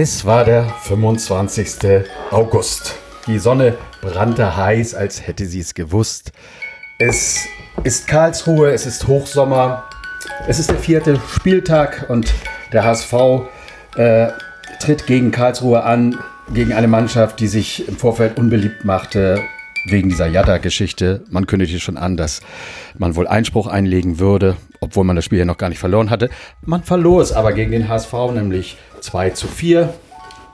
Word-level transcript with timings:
Es 0.00 0.24
war 0.24 0.44
der 0.44 0.62
25. 0.82 2.04
August. 2.30 2.94
Die 3.26 3.40
Sonne 3.40 3.76
brannte 4.00 4.56
heiß, 4.56 4.94
als 4.94 5.26
hätte 5.26 5.44
sie 5.44 5.58
es 5.58 5.74
gewusst. 5.74 6.30
Es 7.00 7.46
ist 7.82 8.06
Karlsruhe, 8.06 8.70
es 8.70 8.86
ist 8.86 9.08
Hochsommer, 9.08 9.88
es 10.46 10.60
ist 10.60 10.70
der 10.70 10.78
vierte 10.78 11.20
Spieltag 11.34 12.06
und 12.10 12.32
der 12.72 12.84
HSV 12.84 13.12
äh, 13.96 14.28
tritt 14.78 15.08
gegen 15.08 15.32
Karlsruhe 15.32 15.82
an, 15.82 16.16
gegen 16.54 16.74
eine 16.74 16.86
Mannschaft, 16.86 17.40
die 17.40 17.48
sich 17.48 17.88
im 17.88 17.96
Vorfeld 17.96 18.38
unbeliebt 18.38 18.84
machte 18.84 19.42
wegen 19.90 20.08
dieser 20.08 20.26
Jatta-Geschichte. 20.26 21.24
Man 21.30 21.46
kündigte 21.46 21.80
schon 21.80 21.96
an, 21.96 22.16
dass 22.16 22.40
man 22.96 23.16
wohl 23.16 23.26
Einspruch 23.26 23.66
einlegen 23.66 24.18
würde, 24.18 24.56
obwohl 24.80 25.04
man 25.04 25.16
das 25.16 25.24
Spiel 25.24 25.38
ja 25.38 25.44
noch 25.44 25.58
gar 25.58 25.68
nicht 25.68 25.78
verloren 25.78 26.10
hatte. 26.10 26.30
Man 26.64 26.82
verlor 26.82 27.22
es 27.22 27.32
aber 27.32 27.52
gegen 27.52 27.72
den 27.72 27.88
HSV, 27.88 28.12
nämlich 28.34 28.76
2 29.00 29.30
zu 29.30 29.46
4. 29.46 29.92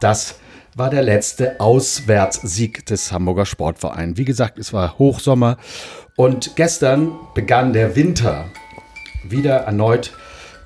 Das 0.00 0.36
war 0.76 0.90
der 0.90 1.02
letzte 1.02 1.60
Auswärtssieg 1.60 2.84
des 2.86 3.12
Hamburger 3.12 3.46
Sportvereins. 3.46 4.18
Wie 4.18 4.24
gesagt, 4.24 4.58
es 4.58 4.72
war 4.72 4.98
Hochsommer 4.98 5.56
und 6.16 6.56
gestern 6.56 7.12
begann 7.34 7.72
der 7.72 7.96
Winter. 7.96 8.46
Wieder 9.22 9.58
erneut 9.60 10.12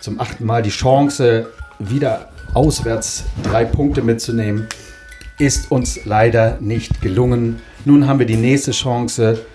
zum 0.00 0.20
achten 0.20 0.44
Mal 0.44 0.62
die 0.62 0.70
Chance, 0.70 1.48
wieder 1.78 2.30
auswärts 2.54 3.24
drei 3.42 3.64
Punkte 3.64 4.02
mitzunehmen, 4.02 4.68
ist 5.38 5.70
uns 5.70 6.04
leider 6.04 6.58
nicht 6.60 7.00
gelungen. 7.00 7.60
Nun 7.84 8.08
haben 8.08 8.18
wir 8.18 8.26
die 8.26 8.36
nächste 8.36 8.72
Chance 8.72 9.46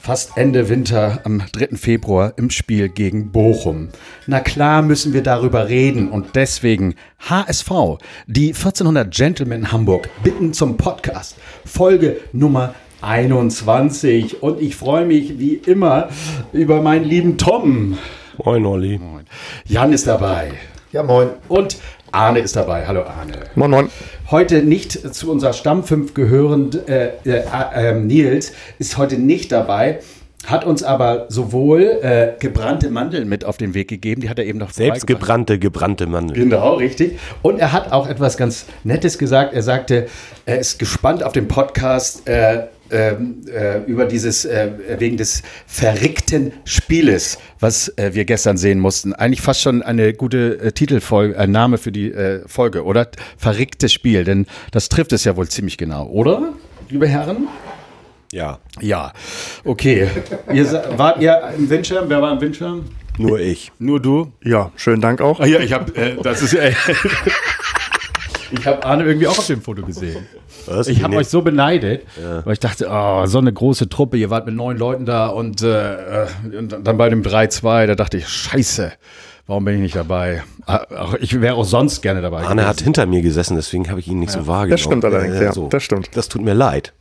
fast 0.00 0.38
Ende 0.38 0.70
Winter 0.70 1.20
am 1.24 1.42
3. 1.52 1.76
Februar 1.76 2.32
im 2.36 2.48
Spiel 2.48 2.88
gegen 2.88 3.30
Bochum. 3.30 3.88
Na 4.26 4.40
klar 4.40 4.80
müssen 4.80 5.12
wir 5.12 5.22
darüber 5.22 5.68
reden 5.68 6.08
und 6.08 6.34
deswegen 6.34 6.94
HSV, 7.28 7.70
die 8.26 8.54
1400 8.54 9.14
Gentlemen 9.14 9.70
Hamburg 9.70 10.08
bitten 10.22 10.54
zum 10.54 10.78
Podcast. 10.78 11.36
Folge 11.66 12.16
Nummer 12.32 12.74
21 13.02 14.42
und 14.42 14.62
ich 14.62 14.76
freue 14.76 15.04
mich 15.04 15.38
wie 15.38 15.54
immer 15.54 16.08
über 16.54 16.80
meinen 16.80 17.04
lieben 17.04 17.36
Tom. 17.36 17.98
Moin, 18.42 18.64
Olli. 18.64 18.98
Moin. 18.98 19.26
Jan 19.66 19.92
ist 19.92 20.06
dabei. 20.06 20.52
Ja, 20.90 21.02
moin. 21.02 21.28
Und 21.48 21.76
Arne 22.12 22.38
ist 22.38 22.56
dabei. 22.56 22.86
Hallo 22.86 23.02
Arne. 23.02 23.32
Moin, 23.54 23.70
moin. 23.70 23.88
Heute 24.30 24.62
nicht 24.62 25.14
zu 25.14 25.30
unserer 25.30 25.54
Stammfünf 25.54 26.12
gehörend, 26.12 26.86
äh, 26.86 27.12
äh, 27.24 27.42
äh, 27.74 27.94
Nils 27.94 28.52
ist 28.78 28.98
heute 28.98 29.16
nicht 29.18 29.50
dabei, 29.52 30.00
hat 30.44 30.66
uns 30.66 30.82
aber 30.82 31.24
sowohl 31.30 31.98
äh, 32.02 32.32
gebrannte 32.38 32.90
Mandeln 32.90 33.26
mit 33.26 33.46
auf 33.46 33.56
den 33.56 33.72
Weg 33.72 33.88
gegeben, 33.88 34.20
die 34.20 34.28
hat 34.28 34.38
er 34.38 34.44
eben 34.44 34.58
noch 34.58 34.70
Selbst 34.70 35.06
gebrannte, 35.06 35.58
gebrannte 35.58 36.06
Mandeln. 36.06 36.50
Genau, 36.50 36.74
richtig. 36.74 37.18
Und 37.40 37.58
er 37.58 37.72
hat 37.72 37.90
auch 37.90 38.06
etwas 38.06 38.36
ganz 38.36 38.66
Nettes 38.84 39.16
gesagt. 39.16 39.54
Er 39.54 39.62
sagte, 39.62 40.08
er 40.44 40.58
ist 40.58 40.78
gespannt 40.78 41.22
auf 41.22 41.32
den 41.32 41.48
Podcast 41.48 42.28
äh, 42.28 42.64
ähm, 42.90 43.42
äh, 43.52 43.78
über 43.86 44.06
dieses, 44.06 44.44
äh, 44.44 44.70
wegen 44.98 45.16
des 45.16 45.42
verrickten 45.66 46.52
Spieles, 46.64 47.38
was 47.60 47.88
äh, 47.96 48.14
wir 48.14 48.24
gestern 48.24 48.56
sehen 48.56 48.78
mussten. 48.80 49.12
Eigentlich 49.12 49.40
fast 49.42 49.60
schon 49.62 49.82
eine 49.82 50.14
gute 50.14 50.58
äh, 50.60 50.72
Titelfolge, 50.72 51.34
äh, 51.36 51.46
Name 51.46 51.78
für 51.78 51.92
die 51.92 52.10
äh, 52.12 52.42
Folge, 52.46 52.84
oder? 52.84 53.08
Verricktes 53.36 53.92
Spiel, 53.92 54.24
denn 54.24 54.46
das 54.72 54.88
trifft 54.88 55.12
es 55.12 55.24
ja 55.24 55.36
wohl 55.36 55.48
ziemlich 55.48 55.76
genau, 55.78 56.06
oder, 56.06 56.54
liebe 56.88 57.06
Herren? 57.06 57.48
Ja. 58.32 58.58
Ja, 58.80 59.12
okay. 59.64 60.08
ihr, 60.52 60.64
sa- 60.66 60.84
wart 60.96 61.20
ihr 61.22 61.40
im 61.56 61.68
Windschirm? 61.70 62.04
Wer 62.08 62.20
war 62.20 62.32
im 62.32 62.40
Windschirm? 62.40 62.84
Nur 63.16 63.40
ich. 63.40 63.72
Nur 63.78 64.00
du? 64.00 64.32
Ja, 64.44 64.70
schönen 64.76 65.00
Dank 65.00 65.20
auch. 65.20 65.40
Ah, 65.40 65.46
ja, 65.46 65.58
ich 65.60 65.72
habe, 65.72 65.94
äh, 65.96 66.16
das 66.22 66.42
ist, 66.42 66.54
äh, 66.54 66.72
ich 68.50 68.66
habe 68.66 68.84
Arne 68.84 69.04
irgendwie 69.04 69.26
auch 69.26 69.38
auf 69.38 69.46
dem 69.46 69.60
Foto 69.62 69.82
gesehen. 69.82 70.26
Was? 70.66 70.88
Ich 70.88 71.02
habe 71.02 71.16
euch 71.16 71.28
so 71.28 71.42
beneidet, 71.42 72.02
weil 72.44 72.52
ich 72.52 72.60
dachte, 72.60 72.88
oh, 72.90 73.26
so 73.26 73.38
eine 73.38 73.52
große 73.52 73.88
Truppe, 73.88 74.16
ihr 74.16 74.30
wart 74.30 74.46
mit 74.46 74.54
neun 74.54 74.76
Leuten 74.78 75.04
da 75.06 75.28
und, 75.28 75.62
äh, 75.62 76.24
äh, 76.24 76.26
und 76.58 76.76
dann 76.86 76.96
bei 76.98 77.08
dem 77.08 77.22
3-2, 77.22 77.86
da 77.86 77.94
dachte 77.94 78.16
ich, 78.18 78.28
scheiße, 78.28 78.92
warum 79.46 79.64
bin 79.64 79.74
ich 79.76 79.80
nicht 79.80 79.96
dabei? 79.96 80.42
Ah, 80.66 81.14
Ich 81.20 81.40
wäre 81.40 81.54
auch 81.54 81.64
sonst 81.64 82.02
gerne 82.02 82.20
dabei. 82.22 82.42
Arne 82.44 82.62
hat 82.66 82.76
gewesen. 82.76 82.84
hinter 82.84 83.06
mir 83.06 83.22
gesessen, 83.22 83.56
deswegen 83.56 83.88
habe 83.90 84.00
ich 84.00 84.08
ihn 84.08 84.18
nicht 84.18 84.32
so 84.32 84.46
wahrgenommen. 84.46 84.70
Das 84.70 84.80
stimmt 84.80 85.04
allerdings, 85.04 85.40
ja, 85.40 85.68
das 85.68 85.82
stimmt. 85.82 86.10
Das 86.14 86.28
tut 86.28 86.42
mir 86.42 86.54
leid. 86.54 86.92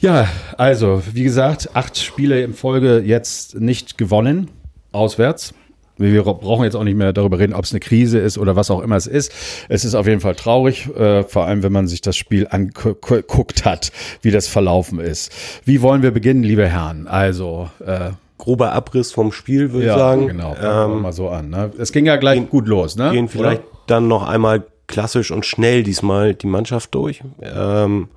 Ja, 0.00 0.28
also, 0.58 1.02
wie 1.12 1.22
gesagt, 1.22 1.70
acht 1.74 1.96
Spiele 1.96 2.42
in 2.42 2.54
Folge 2.54 2.98
jetzt 3.04 3.60
nicht 3.60 3.98
gewonnen, 3.98 4.50
auswärts. 4.90 5.54
Wir 6.02 6.22
brauchen 6.22 6.64
jetzt 6.64 6.74
auch 6.74 6.84
nicht 6.84 6.96
mehr 6.96 7.12
darüber 7.12 7.38
reden, 7.38 7.54
ob 7.54 7.64
es 7.64 7.72
eine 7.72 7.80
Krise 7.80 8.18
ist 8.18 8.38
oder 8.38 8.56
was 8.56 8.70
auch 8.70 8.80
immer 8.80 8.96
es 8.96 9.06
ist. 9.06 9.32
Es 9.68 9.84
ist 9.84 9.94
auf 9.94 10.06
jeden 10.06 10.20
Fall 10.20 10.34
traurig, 10.34 10.88
äh, 10.96 11.22
vor 11.24 11.46
allem 11.46 11.62
wenn 11.62 11.72
man 11.72 11.88
sich 11.88 12.00
das 12.00 12.16
Spiel 12.16 12.46
angeguckt 12.50 13.64
hat, 13.64 13.92
wie 14.20 14.30
das 14.30 14.48
verlaufen 14.48 15.00
ist. 15.00 15.32
Wie 15.64 15.82
wollen 15.82 16.02
wir 16.02 16.10
beginnen, 16.10 16.42
liebe 16.42 16.68
Herren? 16.68 17.06
Also, 17.06 17.70
äh, 17.84 18.10
Grober 18.38 18.72
Abriss 18.72 19.12
vom 19.12 19.30
Spiel, 19.30 19.72
würde 19.72 19.86
ja, 19.86 19.92
ich 19.92 19.98
sagen. 20.00 20.26
genau, 20.26 20.56
Ähm, 20.60 21.02
mal 21.02 21.12
so 21.12 21.28
an. 21.28 21.50
Ne? 21.50 21.70
Es 21.78 21.92
ging 21.92 22.06
ja 22.06 22.16
gleich 22.16 22.48
gut 22.50 22.66
los, 22.66 22.96
ne? 22.96 23.12
gehen 23.12 23.28
vielleicht 23.28 23.60
Oder? 23.60 23.78
dann 23.86 24.08
noch 24.08 24.26
einmal 24.28 24.64
klassisch 24.88 25.30
und 25.30 25.46
schnell 25.46 25.84
diesmal 25.84 26.34
die 26.34 26.48
Mannschaft 26.48 26.92
durch 26.94 27.22
ähm, 27.40 28.08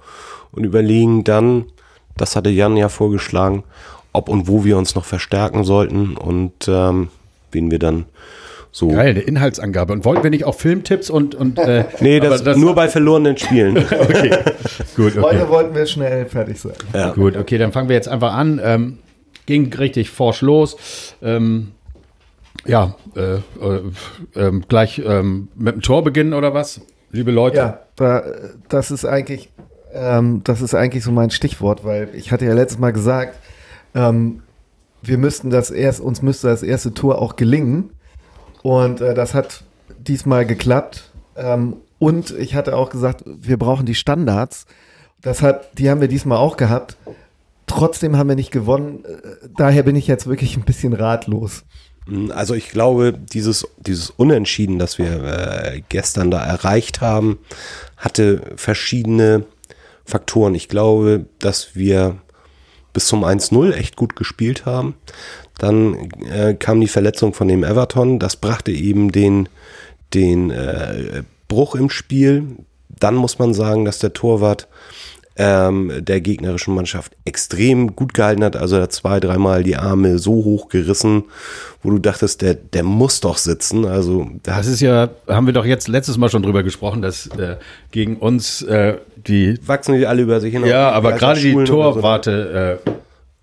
und 0.51 0.63
überlegen 0.63 1.23
dann, 1.23 1.65
das 2.17 2.35
hatte 2.35 2.49
Jan 2.49 2.75
ja 2.75 2.89
vorgeschlagen, 2.89 3.63
ob 4.13 4.29
und 4.29 4.47
wo 4.47 4.63
wir 4.63 4.77
uns 4.77 4.95
noch 4.95 5.05
verstärken 5.05 5.63
sollten 5.63 6.17
und 6.17 6.67
ähm, 6.67 7.09
wen 7.55 7.71
wir 7.71 7.79
dann 7.79 8.05
so. 8.75 8.89
Geil, 8.89 9.11
eine 9.11 9.21
Inhaltsangabe. 9.21 9.93
Und 9.93 10.03
wollten 10.03 10.21
wir 10.21 10.29
nicht 10.29 10.43
auch 10.43 10.55
Filmtipps 10.55 11.09
und, 11.09 11.33
und 11.33 11.57
äh, 11.57 11.85
Nee, 12.01 12.19
das, 12.19 12.41
aber 12.41 12.57
nur 12.57 12.75
bei 12.75 12.89
verlorenen 12.89 13.37
Spielen. 13.37 13.77
okay. 13.99 14.31
gut, 14.97 15.17
okay. 15.17 15.21
Heute 15.21 15.47
wollten 15.47 15.73
wir 15.73 15.85
schnell 15.85 16.25
fertig 16.25 16.59
sein. 16.59 16.73
ja. 16.93 17.11
Gut, 17.13 17.37
okay, 17.37 17.57
dann 17.57 17.71
fangen 17.71 17.87
wir 17.87 17.95
jetzt 17.95 18.09
einfach 18.09 18.33
an. 18.33 18.59
Ähm, 18.61 18.97
ging 19.45 19.73
richtig 19.73 20.09
forsch 20.09 20.41
los. 20.41 20.75
Ähm, 21.21 21.71
ja, 22.65 22.95
äh, 23.15 23.35
äh, 23.35 23.39
ähm, 24.35 24.65
gleich 24.67 25.01
ähm, 25.05 25.47
mit 25.55 25.75
dem 25.75 25.81
Tor 25.81 26.03
beginnen 26.03 26.33
oder 26.33 26.53
was? 26.53 26.81
Liebe 27.11 27.31
Leute. 27.31 27.57
Ja, 27.57 27.79
da, 27.95 28.23
das 28.67 28.91
ist 28.91 29.05
eigentlich, 29.05 29.51
ähm, 29.93 30.41
das 30.43 30.61
ist 30.61 30.75
eigentlich 30.75 31.05
so 31.05 31.11
mein 31.11 31.29
Stichwort, 31.29 31.85
weil 31.85 32.09
ich 32.13 32.33
hatte 32.33 32.43
ja 32.43 32.53
letztes 32.53 32.79
Mal 32.79 32.91
gesagt, 32.91 33.39
ähm, 33.93 34.41
wir 35.07 35.17
müssten 35.17 35.49
das 35.49 35.71
erst, 35.71 36.01
uns 36.01 36.21
müsste 36.21 36.47
das 36.47 36.63
erste 36.63 36.93
Tor 36.93 37.21
auch 37.21 37.35
gelingen. 37.35 37.91
Und 38.63 39.01
äh, 39.01 39.13
das 39.13 39.33
hat 39.33 39.63
diesmal 39.99 40.45
geklappt. 40.45 41.11
Ähm, 41.35 41.77
und 41.99 42.31
ich 42.31 42.55
hatte 42.55 42.75
auch 42.75 42.89
gesagt, 42.89 43.23
wir 43.25 43.57
brauchen 43.57 43.85
die 43.85 43.95
Standards. 43.95 44.65
Das 45.21 45.41
hat, 45.41 45.77
die 45.77 45.89
haben 45.89 46.01
wir 46.01 46.07
diesmal 46.07 46.37
auch 46.37 46.57
gehabt. 46.57 46.97
Trotzdem 47.67 48.17
haben 48.17 48.29
wir 48.29 48.35
nicht 48.35 48.51
gewonnen. 48.51 49.03
Äh, 49.05 49.47
Daher 49.57 49.83
bin 49.83 49.95
ich 49.95 50.07
jetzt 50.07 50.27
wirklich 50.27 50.57
ein 50.57 50.65
bisschen 50.65 50.93
ratlos. 50.93 51.63
Also 52.29 52.53
ich 52.53 52.69
glaube, 52.69 53.13
dieses, 53.13 53.67
dieses 53.79 54.11
Unentschieden, 54.11 54.77
das 54.77 54.99
wir 54.99 55.23
äh, 55.23 55.81
gestern 55.89 56.29
da 56.29 56.43
erreicht 56.43 57.01
haben, 57.01 57.39
hatte 57.97 58.41
verschiedene 58.57 59.45
Faktoren. 60.05 60.53
Ich 60.53 60.69
glaube, 60.69 61.25
dass 61.39 61.75
wir 61.75 62.17
bis 62.95 63.05
zum 63.07 63.23
1-0 63.23 63.73
echt 63.73 63.95
gut 63.95 64.15
gespielt 64.15 64.65
haben. 64.65 64.95
Dann 65.59 66.09
äh, 66.27 66.55
kam 66.55 66.81
die 66.81 66.87
Verletzung 66.87 67.33
von 67.33 67.47
dem 67.47 67.63
Everton. 67.63 68.17
Das 68.17 68.37
brachte 68.37 68.71
eben 68.71 69.11
den, 69.11 69.47
den 70.13 70.49
äh, 70.49 71.21
Bruch 71.47 71.75
im 71.75 71.91
Spiel. 71.91 72.57
Dann 72.89 73.15
muss 73.15 73.37
man 73.37 73.53
sagen, 73.53 73.85
dass 73.85 73.99
der 73.99 74.13
Torwart 74.13 74.67
ähm, 75.37 75.91
der 75.99 76.21
gegnerischen 76.21 76.73
Mannschaft 76.73 77.15
extrem 77.25 77.95
gut 77.95 78.13
gehalten 78.13 78.43
hat. 78.43 78.55
Also 78.55 78.77
er 78.77 78.83
hat 78.83 78.93
zwei, 78.93 79.19
dreimal 79.19 79.63
die 79.63 79.75
Arme 79.75 80.17
so 80.17 80.31
hoch 80.31 80.69
gerissen, 80.69 81.25
wo 81.83 81.89
du 81.89 81.99
dachtest, 81.99 82.41
der, 82.41 82.53
der 82.53 82.83
muss 82.83 83.19
doch 83.19 83.37
sitzen. 83.37 83.85
Also 83.85 84.27
da 84.43 84.57
Das 84.57 84.67
ist 84.67 84.79
ja, 84.79 85.09
haben 85.27 85.45
wir 85.45 85.53
doch 85.53 85.65
jetzt 85.65 85.87
letztes 85.87 86.17
Mal 86.17 86.29
schon 86.29 86.43
drüber 86.43 86.63
gesprochen, 86.63 87.01
dass 87.01 87.27
äh, 87.37 87.57
gegen 87.91 88.15
uns 88.17 88.61
äh, 88.61 88.97
die, 89.27 89.59
wachsen 89.65 89.95
die 89.97 90.07
alle 90.07 90.21
über 90.21 90.39
sich 90.39 90.53
hinaus. 90.53 90.69
ja, 90.69 90.91
aber 90.91 91.13
gerade 91.13 91.39
die 91.39 91.51
Schulen 91.51 91.67
oder 91.69 91.93
so. 91.93 91.99
Torwarte 91.99 92.79
äh, 92.85 92.91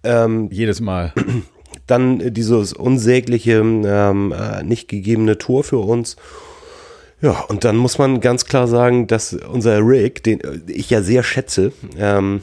Ähm, 0.04 0.48
jedes 0.50 0.80
Mal. 0.80 1.12
dann 1.86 2.32
dieses 2.32 2.72
unsägliche, 2.72 3.58
ähm, 3.58 4.32
äh, 4.32 4.62
nicht 4.62 4.88
gegebene 4.88 5.36
Tor 5.36 5.62
für 5.62 5.78
uns. 5.78 6.16
Ja, 7.22 7.40
und 7.42 7.64
dann 7.64 7.76
muss 7.76 7.98
man 7.98 8.20
ganz 8.20 8.46
klar 8.46 8.66
sagen, 8.66 9.06
dass 9.06 9.32
unser 9.32 9.78
Rick, 9.78 10.24
den 10.24 10.40
äh, 10.40 10.58
ich 10.66 10.90
ja 10.90 11.02
sehr 11.02 11.22
schätze, 11.22 11.72
ähm, 11.96 12.42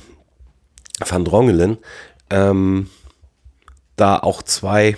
Van 1.06 1.26
Drongelen, 1.26 1.78
ähm, 2.30 2.90
da 3.98 4.18
auch 4.18 4.42
zwei, 4.42 4.98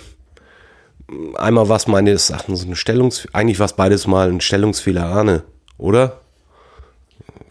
einmal 1.34 1.68
was 1.68 1.88
meines 1.88 2.30
Erachtens 2.30 2.64
ein 2.64 2.76
Stellungs, 2.76 3.26
eigentlich 3.32 3.58
war 3.58 3.66
es 3.66 3.72
beides 3.72 4.06
mal 4.06 4.28
ein 4.30 4.40
Stellungsfehler 4.40 5.04
Arne, 5.04 5.42
oder? 5.78 6.21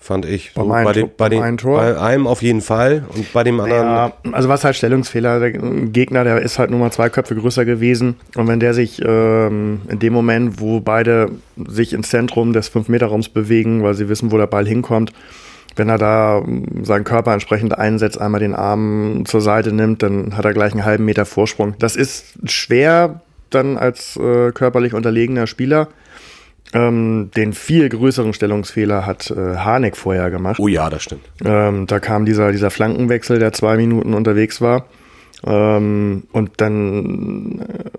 Fand 0.01 0.25
ich. 0.25 0.51
So, 0.56 0.68
bei, 0.68 0.92
den, 0.92 1.12
bei, 1.15 1.30
den, 1.30 1.57
bei 1.57 1.98
einem 1.98 2.27
auf 2.27 2.42
jeden 2.42 2.62
Fall 2.62 3.06
und 3.15 3.31
bei 3.31 3.44
dem 3.44 3.59
anderen. 3.59 3.86
Ja, 3.86 4.13
also 4.31 4.50
was 4.50 4.63
halt 4.63 4.75
Stellungsfehler, 4.75 5.39
der 5.39 5.51
Gegner, 5.51 6.24
der 6.24 6.42
ist 6.42 6.57
halt 6.59 6.71
nur 6.71 6.80
mal 6.80 6.92
zwei 6.92 7.09
Köpfe 7.09 7.36
größer 7.36 7.65
gewesen. 7.65 8.15
Und 8.36 8.48
wenn 8.48 8.59
der 8.59 8.74
sich 8.74 9.00
ähm, 9.06 9.81
in 9.88 10.00
dem 10.00 10.12
Moment, 10.12 10.59
wo 10.59 10.80
beide 10.80 11.30
sich 11.68 11.94
ins 11.94 12.09
Zentrum 12.09 12.51
des 12.51 12.74
5-Meter-Raums 12.74 13.30
bewegen, 13.30 13.83
weil 13.83 13.94
sie 13.94 14.09
wissen, 14.09 14.31
wo 14.31 14.38
der 14.38 14.48
Ball 14.48 14.65
hinkommt, 14.65 15.13
wenn 15.75 15.88
er 15.88 16.00
da 16.00 16.39
ähm, 16.39 16.83
seinen 16.83 17.04
Körper 17.04 17.31
entsprechend 17.33 17.77
einsetzt, 17.77 18.19
einmal 18.19 18.42
den 18.42 18.56
Arm 18.56 19.24
zur 19.25 19.42
Seite 19.42 19.71
nimmt, 19.71 20.01
dann 20.01 20.36
hat 20.36 20.45
er 20.45 20.54
gleich 20.54 20.71
einen 20.74 20.83
halben 20.83 21.06
Meter 21.06 21.25
Vorsprung. 21.25 21.75
Das 21.77 21.95
ist 21.95 22.39
schwer 22.45 23.21
dann 23.51 23.77
als 23.77 24.18
äh, 24.18 24.51
körperlich 24.51 24.95
unterlegener 24.95 25.45
Spieler. 25.45 25.89
Ähm, 26.73 27.31
den 27.35 27.53
viel 27.53 27.89
größeren 27.89 28.33
Stellungsfehler 28.33 29.06
hat 29.06 29.29
äh, 29.29 29.57
Harnik 29.57 29.97
vorher 29.97 30.29
gemacht. 30.31 30.59
oh 30.59 30.68
ja, 30.68 30.89
das 30.89 31.03
stimmt. 31.03 31.23
Ähm, 31.44 31.85
da 31.88 32.00
kam 32.00 32.25
dieser, 32.25 32.51
dieser 32.51 32.71
Flankenwechsel, 32.71 33.39
der 33.39 33.51
zwei 33.51 33.75
Minuten 33.75 34.13
unterwegs 34.13 34.62
war. 34.62 34.85
Ähm, 35.45 36.23
und 36.31 36.51
dann 36.57 37.59
äh, 37.59 37.89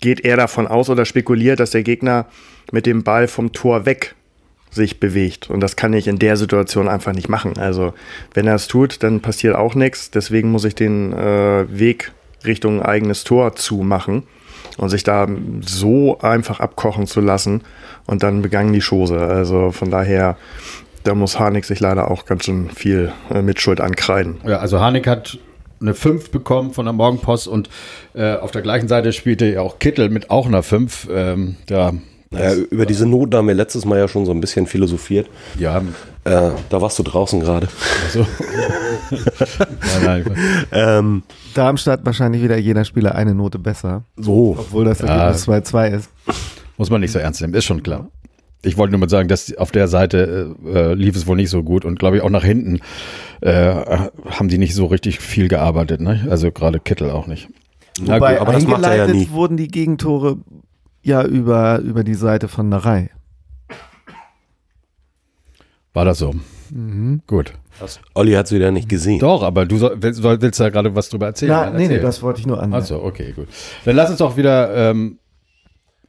geht 0.00 0.24
er 0.24 0.36
davon 0.36 0.66
aus 0.66 0.90
oder 0.90 1.04
spekuliert, 1.04 1.58
dass 1.58 1.70
der 1.70 1.82
Gegner 1.82 2.26
mit 2.70 2.86
dem 2.86 3.02
Ball 3.02 3.26
vom 3.26 3.52
Tor 3.52 3.86
weg 3.86 4.14
sich 4.70 5.00
bewegt. 5.00 5.50
Und 5.50 5.60
das 5.60 5.76
kann 5.76 5.92
ich 5.92 6.06
in 6.06 6.18
der 6.18 6.36
Situation 6.36 6.88
einfach 6.88 7.12
nicht 7.12 7.28
machen. 7.28 7.58
Also 7.58 7.94
wenn 8.32 8.46
er 8.46 8.56
es 8.56 8.68
tut, 8.68 9.02
dann 9.02 9.20
passiert 9.20 9.56
auch 9.56 9.74
nichts. 9.74 10.10
Deswegen 10.10 10.50
muss 10.50 10.64
ich 10.64 10.74
den 10.74 11.12
äh, 11.12 11.66
Weg 11.68 12.12
Richtung 12.44 12.82
eigenes 12.82 13.24
Tor 13.24 13.56
zumachen 13.56 14.24
und 14.78 14.88
sich 14.88 15.04
da 15.04 15.26
so 15.60 16.18
einfach 16.20 16.60
abkochen 16.60 17.06
zu 17.06 17.20
lassen. 17.20 17.62
Und 18.06 18.22
dann 18.22 18.42
begangen 18.42 18.72
die 18.72 18.82
Chose. 18.82 19.18
Also 19.18 19.70
von 19.70 19.90
daher, 19.90 20.36
da 21.04 21.14
muss 21.14 21.38
Harnik 21.38 21.64
sich 21.64 21.80
leider 21.80 22.10
auch 22.10 22.26
ganz 22.26 22.44
schön 22.44 22.70
viel 22.70 23.12
äh, 23.30 23.42
Mitschuld 23.42 23.80
ankreiden. 23.80 24.36
Ja, 24.46 24.58
also 24.58 24.80
Harnik 24.80 25.06
hat 25.06 25.38
eine 25.80 25.94
5 25.94 26.30
bekommen 26.30 26.72
von 26.72 26.86
der 26.86 26.92
Morgenpost 26.92 27.46
und 27.46 27.68
äh, 28.14 28.36
auf 28.36 28.50
der 28.50 28.62
gleichen 28.62 28.88
Seite 28.88 29.12
spielte 29.12 29.46
ja 29.46 29.60
auch 29.60 29.78
Kittel 29.78 30.08
mit 30.08 30.30
auch 30.30 30.46
einer 30.46 30.62
5. 30.62 31.08
Ähm, 31.10 31.56
Naja, 32.34 32.54
über 32.70 32.86
diese 32.86 33.06
Noten 33.06 33.34
haben 33.36 33.48
wir 33.48 33.54
letztes 33.54 33.84
Mal 33.84 33.98
ja 33.98 34.08
schon 34.08 34.26
so 34.26 34.32
ein 34.32 34.40
bisschen 34.40 34.66
philosophiert. 34.66 35.28
ja, 35.58 35.78
Äh, 36.24 36.50
da 36.70 36.80
warst 36.80 36.98
du 36.98 37.02
draußen 37.02 37.40
gerade. 37.40 37.68
so. 38.12 38.26
nein, 40.06 40.24
nein, 40.26 40.36
Ähm, 40.72 41.22
Darmstadt 41.54 42.00
wahrscheinlich 42.04 42.42
wieder 42.42 42.56
jeder 42.56 42.84
Spieler 42.84 43.14
eine 43.14 43.34
Note 43.34 43.58
besser, 43.58 44.04
so. 44.16 44.56
obwohl 44.58 44.84
das 44.84 45.00
Ja. 45.00 45.06
Ergebnis 45.06 45.46
2-2 45.48 45.88
ist. 45.96 46.10
muss 46.76 46.90
man 46.90 47.00
nicht 47.00 47.12
so 47.12 47.18
ernst 47.18 47.40
nehmen, 47.40 47.54
ist 47.54 47.64
schon 47.64 47.82
klar. 47.82 48.08
Ich 48.62 48.78
wollte 48.78 48.92
nur 48.92 49.00
mal 49.00 49.10
sagen, 49.10 49.28
dass 49.28 49.54
auf 49.58 49.70
der 49.72 49.88
Seite 49.88 50.56
äh, 50.64 50.70
äh, 50.78 50.94
lief 50.94 51.14
es 51.16 51.26
wohl 51.26 51.36
nicht 51.36 51.50
so 51.50 51.62
gut 51.62 51.84
und 51.84 51.98
glaube 51.98 52.16
ich 52.16 52.22
auch 52.22 52.30
nach 52.30 52.44
hinten 52.44 52.80
äh, 53.42 53.74
haben 54.30 54.48
die 54.48 54.56
nicht 54.56 54.74
so 54.74 54.86
richtig 54.86 55.20
viel 55.20 55.48
gearbeitet. 55.48 56.00
Ne? 56.00 56.26
Also 56.30 56.50
gerade 56.50 56.80
Kittel 56.80 57.10
auch 57.10 57.26
nicht. 57.26 57.48
Na 58.00 58.16
Wobei 58.16 58.32
gut, 58.32 58.40
aber 58.40 58.52
das 58.54 58.66
macht 58.66 58.82
er 58.84 58.96
ja 58.96 59.06
nie. 59.06 59.28
wurden 59.30 59.58
die 59.58 59.68
Gegentore 59.68 60.38
ja 61.04 61.24
über, 61.24 61.78
über 61.80 62.02
die 62.04 62.14
Seite 62.14 62.48
von 62.48 62.68
Narei. 62.68 63.10
war 65.92 66.04
das 66.04 66.18
so. 66.18 66.34
Gut. 67.26 67.52
Olli 68.14 68.32
hat 68.32 68.46
es 68.46 68.52
wieder 68.52 68.70
nicht 68.70 68.88
gesehen. 68.88 69.18
Doch, 69.20 69.42
aber 69.42 69.66
du 69.66 69.76
soll, 69.78 69.96
willst, 70.00 70.22
willst 70.22 70.58
da 70.60 70.68
gerade 70.70 70.94
was 70.94 71.08
drüber 71.08 71.26
erzählen? 71.26 71.50
Ja, 71.52 71.64
Dann 71.66 71.72
nee, 71.74 71.78
nee, 71.86 71.94
erzähl. 71.94 72.00
das 72.00 72.22
wollte 72.22 72.40
ich 72.40 72.46
nur 72.46 72.60
an. 72.60 72.72
Achso, 72.74 73.04
okay, 73.04 73.32
gut. 73.32 73.48
Dann 73.84 73.94
lass 73.96 74.10
uns 74.10 74.18
doch 74.18 74.36
wieder 74.36 74.74
ähm, 74.90 75.18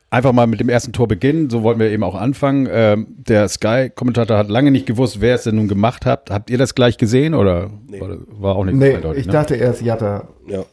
einfach 0.09 0.31
mal 0.31 0.47
mit 0.47 0.59
dem 0.59 0.69
ersten 0.69 0.91
Tor 0.93 1.07
beginnen. 1.07 1.49
So 1.49 1.61
wollten 1.63 1.79
wir 1.79 1.89
eben 1.91 2.03
auch 2.03 2.15
anfangen. 2.15 2.67
Ähm, 2.71 3.07
der 3.17 3.47
Sky-Kommentator 3.47 4.37
hat 4.37 4.49
lange 4.49 4.71
nicht 4.71 4.85
gewusst, 4.85 5.21
wer 5.21 5.35
es 5.35 5.43
denn 5.43 5.55
nun 5.55 5.67
gemacht 5.67 6.05
hat. 6.05 6.29
Habt 6.31 6.49
ihr 6.49 6.57
das 6.57 6.73
gleich 6.73 6.97
gesehen 6.97 7.33
oder 7.33 7.69
war, 7.99 8.17
war 8.29 8.55
auch 8.55 8.63
nicht 8.65 8.75
Nee, 8.75 8.95
eindeutig, 8.95 9.21
ich 9.21 9.25
ne? 9.27 9.33
dachte 9.33 9.55
erst 9.55 9.81
Jatta. 9.81 10.27
Ja. 10.47 10.63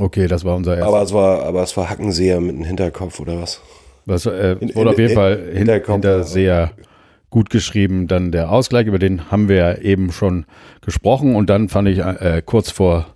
Okay, 0.00 0.26
das 0.26 0.44
war 0.44 0.56
unser 0.56 0.72
erstes. 0.76 0.88
Aber 0.88 1.02
es 1.02 1.12
war, 1.12 1.42
aber 1.44 1.62
es 1.62 1.76
war 1.76 1.88
Hackenseher 1.90 2.40
mit 2.40 2.56
dem 2.56 2.64
Hinterkopf 2.64 3.20
oder 3.20 3.40
was? 3.40 3.60
Das 4.06 4.26
äh, 4.26 4.56
In- 4.60 4.74
wurde 4.74 4.80
in- 4.80 4.88
auf 4.88 4.98
jeden 4.98 5.10
in- 5.10 5.14
Fall 5.16 5.36
hin, 5.48 5.56
Hinterkopf, 5.58 5.92
hinter 5.94 6.16
ja. 6.18 6.22
sehr 6.24 6.70
gut 7.30 7.50
geschrieben. 7.50 8.08
Dann 8.08 8.32
der 8.32 8.50
Ausgleich, 8.50 8.86
über 8.86 8.98
den 8.98 9.30
haben 9.30 9.48
wir 9.48 9.56
ja 9.56 9.74
eben 9.78 10.12
schon 10.12 10.44
gesprochen. 10.80 11.34
Und 11.36 11.48
dann 11.50 11.68
fand 11.68 11.88
ich 11.88 11.98
äh, 11.98 12.42
kurz 12.44 12.70
vor, 12.70 13.06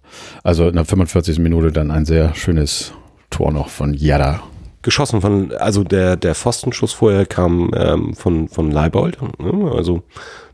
also 0.42 0.68
in 0.68 0.74
der 0.74 0.84
45. 0.84 1.38
Minute, 1.38 1.72
dann 1.72 1.90
ein 1.90 2.04
sehr 2.04 2.34
schönes 2.34 2.92
Tor 3.30 3.52
noch 3.52 3.68
von 3.68 3.92
Jada. 3.94 4.42
Geschossen 4.82 5.20
von, 5.20 5.52
also 5.52 5.82
der, 5.82 6.16
der 6.16 6.34
Pfostenschuss 6.36 6.92
vorher 6.92 7.26
kam 7.26 7.72
ähm, 7.76 8.14
von, 8.14 8.48
von 8.48 8.70
Leibold. 8.70 9.18
ne? 9.40 9.72
Also 9.74 10.02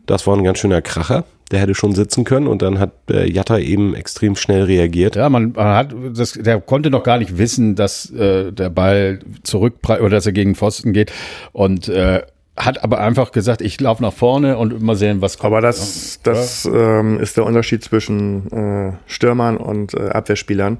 das 0.07 0.27
war 0.27 0.37
ein 0.37 0.43
ganz 0.45 0.59
schöner 0.59 0.81
Kracher. 0.81 1.25
Der 1.52 1.60
hätte 1.60 1.75
schon 1.75 1.94
sitzen 1.94 2.25
können 2.25 2.49
und 2.49 2.62
dann 2.62 2.78
hat 2.78 2.93
äh, 3.10 3.31
Jatta 3.31 3.58
eben 3.58 3.94
extrem 3.94 4.34
schnell 4.37 4.64
reagiert. 4.64 5.16
Ja, 5.16 5.28
man, 5.28 5.52
man 5.52 5.76
hat, 5.76 5.94
das, 6.14 6.32
der 6.32 6.60
konnte 6.60 6.90
noch 6.90 7.04
gar 7.04 7.19
nicht 7.19 7.38
wissen, 7.38 7.76
dass 7.76 8.10
äh, 8.10 8.50
der 8.52 8.70
Ball 8.70 9.20
zurück 9.43 9.75
oder 9.87 10.08
dass 10.08 10.26
er 10.26 10.32
gegen 10.32 10.54
Pfosten 10.54 10.93
geht 10.93 11.12
und 11.52 11.88
äh, 11.88 12.22
hat 12.56 12.84
aber 12.84 13.00
einfach 13.00 13.32
gesagt, 13.32 13.62
ich 13.62 13.81
laufe 13.81 14.02
nach 14.02 14.12
vorne 14.12 14.58
und 14.58 14.82
mal 14.82 14.96
sehen, 14.96 15.22
was 15.22 15.38
kommt. 15.38 15.52
Aber 15.52 15.60
das, 15.60 16.20
das 16.22 16.66
ähm, 16.66 17.19
ist 17.19 17.37
der 17.37 17.44
Unterschied 17.44 17.82
zwischen 17.82 18.50
äh, 18.52 18.93
Stürmern 19.06 19.56
und 19.56 19.94
äh, 19.94 20.08
Abwehrspielern. 20.10 20.78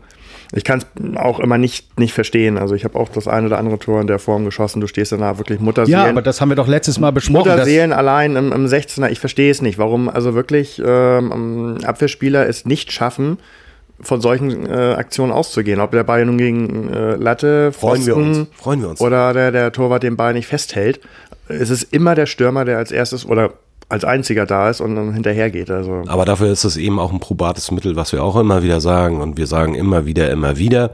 Ich 0.54 0.64
kann 0.64 0.81
es 0.81 1.16
auch 1.16 1.40
immer 1.40 1.56
nicht, 1.56 1.99
nicht 1.99 2.12
verstehen. 2.12 2.58
Also 2.58 2.75
ich 2.75 2.84
habe 2.84 2.99
auch 2.99 3.08
das 3.08 3.26
eine 3.26 3.46
oder 3.46 3.58
andere 3.58 3.78
Tor 3.78 4.02
in 4.02 4.06
der 4.06 4.19
Form 4.19 4.44
geschossen. 4.44 4.81
Du 4.81 4.87
stehst 4.87 5.10
danach 5.10 5.38
wirklich 5.38 5.60
Mutterseelen. 5.60 6.02
ja, 6.02 6.08
aber 6.10 6.20
das 6.20 6.43
haben 6.43 6.50
wir 6.50 6.56
doch 6.56 6.69
letztes 6.69 6.99
Mal 6.99 7.10
besprochen. 7.10 7.49
Mutterseelen 7.49 7.93
allein 7.93 8.37
im, 8.37 8.52
im 8.52 8.66
16er, 8.66 9.08
ich 9.08 9.19
verstehe 9.19 9.50
es 9.50 9.62
nicht, 9.62 9.78
warum 9.78 10.10
also 10.10 10.34
wirklich 10.34 10.81
ähm, 10.84 11.78
Abwehrspieler 11.84 12.46
es 12.46 12.66
nicht 12.66 12.93
schaffen, 12.93 13.38
von 14.00 14.20
solchen 14.20 14.66
äh, 14.66 14.94
Aktionen 14.94 15.32
auszugehen. 15.32 15.81
Ob 15.81 15.93
der 15.93 16.04
Ball 16.04 16.26
nun 16.26 16.37
gegen 16.37 16.93
äh, 16.93 17.14
Latte, 17.14 17.72
Freuen 17.72 18.05
wir 18.05 18.16
uns. 18.16 18.46
Freuen 18.55 18.82
wir 18.82 18.90
uns. 18.90 19.00
oder 19.00 19.32
der, 19.32 19.52
der 19.52 19.72
Torwart 19.72 20.02
den 20.02 20.16
Ball 20.16 20.34
nicht 20.34 20.48
festhält. 20.48 21.00
Es 21.48 21.70
ist 21.70 21.84
immer 21.94 22.14
der 22.14 22.26
Stürmer, 22.26 22.64
der 22.64 22.78
als 22.78 22.93
erstes 22.93 23.25
oder 23.25 23.55
als 23.93 24.05
einziger 24.05 24.47
da 24.47 24.71
ist 24.71 24.81
und 24.81 24.97
dann 24.97 25.12
hinterher 25.12 25.50
geht. 25.50 25.71
Also 25.71 26.03
Aber 26.09 26.25
dafür 26.25 26.50
ist 26.50 26.65
es 26.65 26.77
eben 26.77 26.99
auch 26.99 27.12
ein 27.12 27.21
probates 27.21 27.71
Mittel, 27.71 27.94
was 27.94 28.12
wir 28.12 28.25
auch 28.25 28.37
immer 28.37 28.62
wieder 28.62 28.81
sagen. 28.81 29.21
Und 29.21 29.37
wir 29.37 29.47
sagen 29.47 29.75
immer 29.75 30.06
wieder, 30.06 30.31
immer 30.31 30.56
wieder, 30.56 30.91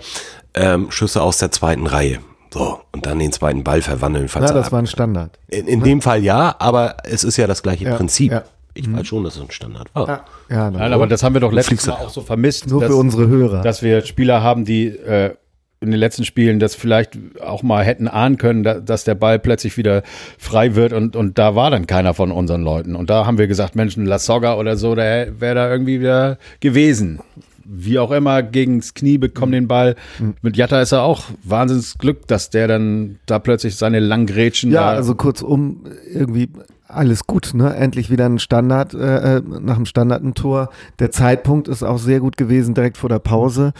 ähm, 0.54 0.90
Schüsse 0.90 1.22
aus 1.22 1.38
der 1.38 1.50
zweiten 1.52 1.86
Reihe. 1.86 2.18
So, 2.52 2.80
und 2.92 3.06
dann 3.06 3.18
den 3.18 3.30
zweiten 3.32 3.62
Ball 3.62 3.82
verwandeln. 3.82 4.24
Ja, 4.26 4.28
falls 4.30 4.52
das 4.52 4.66
ab- 4.66 4.72
war 4.72 4.78
ein 4.80 4.86
Standard. 4.86 5.38
in, 5.48 5.66
in 5.68 5.82
dem 5.82 6.00
Fall 6.02 6.24
ja, 6.24 6.56
aber 6.58 6.96
es 7.04 7.22
ist 7.22 7.36
ja 7.36 7.46
das 7.46 7.62
gleiche 7.62 7.84
Ja, 7.84 7.94
Prinzip. 7.96 8.32
ja. 8.32 8.42
Ich 8.74 8.90
weiß 8.92 9.06
schon, 9.06 9.24
dass 9.24 9.34
es 9.36 9.42
ein 9.42 9.50
Standard 9.50 9.88
war. 9.94 10.06
Ja, 10.08 10.24
ja 10.50 10.70
Nein, 10.70 10.92
aber 10.92 11.06
das 11.08 11.22
haben 11.22 11.34
wir 11.34 11.40
doch 11.40 11.52
letztes 11.52 11.86
Mal 11.86 11.94
auch 11.94 12.10
so 12.10 12.20
vermisst. 12.22 12.68
nur 12.68 12.80
dass- 12.80 12.90
für 12.90 12.96
unsere 12.96 13.26
Hörer. 13.28 13.62
dass 13.62 13.82
wir 13.82 14.02
Spieler 14.06 14.42
haben, 14.42 14.64
die 14.64 14.86
äh, 14.86 15.34
in 15.80 15.90
den 15.90 16.00
letzten 16.00 16.24
Spielen 16.24 16.58
das 16.58 16.74
vielleicht 16.74 17.18
auch 17.40 17.62
mal 17.62 17.84
hätten 17.84 18.08
ahnen 18.08 18.36
können, 18.36 18.62
da, 18.62 18.74
dass 18.74 19.04
der 19.04 19.14
Ball 19.14 19.38
plötzlich 19.38 19.76
wieder 19.76 20.02
frei 20.38 20.74
wird 20.74 20.92
und, 20.92 21.14
und 21.14 21.38
da 21.38 21.54
war 21.54 21.70
dann 21.70 21.86
keiner 21.86 22.14
von 22.14 22.32
unseren 22.32 22.62
Leuten. 22.62 22.96
Und 22.96 23.10
da 23.10 23.26
haben 23.26 23.38
wir 23.38 23.46
gesagt, 23.46 23.76
Mensch, 23.76 23.96
ein 23.96 24.06
Lasogga 24.06 24.56
oder 24.56 24.76
so, 24.76 24.94
der 24.94 25.40
wäre 25.40 25.54
da 25.54 25.70
irgendwie 25.70 26.00
wieder 26.00 26.38
gewesen. 26.60 27.20
Wie 27.64 27.98
auch 27.98 28.10
immer, 28.10 28.42
gegens 28.42 28.94
Knie 28.94 29.18
bekommen 29.18 29.52
den 29.52 29.68
Ball. 29.68 29.94
Mit 30.40 30.56
Jatta 30.56 30.80
ist 30.80 30.92
er 30.92 31.02
auch 31.02 31.24
wahnsinns 31.44 31.98
Glück, 31.98 32.26
dass 32.26 32.48
der 32.48 32.66
dann 32.66 33.18
da 33.26 33.38
plötzlich 33.38 33.76
seine 33.76 34.00
Langgrätschen 34.00 34.70
Ja, 34.70 34.92
da 34.92 34.96
also 34.96 35.14
kurzum, 35.14 35.84
irgendwie 36.10 36.48
alles 36.88 37.26
gut, 37.26 37.52
ne? 37.52 37.74
Endlich 37.74 38.10
wieder 38.10 38.26
ein 38.26 38.38
Standard, 38.38 38.94
äh, 38.94 39.36
äh, 39.36 39.42
nach 39.42 39.76
dem 39.76 39.84
Standard 39.84 40.24
ein 40.24 40.34
Tor. 40.34 40.70
Der 40.98 41.10
Zeitpunkt 41.10 41.68
ist 41.68 41.82
auch 41.82 41.98
sehr 41.98 42.20
gut 42.20 42.38
gewesen, 42.38 42.74
direkt 42.74 42.96
vor 42.96 43.10
der 43.10 43.18
Pause. 43.18 43.74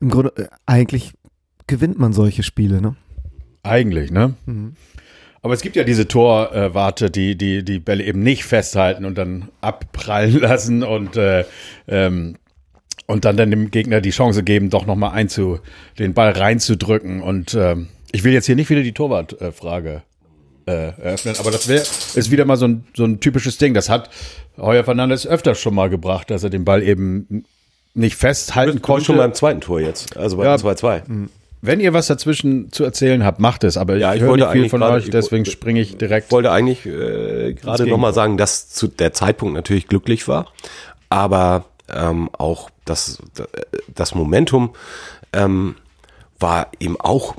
Im 0.00 0.10
Grunde, 0.10 0.32
äh, 0.36 0.46
eigentlich 0.64 1.12
gewinnt 1.66 1.98
man 1.98 2.12
solche 2.12 2.42
Spiele, 2.42 2.80
ne? 2.80 2.96
Eigentlich, 3.62 4.10
ne? 4.10 4.34
Aber 5.42 5.54
es 5.54 5.62
gibt 5.62 5.76
ja 5.76 5.84
diese 5.84 6.06
Torwarte, 6.08 7.10
die, 7.10 7.36
die 7.36 7.64
die 7.64 7.78
Bälle 7.78 8.04
eben 8.04 8.22
nicht 8.22 8.44
festhalten 8.44 9.04
und 9.04 9.18
dann 9.18 9.48
abprallen 9.60 10.38
lassen 10.40 10.82
und, 10.82 11.16
äh, 11.16 11.44
ähm, 11.88 12.36
und 13.06 13.24
dann, 13.24 13.36
dann 13.36 13.50
dem 13.50 13.70
Gegner 13.70 14.00
die 14.00 14.10
Chance 14.10 14.42
geben, 14.44 14.70
doch 14.70 14.86
nochmal 14.86 15.12
einzu, 15.12 15.58
den 15.98 16.14
Ball 16.14 16.30
reinzudrücken. 16.30 17.20
Und 17.22 17.54
ähm, 17.54 17.88
ich 18.12 18.24
will 18.24 18.32
jetzt 18.32 18.46
hier 18.46 18.56
nicht 18.56 18.70
wieder 18.70 18.82
die 18.82 18.92
Torwartfrage 18.92 20.02
äh, 20.66 20.72
eröffnen, 20.72 21.34
aber 21.38 21.50
das 21.50 21.66
wäre 21.66 21.80
ist 21.80 22.30
wieder 22.30 22.44
mal 22.44 22.56
so 22.56 22.66
ein, 22.68 22.84
so 22.94 23.04
ein 23.04 23.18
typisches 23.18 23.58
Ding. 23.58 23.74
Das 23.74 23.88
hat 23.88 24.10
Heuer 24.56 24.84
Fernandes 24.84 25.26
öfters 25.26 25.58
schon 25.58 25.74
mal 25.74 25.90
gebracht, 25.90 26.30
dass 26.30 26.44
er 26.44 26.50
den 26.50 26.64
Ball 26.64 26.82
eben 26.82 27.44
nicht 27.94 28.16
festhalten 28.16 28.70
Du 28.70 28.74
bist 28.74 28.84
konnte. 28.84 29.04
schon 29.06 29.16
beim 29.16 29.34
zweiten 29.34 29.60
Tor 29.60 29.80
jetzt, 29.80 30.16
also 30.16 30.36
bei 30.36 30.44
Ja. 30.44 30.50
Dem 31.62 31.68
2-2. 31.68 31.68
Wenn 31.68 31.80
ihr 31.80 31.92
was 31.92 32.06
dazwischen 32.08 32.72
zu 32.72 32.84
erzählen 32.84 33.24
habt, 33.24 33.38
macht 33.40 33.64
es. 33.64 33.76
Aber 33.76 33.96
Ja, 33.96 34.10
ich, 34.14 34.20
ich 34.20 34.22
höre 34.22 34.36
nicht 34.36 34.50
viel 34.50 34.68
von 34.68 34.80
gerade- 34.80 34.94
euch, 34.96 35.10
deswegen 35.10 35.44
springe 35.44 35.80
ich 35.80 35.96
direkt. 35.96 36.26
Ich 36.26 36.32
wollte 36.32 36.50
eigentlich 36.50 36.84
äh, 36.86 37.54
gerade 37.54 37.86
nochmal 37.86 38.12
sagen, 38.12 38.36
dass 38.36 38.68
zu 38.68 38.88
der 38.88 39.12
Zeitpunkt 39.12 39.54
natürlich 39.54 39.86
glücklich 39.88 40.26
war, 40.28 40.46
aber 41.08 41.64
ähm, 41.92 42.28
auch 42.32 42.70
das, 42.84 43.18
das 43.94 44.14
Momentum 44.14 44.70
ähm, 45.32 45.76
war 46.38 46.68
eben 46.80 47.00
auch 47.00 47.36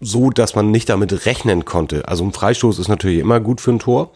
so, 0.00 0.30
dass 0.30 0.54
man 0.54 0.70
nicht 0.70 0.88
damit 0.88 1.26
rechnen 1.26 1.64
konnte. 1.64 2.06
Also 2.08 2.24
ein 2.24 2.32
Freistoß 2.32 2.78
ist 2.78 2.88
natürlich 2.88 3.18
immer 3.18 3.40
gut 3.40 3.60
für 3.60 3.72
ein 3.72 3.78
Tor, 3.78 4.12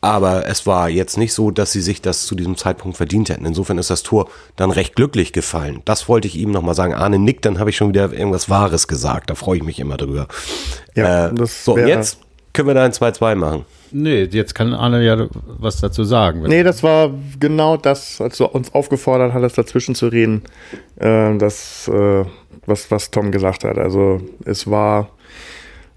Aber 0.00 0.46
es 0.46 0.66
war 0.66 0.88
jetzt 0.88 1.18
nicht 1.18 1.32
so, 1.32 1.50
dass 1.50 1.72
sie 1.72 1.80
sich 1.80 2.00
das 2.00 2.24
zu 2.26 2.36
diesem 2.36 2.56
Zeitpunkt 2.56 2.96
verdient 2.96 3.30
hätten. 3.30 3.44
Insofern 3.44 3.78
ist 3.78 3.90
das 3.90 4.04
Tor 4.04 4.28
dann 4.54 4.70
recht 4.70 4.94
glücklich 4.94 5.32
gefallen. 5.32 5.82
Das 5.84 6.08
wollte 6.08 6.28
ich 6.28 6.36
ihm 6.36 6.52
nochmal 6.52 6.74
sagen. 6.74 6.94
Arne 6.94 7.18
nickt, 7.18 7.44
dann 7.44 7.58
habe 7.58 7.70
ich 7.70 7.76
schon 7.76 7.88
wieder 7.88 8.12
irgendwas 8.12 8.48
Wahres 8.48 8.86
gesagt. 8.86 9.30
Da 9.30 9.34
freue 9.34 9.56
ich 9.58 9.64
mich 9.64 9.80
immer 9.80 9.96
drüber. 9.96 10.28
Ja, 10.94 11.28
äh, 11.28 11.34
das 11.34 11.64
so, 11.64 11.76
jetzt 11.76 12.20
können 12.52 12.68
wir 12.68 12.74
da 12.74 12.84
ein 12.84 12.92
2-2 12.92 13.34
machen. 13.34 13.64
Nee, 13.90 14.24
jetzt 14.24 14.54
kann 14.54 14.72
Arne 14.72 15.02
ja 15.04 15.28
was 15.46 15.80
dazu 15.80 16.04
sagen. 16.04 16.42
Nee, 16.42 16.62
das 16.62 16.82
war 16.82 17.10
genau 17.40 17.76
das, 17.76 18.20
als 18.20 18.36
du 18.36 18.46
uns 18.46 18.72
aufgefordert 18.74 19.32
hattest, 19.32 19.58
dazwischen 19.58 19.94
zu 19.94 20.08
reden, 20.08 20.42
äh, 20.96 21.36
das, 21.38 21.88
äh, 21.88 22.24
was, 22.66 22.90
was 22.90 23.10
Tom 23.10 23.32
gesagt 23.32 23.64
hat. 23.64 23.78
Also 23.78 24.20
es 24.44 24.70
war 24.70 25.08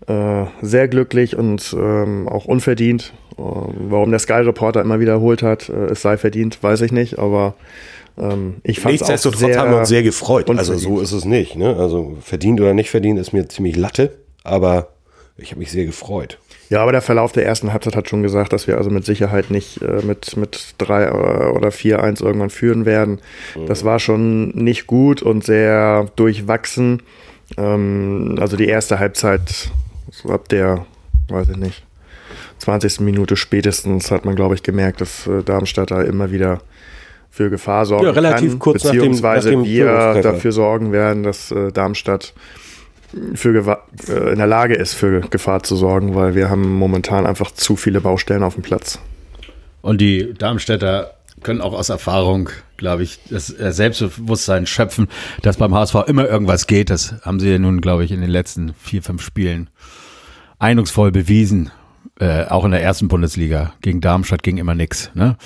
äh, 0.07 0.45
sehr 0.61 0.87
glücklich 0.87 1.37
und 1.37 1.75
ähm, 1.77 2.27
auch 2.27 2.45
unverdient. 2.45 3.13
Äh, 3.37 3.41
warum 3.41 4.11
der 4.11 4.19
Sky-Reporter 4.19 4.81
immer 4.81 4.99
wiederholt 4.99 5.43
hat, 5.43 5.69
äh, 5.69 5.87
es 5.87 6.01
sei 6.01 6.17
verdient, 6.17 6.61
weiß 6.61 6.81
ich 6.81 6.91
nicht, 6.91 7.19
aber 7.19 7.55
ähm, 8.17 8.55
ich 8.63 8.79
fand 8.79 8.95
es 8.95 9.03
auch 9.03 9.09
Nichtsdestotrotz 9.09 9.39
sehr 9.39 9.59
haben 9.59 9.71
wir 9.71 9.79
uns 9.79 9.89
sehr 9.89 10.03
gefreut. 10.03 10.49
Also 10.49 10.75
so 10.77 10.99
ist 10.99 11.11
es 11.11 11.25
nicht. 11.25 11.55
Ne? 11.55 11.75
Also 11.77 12.17
verdient 12.21 12.59
oder 12.61 12.73
nicht 12.73 12.89
verdient 12.89 13.19
ist 13.19 13.33
mir 13.33 13.47
ziemlich 13.47 13.75
Latte, 13.75 14.17
aber 14.43 14.89
ich 15.37 15.51
habe 15.51 15.59
mich 15.59 15.71
sehr 15.71 15.85
gefreut. 15.85 16.37
Ja, 16.69 16.81
aber 16.81 16.93
der 16.93 17.01
Verlauf 17.01 17.33
der 17.33 17.45
ersten 17.45 17.73
Halbzeit 17.73 17.97
hat 17.97 18.07
schon 18.07 18.23
gesagt, 18.23 18.53
dass 18.53 18.65
wir 18.65 18.77
also 18.77 18.89
mit 18.89 19.03
Sicherheit 19.03 19.51
nicht 19.51 19.81
äh, 19.81 20.05
mit, 20.05 20.37
mit 20.37 20.75
3 20.77 21.51
oder 21.51 21.69
4-1 21.69 22.23
irgendwann 22.23 22.49
führen 22.49 22.85
werden. 22.85 23.19
Das 23.67 23.83
war 23.83 23.99
schon 23.99 24.49
nicht 24.49 24.87
gut 24.87 25.21
und 25.21 25.43
sehr 25.43 26.07
durchwachsen. 26.15 27.03
Ähm, 27.57 28.37
also 28.39 28.55
die 28.55 28.67
erste 28.67 28.99
Halbzeit, 28.99 29.69
ab 30.27 30.49
der, 30.49 30.85
weiß 31.29 31.49
ich 31.49 31.57
nicht, 31.57 31.83
20. 32.59 32.99
Minute 33.01 33.35
spätestens 33.35 34.11
hat 34.11 34.25
man, 34.25 34.35
glaube 34.35 34.55
ich, 34.55 34.63
gemerkt, 34.63 35.01
dass 35.01 35.27
äh, 35.27 35.43
Darmstadt 35.43 35.91
da 35.91 36.01
immer 36.01 36.31
wieder 36.31 36.61
für 37.29 37.49
Gefahr 37.49 37.85
sorgen 37.85 38.05
Ja, 38.05 38.11
relativ 38.11 38.51
kann, 38.51 38.59
kurz 38.59 38.83
nach 38.83 38.91
dem- 38.91 38.99
beziehungsweise 38.99 39.49
nach 39.49 39.55
dem 39.55 39.65
wir 39.65 40.21
dafür 40.21 40.51
sorgen 40.51 40.91
werden, 40.91 41.23
dass 41.23 41.51
äh, 41.51 41.71
Darmstadt 41.71 42.33
für 43.35 43.53
Gewa 43.53 43.79
äh, 44.07 44.31
in 44.31 44.37
der 44.37 44.47
Lage 44.47 44.75
ist, 44.75 44.93
für 44.93 45.21
Gefahr 45.21 45.63
zu 45.63 45.75
sorgen, 45.75 46.13
weil 46.15 46.35
wir 46.35 46.49
haben 46.49 46.73
momentan 46.73 47.25
einfach 47.25 47.51
zu 47.51 47.75
viele 47.75 47.99
Baustellen 48.01 48.43
auf 48.43 48.53
dem 48.55 48.63
Platz. 48.63 48.99
Und 49.81 49.99
die 49.99 50.33
Darmstädter 50.33 51.13
können 51.41 51.59
auch 51.61 51.73
aus 51.73 51.89
Erfahrung, 51.89 52.49
glaube 52.77 53.03
ich, 53.03 53.19
das 53.29 53.49
äh, 53.57 53.71
Selbstbewusstsein 53.71 54.67
schöpfen, 54.67 55.07
dass 55.41 55.57
beim 55.57 55.73
HSV 55.73 55.95
immer 56.07 56.27
irgendwas 56.29 56.67
geht. 56.67 56.89
Das 56.89 57.15
haben 57.23 57.39
sie 57.39 57.49
ja 57.49 57.57
nun, 57.59 57.81
glaube 57.81 58.03
ich, 58.03 58.11
in 58.11 58.21
den 58.21 58.29
letzten 58.29 58.73
vier, 58.75 59.01
fünf 59.01 59.21
Spielen 59.23 59.69
eindrucksvoll 60.61 61.11
bewiesen. 61.11 61.71
Äh, 62.19 62.45
auch 62.49 62.65
in 62.65 62.71
der 62.71 62.83
ersten 62.83 63.07
Bundesliga. 63.07 63.73
Gegen 63.81 63.99
Darmstadt 63.99 64.43
ging 64.43 64.57
immer 64.57 64.75
nix. 64.75 65.09
Ne? 65.15 65.37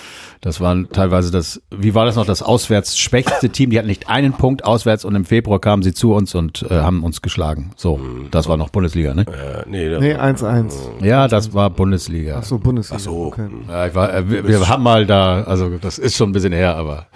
Das 0.41 0.59
waren 0.59 0.89
teilweise 0.89 1.31
das, 1.31 1.61
wie 1.71 1.95
war 1.95 2.05
das 2.05 2.17
noch, 2.17 2.25
das 2.25 2.41
auswärts 2.41 2.97
schwächste 2.97 3.49
Team. 3.49 3.69
Die 3.69 3.77
hatten 3.77 3.87
nicht 3.87 4.09
einen 4.09 4.33
Punkt 4.33 4.65
auswärts 4.65 5.05
und 5.05 5.15
im 5.15 5.23
Februar 5.23 5.61
kamen 5.61 5.83
sie 5.83 5.93
zu 5.93 6.13
uns 6.13 6.35
und 6.35 6.63
äh, 6.69 6.73
haben 6.73 7.03
uns 7.05 7.21
geschlagen. 7.21 7.71
So, 7.77 8.01
das 8.29 8.49
war 8.49 8.57
noch 8.57 8.71
Bundesliga, 8.71 9.13
ne? 9.13 9.21
Äh, 9.21 9.63
nee, 9.69 9.89
das 9.89 10.01
Nee, 10.01 10.15
1-1. 10.15 10.73
Ja, 11.01 11.29
das 11.29 11.53
war 11.53 11.69
Bundesliga. 11.69 12.39
Ach 12.39 12.43
so, 12.43 12.57
Bundesliga. 12.57 12.97
Ach 12.97 13.03
so. 13.05 13.25
Okay. 13.27 13.47
Ja, 13.69 13.87
ich 13.87 13.95
war, 13.95 14.13
äh, 14.13 14.29
wir, 14.29 14.45
wir 14.45 14.67
haben 14.67 14.83
mal 14.83 15.05
da, 15.05 15.43
also 15.43 15.77
das 15.77 15.97
ist 15.97 16.17
schon 16.17 16.31
ein 16.31 16.33
bisschen 16.33 16.51
her, 16.51 16.75
aber 16.75 17.07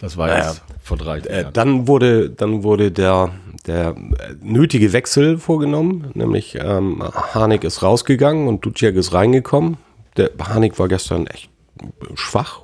das 0.00 0.16
war 0.16 0.26
Naja. 0.26 0.54
Vor 0.84 0.96
drei 0.96 1.18
Äh, 1.18 1.42
Jahren. 1.42 1.52
dann 1.52 1.88
wurde, 1.88 2.30
dann 2.30 2.62
wurde 2.62 2.92
der, 2.92 3.30
der 3.66 3.88
äh, 3.90 4.34
nötige 4.42 4.92
Wechsel 4.92 5.38
vorgenommen, 5.38 6.10
nämlich 6.14 6.56
ähm, 6.60 7.02
Harnik 7.02 7.64
ist 7.64 7.82
rausgegangen 7.82 8.46
und 8.46 8.64
Duciak 8.64 8.94
ist 8.94 9.12
reingekommen. 9.12 9.78
Der 10.16 10.30
Harnik 10.38 10.78
war 10.78 10.86
gestern 10.88 11.26
echt 11.26 11.50
schwach. 12.14 12.60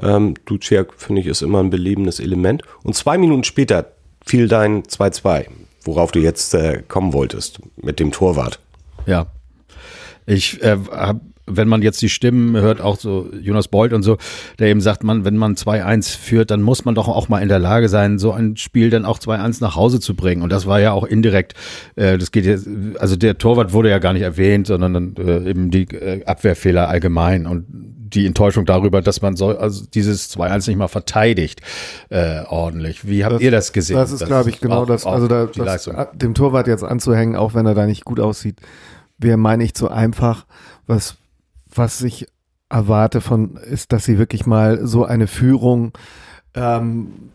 Ähm, 0.00 0.34
Duciak, 0.44 0.94
finde 0.96 1.22
ich, 1.22 1.26
ist 1.26 1.42
immer 1.42 1.60
ein 1.60 1.70
belebendes 1.70 2.20
Element. 2.20 2.62
Und 2.84 2.94
zwei 2.94 3.18
Minuten 3.18 3.42
später 3.44 3.92
fiel 4.24 4.46
dein 4.46 4.82
2-2, 4.84 5.46
worauf 5.84 6.12
du 6.12 6.20
jetzt 6.20 6.54
äh, 6.54 6.82
kommen 6.86 7.12
wolltest 7.12 7.60
mit 7.76 7.98
dem 7.98 8.12
Torwart. 8.12 8.60
Ja. 9.06 9.26
Ich 10.26 10.62
äh, 10.62 10.76
hab, 10.92 11.20
wenn 11.56 11.68
man 11.68 11.82
jetzt 11.82 12.00
die 12.02 12.08
Stimmen 12.08 12.56
hört, 12.56 12.80
auch 12.80 12.98
so 12.98 13.28
Jonas 13.40 13.68
Bold 13.68 13.92
und 13.92 14.02
so, 14.02 14.18
der 14.58 14.68
eben 14.68 14.80
sagt, 14.80 15.04
man, 15.04 15.24
wenn 15.24 15.36
man 15.36 15.54
2-1 15.54 16.16
führt, 16.18 16.50
dann 16.50 16.62
muss 16.62 16.84
man 16.84 16.94
doch 16.94 17.08
auch 17.08 17.28
mal 17.28 17.40
in 17.40 17.48
der 17.48 17.58
Lage 17.58 17.88
sein, 17.88 18.18
so 18.18 18.32
ein 18.32 18.56
Spiel 18.56 18.90
dann 18.90 19.04
auch 19.04 19.18
2-1 19.18 19.58
nach 19.60 19.76
Hause 19.76 20.00
zu 20.00 20.14
bringen. 20.14 20.42
Und 20.42 20.50
das 20.50 20.66
war 20.66 20.80
ja 20.80 20.92
auch 20.92 21.04
indirekt, 21.04 21.54
äh, 21.96 22.18
das 22.18 22.32
geht 22.32 22.44
jetzt, 22.44 22.68
also 22.98 23.16
der 23.16 23.38
Torwart 23.38 23.72
wurde 23.72 23.90
ja 23.90 23.98
gar 23.98 24.12
nicht 24.12 24.22
erwähnt, 24.22 24.66
sondern 24.66 24.94
dann 24.94 25.14
äh, 25.16 25.50
eben 25.50 25.70
die 25.70 25.82
äh, 25.94 26.24
Abwehrfehler 26.24 26.88
allgemein 26.88 27.46
und 27.46 27.66
die 28.12 28.26
Enttäuschung 28.26 28.64
darüber, 28.66 29.02
dass 29.02 29.22
man 29.22 29.36
so, 29.36 29.56
also 29.56 29.84
dieses 29.86 30.36
2-1 30.36 30.68
nicht 30.68 30.76
mal 30.78 30.88
verteidigt 30.88 31.60
äh, 32.08 32.42
ordentlich. 32.48 33.06
Wie 33.06 33.24
habt 33.24 33.40
ihr 33.40 33.50
das 33.50 33.72
gesehen? 33.72 33.96
Das 33.96 34.10
ist, 34.10 34.26
glaube 34.26 34.50
ich, 34.50 34.60
genau 34.60 34.82
auch- 34.82 34.86
das. 34.86 35.06
Also 35.06 35.28
da, 35.28 35.46
die 35.46 35.58
das, 35.58 35.66
Leistung. 35.86 35.96
dem 36.14 36.34
Torwart 36.34 36.66
jetzt 36.66 36.82
anzuhängen, 36.84 37.36
auch 37.36 37.54
wenn 37.54 37.66
er 37.66 37.74
da 37.74 37.86
nicht 37.86 38.04
gut 38.04 38.18
aussieht, 38.20 38.56
wäre, 39.18 39.36
meine 39.36 39.64
ich, 39.64 39.74
zu 39.74 39.90
einfach. 39.90 40.46
Was, 40.86 41.16
was 41.74 42.02
ich 42.02 42.26
erwarte 42.68 43.20
von, 43.20 43.56
ist, 43.56 43.92
dass 43.92 44.04
sie 44.04 44.18
wirklich 44.18 44.46
mal 44.46 44.86
so 44.86 45.04
eine 45.04 45.26
Führung 45.26 45.92
ähm, 46.54 47.30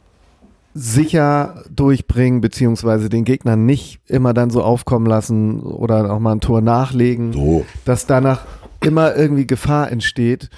sicher 0.73 1.63
durchbringen, 1.73 2.41
beziehungsweise 2.41 3.09
den 3.09 3.23
Gegner 3.23 3.55
nicht 3.55 3.99
immer 4.07 4.33
dann 4.33 4.49
so 4.49 4.61
aufkommen 4.61 5.05
lassen 5.05 5.61
oder 5.61 6.11
auch 6.11 6.19
mal 6.19 6.33
ein 6.33 6.41
Tor 6.41 6.61
nachlegen 6.61 7.33
So. 7.33 7.65
dass 7.85 8.05
danach 8.05 8.45
immer 8.81 9.15
irgendwie 9.15 9.47
Gefahr 9.47 9.91
entsteht. 9.91 10.49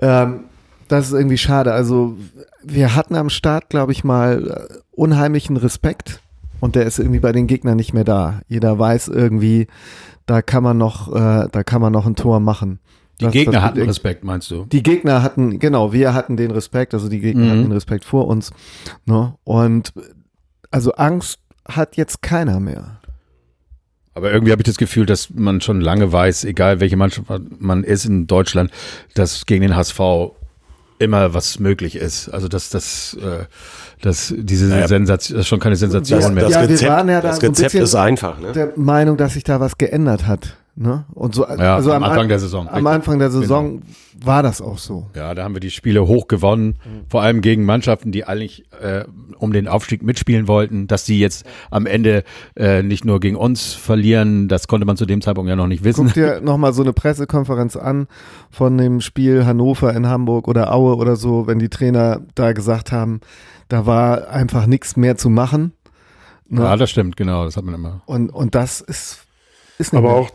Ähm, 0.00 0.44
das 0.88 1.08
ist 1.08 1.14
irgendwie 1.14 1.38
schade. 1.38 1.72
Also 1.72 2.16
wir 2.62 2.94
hatten 2.94 3.16
am 3.16 3.30
Start, 3.30 3.70
glaube 3.70 3.92
ich, 3.92 4.04
mal 4.04 4.68
äh, 4.70 4.74
unheimlichen 4.92 5.56
Respekt 5.56 6.20
und 6.60 6.74
der 6.74 6.84
ist 6.84 6.98
irgendwie 6.98 7.20
bei 7.20 7.32
den 7.32 7.46
Gegnern 7.46 7.76
nicht 7.76 7.92
mehr 7.92 8.04
da. 8.04 8.40
Jeder 8.48 8.78
weiß 8.78 9.08
irgendwie, 9.08 9.66
da 10.26 10.42
kann 10.42 10.62
man 10.62 10.76
noch, 10.76 11.14
äh, 11.14 11.48
da 11.50 11.64
kann 11.64 11.80
man 11.80 11.92
noch 11.92 12.06
ein 12.06 12.16
Tor 12.16 12.40
machen. 12.40 12.78
Die 13.20 13.24
Das- 13.24 13.32
Gegner 13.32 13.52
das- 13.54 13.62
hatten 13.62 13.82
Respekt, 13.82 14.24
meinst 14.24 14.50
du? 14.50 14.66
die 14.66 14.82
Gegner 14.82 15.22
hatten, 15.22 15.58
genau, 15.58 15.92
wir 15.92 16.12
hatten 16.12 16.36
den 16.36 16.50
Respekt, 16.50 16.92
also 16.94 17.08
die 17.08 17.20
Gegner 17.20 17.44
Mhm. 17.46 17.50
hatten 17.50 17.62
den 17.62 17.72
Respekt 17.72 18.04
vor 18.04 18.26
uns. 18.28 18.50
Ne? 19.06 19.34
Und 19.44 19.92
also 20.70 20.92
Angst 20.92 21.38
hat 21.66 21.96
jetzt 21.96 22.20
keiner 22.22 22.60
mehr. 22.60 23.00
Aber 24.14 24.32
irgendwie 24.32 24.52
habe 24.52 24.62
ich 24.62 24.66
das 24.66 24.76
Gefühl, 24.78 25.04
dass 25.06 25.30
man 25.30 25.60
schon 25.60 25.80
lange 25.80 26.10
weiß, 26.12 26.44
egal 26.44 26.80
welche 26.80 26.96
Mannschaft 26.96 27.26
man 27.58 27.84
ist 27.84 28.04
in 28.06 28.26
Deutschland, 28.26 28.70
dass 29.14 29.44
gegen 29.46 29.62
den 29.62 29.76
HSV 29.76 30.00
immer 30.98 31.34
was 31.34 31.58
möglich 31.58 31.96
ist. 31.96 32.30
Also 32.30 32.48
dass 32.48 32.70
das, 32.70 33.14
äh, 33.20 33.44
dass 34.00 34.32
diese 34.36 34.66
Naja. 34.68 34.88
Sensation, 34.88 35.36
das 35.36 35.44
ist 35.44 35.48
schon 35.48 35.60
keine 35.60 35.76
Sensation 35.76 36.20
Ja, 36.22 36.28
mehr. 36.30 36.44
das 36.44 36.54
ja, 36.54 36.62
wir 36.62 36.68
Rezept, 36.70 36.90
waren 36.90 37.08
ja 37.10 37.20
da 37.20 37.28
das 37.28 37.36
so 37.36 37.42
ein 37.42 37.48
Rezept 37.50 37.72
bisschen- 37.72 37.84
ist 37.84 37.94
einfach. 37.94 38.40
Ne? 38.40 38.52
der 38.52 38.72
Meinung, 38.76 39.18
dass 39.18 39.34
sich 39.34 39.44
da 39.44 39.60
was 39.60 39.76
geändert 39.76 40.26
hat. 40.26 40.56
Ne? 40.78 41.06
Und 41.14 41.34
so, 41.34 41.46
Ja, 41.46 41.78
am 41.78 42.02
Anfang 42.02 42.18
An- 42.24 42.28
der 42.28 42.38
Saison. 42.38 42.68
Am 42.68 42.86
Anfang 42.86 43.18
der 43.18 43.30
Saison 43.30 43.80
war 44.22 44.42
das 44.42 44.60
auch 44.60 44.76
so. 44.76 45.06
Ja, 45.16 45.34
da 45.34 45.42
haben 45.42 45.54
wir 45.54 45.60
die 45.60 45.70
Spiele 45.70 46.06
hoch 46.06 46.28
gewonnen, 46.28 46.76
vor 47.08 47.22
allem 47.22 47.40
gegen 47.40 47.64
Mannschaften, 47.64 48.12
die 48.12 48.26
eigentlich 48.26 48.64
äh, 48.82 49.04
um 49.38 49.54
den 49.54 49.68
Aufstieg 49.68 50.02
mitspielen 50.02 50.48
wollten. 50.48 50.86
Dass 50.86 51.04
die 51.06 51.18
jetzt 51.18 51.46
am 51.70 51.86
Ende 51.86 52.24
äh, 52.56 52.82
nicht 52.82 53.06
nur 53.06 53.20
gegen 53.20 53.36
uns 53.36 53.72
verlieren, 53.72 54.48
das 54.48 54.68
konnte 54.68 54.84
man 54.86 54.98
zu 54.98 55.06
dem 55.06 55.22
Zeitpunkt 55.22 55.48
ja 55.48 55.56
noch 55.56 55.66
nicht 55.66 55.82
wissen. 55.82 56.04
Guck 56.04 56.12
dir 56.14 56.40
nochmal 56.44 56.74
so 56.74 56.82
eine 56.82 56.92
Pressekonferenz 56.92 57.76
an 57.76 58.06
von 58.50 58.76
dem 58.76 59.00
Spiel 59.00 59.46
Hannover 59.46 59.94
in 59.94 60.06
Hamburg 60.06 60.46
oder 60.46 60.74
Aue 60.74 60.96
oder 60.96 61.16
so, 61.16 61.46
wenn 61.46 61.58
die 61.58 61.70
Trainer 61.70 62.20
da 62.34 62.52
gesagt 62.52 62.92
haben, 62.92 63.20
da 63.68 63.86
war 63.86 64.28
einfach 64.28 64.66
nichts 64.66 64.94
mehr 64.98 65.16
zu 65.16 65.30
machen. 65.30 65.72
Ne? 66.50 66.60
Ja, 66.60 66.76
das 66.76 66.90
stimmt, 66.90 67.16
genau, 67.16 67.46
das 67.46 67.56
hat 67.56 67.64
man 67.64 67.74
immer. 67.74 68.02
Und, 68.04 68.28
und 68.28 68.54
das 68.54 68.82
ist, 68.82 69.24
ist 69.78 69.94
nicht 69.94 69.98
Aber 69.98 70.08
mehr. 70.12 70.18
auch, 70.18 70.30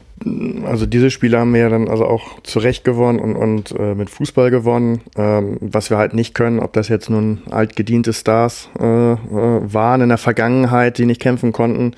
also 0.65 0.85
diese 0.85 1.09
Spiele 1.09 1.39
haben 1.39 1.53
wir 1.53 1.61
ja 1.61 1.69
dann 1.69 1.87
also 1.87 2.05
auch 2.05 2.41
zu 2.43 2.59
Recht 2.59 2.83
gewonnen 2.83 3.19
und, 3.19 3.35
und 3.35 3.71
äh, 3.77 3.95
mit 3.95 4.09
Fußball 4.09 4.51
gewonnen. 4.51 5.01
Ähm, 5.15 5.57
was 5.61 5.89
wir 5.89 5.97
halt 5.97 6.13
nicht 6.13 6.33
können, 6.33 6.59
ob 6.59 6.73
das 6.73 6.89
jetzt 6.89 7.09
nun 7.09 7.41
altgediente 7.49 8.13
Stars 8.13 8.69
äh, 8.79 8.83
äh, 8.83 9.17
waren 9.27 10.01
in 10.01 10.09
der 10.09 10.17
Vergangenheit, 10.17 10.97
die 10.97 11.05
nicht 11.05 11.21
kämpfen 11.21 11.51
konnten. 11.51 11.93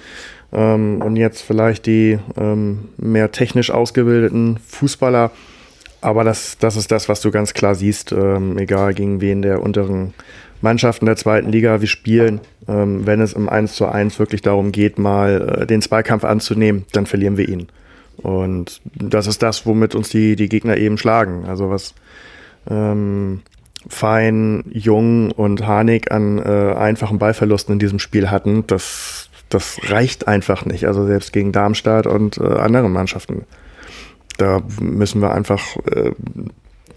Ähm, 0.52 1.02
und 1.02 1.16
jetzt 1.16 1.42
vielleicht 1.42 1.86
die 1.86 2.20
ähm, 2.38 2.90
mehr 2.98 3.32
technisch 3.32 3.72
ausgebildeten 3.72 4.58
Fußballer. 4.68 5.32
Aber 6.02 6.24
das, 6.24 6.58
das 6.60 6.76
ist 6.76 6.92
das, 6.92 7.10
was 7.10 7.22
du 7.22 7.32
ganz 7.32 7.54
klar 7.54 7.76
siehst, 7.76 8.12
ähm, 8.12 8.58
egal 8.58 8.94
gegen 8.94 9.22
wen 9.22 9.42
der 9.42 9.62
unteren 9.62 10.14
Mannschaften 10.62 11.06
der 11.06 11.16
zweiten 11.18 11.52
Liga 11.52 11.82
wir 11.82 11.88
spielen. 11.88 12.40
Ähm, 12.68 13.06
wenn 13.06 13.20
es 13.20 13.34
im 13.34 13.50
1 13.50 13.74
zu 13.74 13.86
1 13.86 14.20
wirklich 14.20 14.42
darum 14.42 14.72
geht, 14.72 14.98
mal 14.98 15.62
äh, 15.62 15.66
den 15.68 15.82
Zweikampf 15.82 16.24
anzunehmen, 16.24 16.86
dann 16.94 17.06
verlieren 17.06 17.38
wir 17.38 17.50
ihn. 17.50 17.68
Und 18.18 18.82
das 18.96 19.28
ist 19.28 19.42
das, 19.44 19.66
womit 19.66 19.96
uns 19.96 20.10
die, 20.10 20.36
die 20.36 20.50
Gegner 20.50 20.78
eben 20.78 20.98
schlagen. 20.98 21.46
Also 21.46 21.70
was 21.70 21.94
ähm, 22.70 23.42
Fein, 23.88 24.64
Jung 24.72 25.32
und 25.32 25.66
Harnik 25.68 26.12
an 26.12 26.40
äh, 26.40 26.74
einfachen 26.74 27.20
Ballverlusten 27.20 27.74
in 27.74 27.80
diesem 27.80 28.00
Spiel 28.00 28.32
hatten, 28.32 28.66
das, 28.68 29.30
das 29.50 29.78
reicht 29.90 30.28
einfach 30.28 30.66
nicht. 30.66 30.86
Also 30.88 31.06
selbst 31.06 31.34
gegen 31.34 31.52
Darmstadt 31.52 32.08
und 32.08 32.38
äh, 32.38 32.44
andere 32.44 32.90
Mannschaften. 32.90 33.46
da 34.38 34.62
müssen 34.80 35.22
wir 35.22 35.34
einfach 35.34 35.76
äh, 35.92 36.12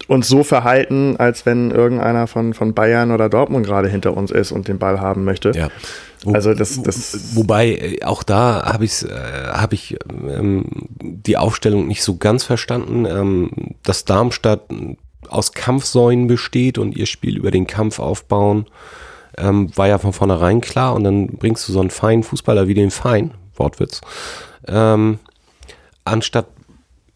uns 0.09 0.29
so 0.29 0.45
verhalten, 0.45 1.17
als 1.17 1.47
wenn 1.47 1.71
irgendeiner 1.71 2.27
von, 2.27 2.55
von 2.55 2.75
Bayern 2.75 3.11
oder 3.11 3.29
Dortmund 3.29 3.67
gerade 3.67 3.89
hinter 3.89 4.17
uns 4.17 4.31
ist 4.31 4.53
und 4.53 4.69
den 4.69 4.79
Ball 4.79 5.01
haben 5.01 5.25
möchte. 5.25 5.51
Ja. 5.53 5.69
Also 6.25 6.55
das- 6.55 6.83
das- 6.83 7.37
wobei 7.37 7.69
äh, 7.75 8.03
auch 8.05 8.23
da 8.23 8.65
habe 8.73 8.85
ich 8.85 9.05
äh, 9.05 9.09
habe 9.53 9.75
ich 9.75 9.97
ähm, 10.29 10.65
die 11.01 11.37
Aufstellung 11.37 11.87
nicht 11.87 12.03
so 12.03 12.17
ganz 12.17 12.45
verstanden, 12.45 13.05
ähm, 13.05 13.51
dass 13.83 14.05
Darmstadt 14.05 14.63
aus 15.29 15.53
Kampfsäulen 15.53 16.27
besteht 16.27 16.79
und 16.79 16.97
ihr 16.97 17.07
Spiel 17.07 17.37
über 17.37 17.51
den 17.51 17.67
Kampf 17.67 17.99
aufbauen, 17.99 18.67
ähm, 19.39 19.71
war 19.77 19.89
ja 19.89 19.99
von 19.99 20.13
vornherein 20.13 20.61
klar 20.61 20.95
und 20.95 21.05
dann 21.05 21.27
bringst 21.27 21.69
du 21.69 21.73
so 21.73 21.81
einen 21.81 21.91
feinen 21.91 22.23
Fußballer 22.23 22.69
wie 22.69 22.75
den 22.75 22.91
Fein, 22.91 23.33
Wortwitz, 23.57 24.01
ähm, 24.69 25.19
anstatt 26.05 26.47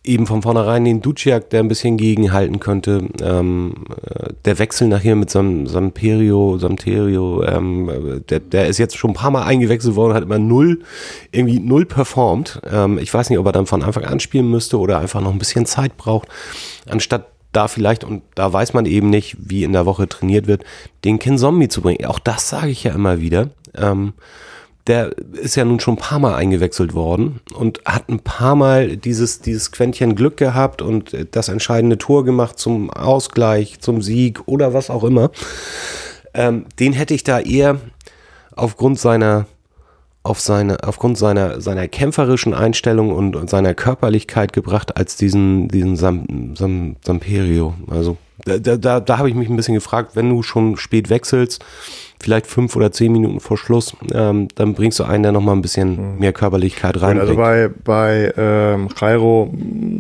eben 0.03 0.27
von 0.27 0.41
vornherein 0.43 0.85
den 0.85 1.03
Duciak, 1.03 1.51
der 1.51 1.61
ein 1.61 1.69
bisschen 1.69 1.97
gegenhalten 1.97 2.59
könnte. 2.59 3.09
Ähm, 3.23 3.85
äh, 4.05 4.33
der 4.45 4.59
Wechsel 4.59 4.89
nachher 4.89 5.15
mit 5.15 5.31
Sam, 5.31 5.67
Samperio, 5.67 6.59
Samterio, 6.59 7.43
ähm, 7.45 7.89
äh, 7.89 8.21
der, 8.21 8.41
der 8.41 8.69
ist 8.69 8.79
jetzt 8.79 8.97
schon 8.97 9.11
ein 9.11 9.15
paar 9.15 9.31
Mal 9.31 9.43
eingewechselt 9.43 9.97
worden, 9.97 10.15
hat 10.15 10.23
immer 10.23 10.39
null, 10.39 10.81
irgendwie 11.33 11.61
null 11.61 11.85
performt. 11.85 12.61
Ähm, 12.71 12.99
ich 12.99 13.13
weiß 13.13 13.29
nicht, 13.29 13.39
ob 13.39 13.47
er 13.47 13.53
dann 13.53 13.67
von 13.67 13.83
Anfang 13.83 14.05
an 14.05 14.21
spielen 14.21 14.51
müsste 14.51 14.79
oder 14.79 14.99
einfach 14.99 15.21
noch 15.21 15.33
ein 15.33 15.39
bisschen 15.39 15.67
Zeit 15.67 15.97
braucht, 15.99 16.29
anstatt 16.89 17.27
da 17.53 17.69
vielleicht, 17.69 18.05
und 18.05 18.23
da 18.37 18.53
weiß 18.53 18.75
man 18.75 18.87
eben 18.87 19.11
nicht, 19.11 19.37
wie 19.39 19.65
in 19.65 19.73
der 19.73 19.85
Woche 19.85 20.09
trainiert 20.09 20.47
wird, 20.47 20.65
den 21.05 21.19
Kinzombie 21.19 21.69
zu 21.69 21.83
bringen. 21.83 22.07
Auch 22.07 22.21
das 22.21 22.49
sage 22.49 22.69
ich 22.69 22.85
ja 22.85 22.95
immer 22.95 23.21
wieder. 23.21 23.51
Ähm, 23.75 24.13
der 24.91 25.13
ist 25.33 25.55
ja 25.55 25.65
nun 25.65 25.79
schon 25.79 25.95
ein 25.95 25.99
paar 25.99 26.19
Mal 26.19 26.35
eingewechselt 26.35 26.95
worden 26.95 27.39
und 27.55 27.81
hat 27.85 28.09
ein 28.09 28.19
paar 28.19 28.57
Mal 28.57 28.97
dieses, 28.97 29.41
dieses 29.41 29.71
Quäntchen 29.71 30.17
Glück 30.17 30.37
gehabt 30.37 30.83
und 30.83 31.17
das 31.31 31.49
entscheidende 31.49 31.97
Tor 31.97 32.25
gemacht 32.25 32.59
zum 32.59 32.91
Ausgleich, 32.91 33.79
zum 33.79 34.03
Sieg 34.03 34.41
oder 34.47 34.75
was 34.75 34.91
auch 34.91 35.05
immer. 35.05 35.31
Ähm, 36.35 36.67
den 36.81 36.93
hätte 36.93 37.15
ich 37.15 37.23
da 37.23 37.39
eher 37.39 37.81
aufgrund 38.57 38.99
seiner 38.99 39.47
auf 40.25 40.41
seine, 40.41 40.83
aufgrund 40.83 41.17
seiner, 41.17 41.61
seiner 41.61 41.87
kämpferischen 41.89 42.53
Einstellung 42.53 43.13
und, 43.13 43.37
und 43.37 43.49
seiner 43.49 43.75
Körperlichkeit 43.75 44.53
gebracht 44.53 44.97
als 44.97 45.17
diesen, 45.17 45.69
diesen 45.69 45.97
Sam, 45.97 46.55
Sam, 46.57 46.97
Samperio. 47.03 47.75
Also 47.89 48.19
da, 48.45 48.59
da, 48.59 48.77
da, 48.77 49.01
da 49.01 49.19
habe 49.19 49.29
ich 49.29 49.35
mich 49.35 49.49
ein 49.49 49.57
bisschen 49.57 49.75
gefragt, 49.75 50.17
wenn 50.17 50.29
du 50.29 50.43
schon 50.43 50.77
spät 50.77 51.11
wechselst, 51.11 51.65
vielleicht 52.21 52.47
fünf 52.47 52.77
oder 52.77 52.93
zehn 52.93 53.13
Minuten 53.13 53.41
vor 53.41 53.57
Schluss, 53.57 53.97
ähm, 54.13 54.49
dann 54.55 54.75
bringst 54.75 54.99
du 54.99 55.05
einen, 55.05 55.23
der 55.23 55.33
nochmal 55.33 55.57
ein 55.57 55.63
bisschen 55.63 56.19
mehr 56.19 56.33
Körperlichkeit 56.33 56.97
Und 56.97 57.19
also 57.19 57.35
bei, 57.35 57.71
bei 57.83 58.33
ähm, 58.37 58.89
Jairo 58.99 59.53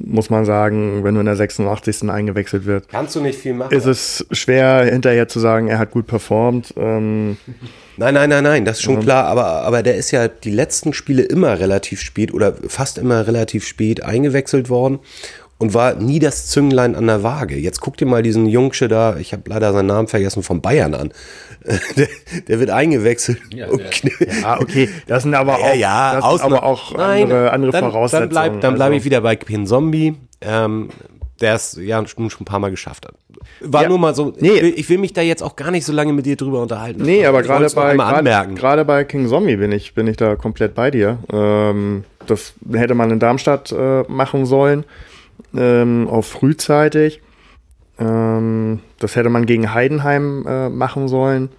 muss 0.04 0.28
man 0.28 0.44
sagen, 0.44 1.02
wenn 1.02 1.14
du 1.14 1.20
in 1.20 1.26
der 1.26 1.36
86. 1.36 2.10
eingewechselt 2.10 2.66
wird, 2.66 2.88
Kannst 2.88 3.16
du 3.16 3.20
nicht 3.20 3.38
viel 3.38 3.54
machen. 3.54 3.74
ist 3.74 3.86
es 3.86 4.26
schwer 4.32 4.84
hinterher 4.84 5.28
zu 5.28 5.40
sagen, 5.40 5.68
er 5.68 5.78
hat 5.78 5.90
gut 5.90 6.06
performt. 6.06 6.74
Ähm, 6.76 7.38
Nein, 7.96 8.14
nein, 8.14 8.30
nein, 8.30 8.44
nein, 8.44 8.64
das 8.64 8.78
ist 8.78 8.84
schon 8.84 9.00
klar, 9.00 9.26
aber, 9.26 9.62
aber 9.62 9.82
der 9.82 9.96
ist 9.96 10.10
ja 10.10 10.26
die 10.26 10.50
letzten 10.50 10.94
Spiele 10.94 11.22
immer 11.22 11.58
relativ 11.60 12.00
spät 12.00 12.32
oder 12.32 12.54
fast 12.66 12.96
immer 12.96 13.26
relativ 13.26 13.66
spät 13.66 14.02
eingewechselt 14.02 14.70
worden 14.70 15.00
und 15.60 15.72
war 15.74 15.94
nie 15.94 16.18
das 16.18 16.46
Zünglein 16.48 16.96
an 16.96 17.06
der 17.06 17.22
Waage. 17.22 17.54
Jetzt 17.56 17.80
guck 17.80 17.96
dir 17.96 18.06
mal 18.06 18.22
diesen 18.22 18.46
Jungsche 18.46 18.88
da, 18.88 19.16
ich 19.16 19.32
habe 19.32 19.42
leider 19.46 19.72
seinen 19.72 19.86
Namen 19.86 20.08
vergessen, 20.08 20.42
von 20.42 20.60
Bayern 20.60 20.94
an. 20.94 21.12
Der, 21.96 22.08
der 22.48 22.58
wird 22.58 22.70
eingewechselt. 22.70 23.38
Ja, 23.52 23.66
kn- 23.68 24.10
ah, 24.44 24.58
okay, 24.62 24.88
das 25.06 25.24
sind 25.24 25.34
aber 25.34 25.58
ja, 25.58 25.66
auch, 25.66 25.74
ja, 25.74 26.14
das 26.14 26.24
Ausna- 26.24 26.38
sind 26.44 26.52
aber 26.54 26.62
auch 26.64 26.96
Nein, 26.96 27.22
andere, 27.24 27.52
andere 27.52 27.70
dann, 27.72 27.84
Voraussetzungen. 27.84 28.30
Dann 28.34 28.50
bleib, 28.52 28.60
dann 28.62 28.74
bleib 28.76 28.86
Also- 28.86 28.96
ich 28.96 29.04
wieder 29.04 29.20
bei 29.20 29.36
Pin 29.36 29.66
Zombie, 29.66 30.14
ähm, 30.40 30.88
der 31.42 31.54
es 31.56 31.78
ja 31.78 31.98
nun 32.00 32.30
schon 32.30 32.42
ein 32.42 32.44
paar 32.46 32.60
Mal 32.60 32.70
geschafft 32.70 33.06
hat. 33.06 33.14
War 33.60 33.82
Ja. 33.82 33.88
nur 33.90 33.98
mal 33.98 34.14
so, 34.14 34.32
Nee. 34.38 34.48
ich, 34.52 34.62
will, 34.62 34.72
ich 34.76 34.88
will 34.88 34.98
mich 34.98 35.12
da 35.12 35.20
jetzt 35.20 35.42
auch 35.42 35.54
gar 35.54 35.70
nicht 35.70 35.84
so 35.84 35.92
lange 35.92 36.14
mit 36.14 36.24
dir 36.24 36.36
drüber 36.36 36.62
unterhalten. 36.62 37.02
Nee, 37.02 37.26
aber 37.26 37.42
gerade 37.42 37.66
bei, 37.74 37.94
gerade 38.54 38.84
bei 38.86 39.04
King 39.04 39.28
Zombie 39.28 39.56
bin 39.56 39.70
ich, 39.72 39.92
bin 39.94 40.06
ich 40.06 40.16
da 40.16 40.36
komplett 40.36 40.74
bei 40.74 40.90
dir. 40.90 41.18
Ähm, 41.30 42.04
das 42.26 42.54
hätte 42.72 42.94
man 42.94 43.10
in 43.10 43.18
Darmstadt 43.18 43.70
äh, 43.70 44.02
machen 44.08 44.46
sollen, 44.46 44.84
ähm, 45.56 46.08
auch 46.08 46.22
frühzeitig. 46.24 47.20
Ähm, 47.98 48.80
das 48.98 49.16
hätte 49.16 49.28
man 49.28 49.46
gegen 49.46 49.72
Heidenheim 49.74 50.46
äh, 50.46 50.68
machen 50.68 51.08
sollen. 51.08 51.50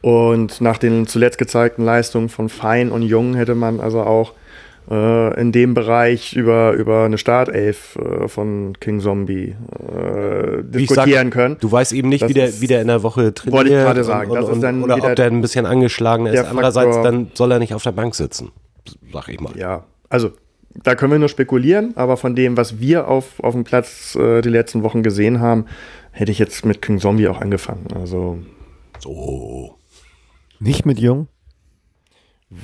Und 0.00 0.60
nach 0.60 0.76
den 0.78 1.06
zuletzt 1.06 1.38
gezeigten 1.38 1.82
Leistungen 1.84 2.28
von 2.28 2.48
Fein 2.50 2.90
und 2.90 3.02
Jung 3.02 3.34
hätte 3.34 3.54
man 3.54 3.80
also 3.80 4.02
auch 4.02 4.34
äh, 4.90 5.40
in 5.40 5.50
dem 5.50 5.72
Bereich 5.72 6.34
über, 6.34 6.72
über 6.72 7.04
eine 7.04 7.16
Startelf 7.16 7.96
äh, 7.96 8.28
von 8.28 8.74
King 8.80 9.00
Zombie 9.00 9.54
äh, 9.96 10.60
ich 10.76 10.90
sag, 10.90 11.06
diskutieren 11.06 11.30
können. 11.30 11.56
Du 11.58 11.72
weißt 11.72 11.94
eben 11.94 12.10
nicht, 12.10 12.20
Das 12.20 12.28
wie 12.28 12.34
der, 12.34 12.60
wie 12.60 12.66
der 12.66 12.82
in 12.82 12.88
der 12.88 13.02
Woche 13.02 13.32
trainiert. 13.32 13.56
Wollte 13.56 13.70
ich 13.70 13.76
gerade 13.76 14.04
sagen, 14.04 14.30
Und, 14.30 14.36
das 14.36 14.44
und, 14.44 14.54
ist 14.56 14.62
dann 14.62 14.82
oder 14.82 14.96
ob 15.02 15.16
der 15.16 15.26
ein 15.26 15.40
bisschen 15.40 15.64
angeschlagen 15.64 16.26
ist. 16.26 16.34
der 16.34 16.50
Andererseits, 16.50 16.96
Faktor- 16.96 17.10
dann 17.10 17.30
soll 17.32 17.52
er 17.52 17.58
nicht 17.58 17.72
auf 17.72 17.82
der 17.82 17.92
Bank 17.92 18.14
sitzen. 18.14 18.50
Sag 19.10 19.28
ich 19.30 19.40
mal. 19.40 19.56
Ja, 19.56 19.84
also 20.10 20.32
da 20.82 20.94
können 20.94 21.12
wir 21.12 21.18
nur 21.18 21.28
spekulieren, 21.28 21.96
aber 21.96 22.16
von 22.16 22.34
dem, 22.34 22.56
was 22.56 22.80
wir 22.80 23.08
auf, 23.08 23.40
auf 23.40 23.54
dem 23.54 23.64
Platz 23.64 24.16
äh, 24.16 24.40
die 24.40 24.48
letzten 24.48 24.82
Wochen 24.82 25.02
gesehen 25.02 25.40
haben, 25.40 25.66
hätte 26.10 26.32
ich 26.32 26.38
jetzt 26.38 26.64
mit 26.64 26.82
King 26.82 26.98
Zombie 26.98 27.28
auch 27.28 27.40
angefangen. 27.40 27.86
Also 27.94 28.38
So. 28.98 29.78
Nicht 30.58 30.86
mit 30.86 30.98
Jung. 30.98 31.28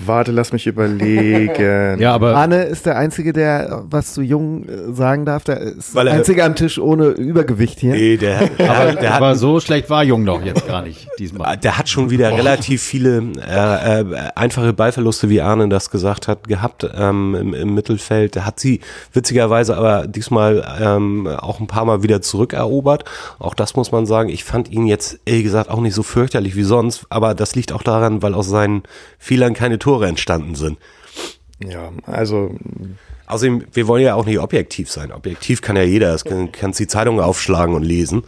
Warte, 0.06 0.32
lass 0.32 0.52
mich 0.52 0.66
überlegen. 0.66 2.00
Ja, 2.00 2.12
aber 2.14 2.36
Arne 2.36 2.62
ist 2.64 2.86
der 2.86 2.96
Einzige, 2.96 3.32
der 3.32 3.82
was 3.90 4.14
zu 4.14 4.22
Jung 4.22 4.64
äh, 4.68 4.92
sagen 4.92 5.24
darf. 5.24 5.44
Der 5.44 5.60
ist 5.60 5.94
der 5.94 6.04
er- 6.06 6.12
Einzige 6.12 6.44
am 6.44 6.54
Tisch 6.54 6.78
ohne 6.78 7.06
Übergewicht 7.08 7.80
hier. 7.80 7.92
Nee, 7.94 8.16
der, 8.16 8.40
aber, 8.58 8.92
der, 8.94 9.14
aber 9.14 9.28
hat, 9.30 9.38
so 9.38 9.60
schlecht 9.60 9.90
war 9.90 10.04
Jung 10.04 10.24
doch 10.24 10.42
jetzt 10.42 10.66
gar 10.66 10.82
nicht 10.82 11.08
diesmal. 11.18 11.56
der 11.56 11.78
hat 11.78 11.88
schon 11.88 12.10
wieder 12.10 12.30
relativ 12.36 12.82
viele 12.82 13.22
äh, 13.48 14.00
äh, 14.00 14.04
einfache 14.36 14.72
Ballverluste, 14.72 15.28
wie 15.28 15.40
Arne 15.40 15.68
das 15.68 15.90
gesagt 15.90 16.28
hat, 16.28 16.46
gehabt 16.48 16.88
ähm, 16.94 17.34
im, 17.34 17.54
im 17.54 17.74
Mittelfeld. 17.74 18.34
Der 18.34 18.46
hat 18.46 18.60
sie 18.60 18.80
witzigerweise 19.12 19.76
aber 19.76 20.06
diesmal 20.06 20.64
ähm, 20.80 21.26
auch 21.26 21.60
ein 21.60 21.66
paar 21.66 21.84
Mal 21.84 22.02
wieder 22.02 22.22
zurückerobert. 22.22 23.04
Auch 23.38 23.54
das 23.54 23.76
muss 23.76 23.92
man 23.92 24.06
sagen. 24.06 24.28
Ich 24.28 24.44
fand 24.44 24.70
ihn 24.70 24.86
jetzt, 24.86 25.18
ehrlich 25.24 25.44
gesagt, 25.44 25.70
auch 25.70 25.80
nicht 25.80 25.94
so 25.94 26.02
fürchterlich 26.02 26.56
wie 26.56 26.62
sonst. 26.62 27.06
Aber 27.10 27.34
das 27.34 27.54
liegt 27.54 27.72
auch 27.72 27.82
daran, 27.82 28.22
weil 28.22 28.34
aus 28.34 28.48
seinen 28.48 28.82
Fehlern 29.18 29.54
keine 29.54 29.78
Tore 29.80 30.06
entstanden 30.06 30.54
sind. 30.54 30.78
Ja, 31.58 31.90
also 32.06 32.54
Außerdem, 33.30 33.64
wir 33.72 33.86
wollen 33.86 34.02
ja 34.02 34.16
auch 34.16 34.26
nicht 34.26 34.40
objektiv 34.40 34.90
sein. 34.90 35.12
Objektiv 35.12 35.62
kann 35.62 35.76
ja 35.76 35.84
jeder, 35.84 36.10
das 36.10 36.24
kann, 36.24 36.50
kannst 36.50 36.80
die 36.80 36.88
Zeitung 36.88 37.20
aufschlagen 37.20 37.76
und 37.76 37.84
lesen. 37.84 38.24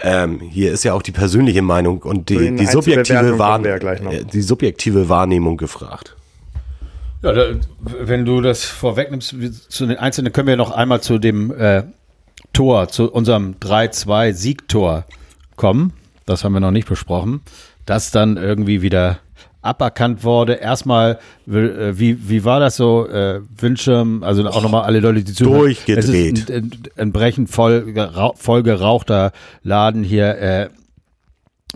Ähm, 0.00 0.40
hier 0.40 0.72
ist 0.72 0.82
ja 0.82 0.92
auch 0.92 1.02
die 1.02 1.12
persönliche 1.12 1.62
Meinung 1.62 2.02
und 2.02 2.30
die, 2.30 2.56
die, 2.56 2.66
subjektive, 2.66 3.38
Wahrn 3.38 3.62
kommen 3.62 3.64
wir 3.64 3.70
ja 3.70 3.78
gleich 3.78 4.02
noch. 4.02 4.12
äh, 4.12 4.24
die 4.24 4.42
subjektive 4.42 5.08
Wahrnehmung 5.08 5.56
gefragt. 5.56 6.16
Ja, 7.22 7.32
da, 7.32 7.44
wenn 7.78 8.24
du 8.24 8.40
das 8.40 8.64
vorwegnimmst, 8.64 9.36
zu 9.68 9.86
den 9.86 9.98
Einzelnen 9.98 10.32
können 10.32 10.48
wir 10.48 10.56
noch 10.56 10.72
einmal 10.72 11.00
zu 11.00 11.18
dem 11.18 11.52
äh, 11.52 11.84
Tor, 12.52 12.88
zu 12.88 13.12
unserem 13.12 13.54
3-2-Siegtor 13.60 15.04
kommen. 15.54 15.92
Das 16.26 16.42
haben 16.42 16.54
wir 16.54 16.60
noch 16.60 16.72
nicht 16.72 16.88
besprochen. 16.88 17.42
Das 17.86 18.10
dann 18.10 18.36
irgendwie 18.36 18.82
wieder 18.82 19.20
aberkannt 19.62 20.24
wurde. 20.24 20.54
Erstmal, 20.54 21.18
äh, 21.46 21.98
wie, 21.98 22.28
wie 22.28 22.44
war 22.44 22.60
das 22.60 22.76
so? 22.76 23.08
Äh, 23.08 23.40
Windschirm, 23.58 24.22
also 24.22 24.46
auch 24.48 24.62
nochmal 24.62 24.82
alle 24.82 25.00
Leute, 25.00 25.22
die 25.22 25.32
zuhören. 25.32 25.60
Durchgedreht. 25.60 26.04
Es 26.34 26.40
ist 26.40 26.50
ein, 26.50 26.56
ein, 26.56 26.82
ein 26.96 27.12
brechend 27.12 27.50
voll, 27.50 27.94
voll 28.36 28.62
gerauchter 28.62 29.32
Laden 29.62 30.02
hier. 30.02 30.38
Äh, 30.38 30.68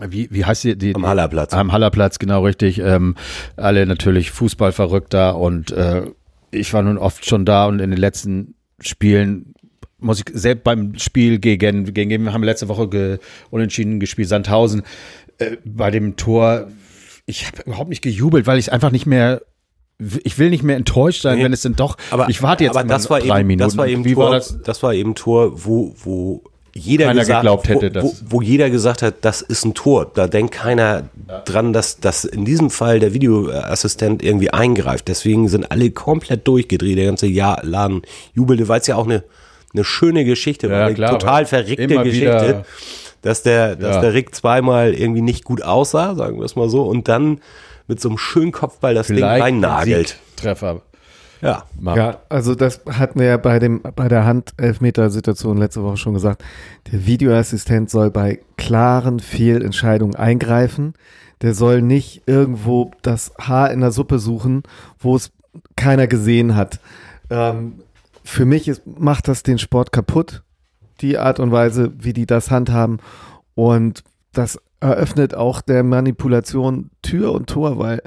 wie, 0.01 0.27
wie 0.31 0.45
heißt 0.45 0.63
die? 0.63 0.77
die 0.77 0.95
Am 0.95 1.05
Hallerplatz. 1.05 1.53
Am 1.53 1.71
Hallerplatz, 1.71 2.19
genau 2.19 2.43
richtig. 2.43 2.79
Ähm, 2.79 3.15
alle 3.55 3.85
natürlich 3.85 4.31
Fußballverrückt 4.31 5.13
da 5.13 5.31
und 5.31 5.71
äh, 5.71 6.03
ich 6.51 6.73
war 6.73 6.83
nun 6.83 6.97
oft 6.97 7.25
schon 7.25 7.45
da 7.45 7.65
und 7.65 7.79
in 7.79 7.91
den 7.91 7.99
letzten 7.99 8.55
Spielen 8.81 9.53
muss 9.99 10.19
ich 10.19 10.25
selbst 10.33 10.63
beim 10.63 10.97
Spiel 10.99 11.39
gegen, 11.39 11.93
gegen 11.93 12.25
wir 12.25 12.33
haben 12.33 12.43
letzte 12.43 12.67
Woche 12.67 12.89
ge, 12.89 13.17
unentschieden 13.49 13.99
gespielt, 13.99 14.27
Sandhausen, 14.27 14.83
äh, 15.37 15.57
bei 15.63 15.91
dem 15.91 16.17
Tor, 16.17 16.67
ich 17.25 17.47
habe 17.47 17.63
überhaupt 17.65 17.89
nicht 17.89 18.01
gejubelt, 18.01 18.47
weil 18.47 18.59
ich 18.59 18.71
einfach 18.71 18.91
nicht 18.91 19.05
mehr 19.05 19.41
ich 20.23 20.37
will 20.37 20.49
nicht 20.49 20.61
mehr 20.63 20.75
enttäuscht 20.75 21.21
sein, 21.21 21.37
Nee. 21.37 21.45
wenn 21.45 21.53
es 21.53 21.61
denn 21.61 21.75
doch. 21.77 21.95
Aber, 22.11 22.27
ich 22.27 22.41
warte 22.41 22.65
jetzt 22.65 22.75
aber 22.75 22.85
das 22.87 23.09
war 23.09 23.21
drei 23.21 23.39
eben, 23.39 23.47
Minuten. 23.47 23.65
Das 23.69 23.77
war 23.77 23.87
eben 23.87 24.03
Wie 24.03 24.13
Tor, 24.13 24.25
war 24.25 24.31
das? 24.31 24.61
das? 24.61 24.83
war 24.83 24.93
eben 24.93 25.15
Tor, 25.15 25.63
wo, 25.65 25.95
wo 26.03 26.43
jeder 26.73 27.05
Keiner 27.05 27.21
gesagt, 27.21 27.39
geglaubt 27.39 27.69
hätte, 27.69 28.03
wo, 28.03 28.07
wo, 28.07 28.15
wo 28.27 28.41
jeder 28.41 28.69
gesagt 28.69 29.01
hat, 29.01 29.15
das 29.21 29.41
ist 29.41 29.63
ein 29.63 29.73
Tor. 29.73 30.11
Da 30.13 30.27
denkt 30.27 30.53
keiner 30.53 31.07
dran, 31.45 31.71
dass, 31.71 32.01
dass 32.01 32.25
in 32.25 32.43
diesem 32.43 32.69
Fall 32.69 32.99
der 32.99 33.13
Videoassistent 33.13 34.21
irgendwie 34.21 34.51
eingreift. 34.51 35.07
Deswegen 35.07 35.47
sind 35.47 35.71
alle 35.71 35.89
komplett 35.91 36.45
durchgedreht. 36.45 36.97
Der 36.97 37.05
ganze 37.05 37.27
Jahr 37.27 37.63
Laden 37.63 38.01
jubelte, 38.33 38.67
weil 38.67 38.81
es 38.81 38.87
ja 38.87 38.97
auch 38.97 39.05
eine, 39.05 39.23
eine 39.73 39.85
schöne 39.85 40.25
Geschichte 40.25 40.69
war. 40.69 40.79
Ja, 40.79 40.85
Eine 40.87 40.95
klar, 40.95 41.11
total 41.17 41.45
verrückte 41.45 41.87
Geschichte. 41.87 42.65
Dass 43.25 43.41
der, 43.41 43.75
dass 43.75 43.95
Ja. 43.95 44.01
der 44.01 44.13
Rick 44.13 44.35
zweimal 44.35 44.93
irgendwie 44.93 45.21
nicht 45.21 45.43
gut 45.45 45.63
aussah, 45.63 46.13
sagen 46.13 46.37
wir 46.37 46.45
es 46.45 46.55
mal 46.55 46.69
so, 46.69 46.83
und 46.83 47.07
dann 47.07 47.39
mit 47.87 47.99
so 47.99 48.09
einem 48.09 48.19
schönen 48.19 48.51
Kopfball 48.51 48.93
das 48.93 49.07
Ding 49.07 49.17
Vielleicht 49.17 49.43
ein 49.43 49.63
reinnagelt. 49.63 50.19
Siegtreffer. 50.35 50.81
Ja. 51.41 51.63
Ja, 51.95 52.17
also 52.29 52.55
das 52.55 52.81
hatten 52.87 53.19
wir 53.19 53.27
ja 53.27 53.37
bei 53.37 53.57
dem 53.59 53.81
bei 53.95 54.07
der 54.07 54.25
Hand-Elfmeter-Situation 54.25 55.57
letzte 55.57 55.83
Woche 55.83 55.97
schon 55.97 56.13
gesagt. 56.13 56.43
Der 56.91 57.05
Videoassistent 57.05 57.89
soll 57.89 58.11
bei 58.11 58.39
klaren 58.57 59.19
Fehlentscheidungen 59.19 60.15
eingreifen. 60.15 60.93
Der 61.41 61.53
soll 61.53 61.81
nicht 61.81 62.23
irgendwo 62.27 62.91
das 63.01 63.33
Haar 63.39 63.71
in 63.71 63.81
der 63.81 63.91
Suppe 63.91 64.19
suchen, 64.19 64.63
wo 64.99 65.15
es 65.15 65.31
keiner 65.75 66.07
gesehen 66.07 66.55
hat. 66.55 66.79
Ähm, 67.29 67.79
für 68.23 68.45
mich 68.45 68.67
ist, 68.67 68.81
macht 68.85 69.27
das 69.27 69.43
den 69.43 69.57
Sport 69.59 69.91
kaputt, 69.91 70.41
die 71.01 71.17
Art 71.17 71.39
und 71.39 71.51
Weise, 71.51 71.93
wie 71.97 72.13
die 72.13 72.25
das 72.25 72.51
handhaben. 72.51 72.99
Und 73.53 74.03
das 74.33 74.59
eröffnet 74.79 75.33
auch 75.33 75.61
der 75.61 75.83
Manipulation 75.83 76.89
Tür 77.01 77.31
und 77.33 77.47
Tor, 77.49 77.79
weil 77.79 78.01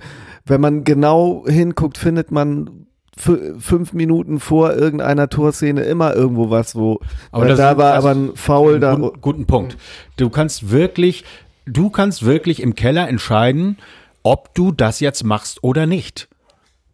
wenn 0.44 0.60
man 0.60 0.84
genau 0.84 1.44
hinguckt, 1.46 1.98
findet 1.98 2.30
man 2.30 2.86
fü- 3.18 3.58
fünf 3.58 3.92
Minuten 3.92 4.40
vor 4.40 4.74
irgendeiner 4.74 5.28
Torszene 5.28 5.82
immer 5.82 6.14
irgendwo 6.14 6.50
was, 6.50 6.74
wo 6.76 7.00
Aber 7.32 7.46
da 7.54 7.76
war 7.76 7.94
aber 7.94 8.10
ein 8.10 8.30
Foul 8.34 8.80
da. 8.80 8.94
Guten, 8.94 9.20
guten 9.20 9.46
Punkt. 9.46 9.76
Du 10.16 10.30
kannst 10.30 10.70
wirklich, 10.70 11.24
du 11.66 11.90
kannst 11.90 12.24
wirklich 12.24 12.62
im 12.62 12.74
Keller 12.74 13.08
entscheiden, 13.08 13.78
ob 14.22 14.54
du 14.54 14.72
das 14.72 15.00
jetzt 15.00 15.24
machst 15.24 15.64
oder 15.64 15.86
nicht. 15.86 16.28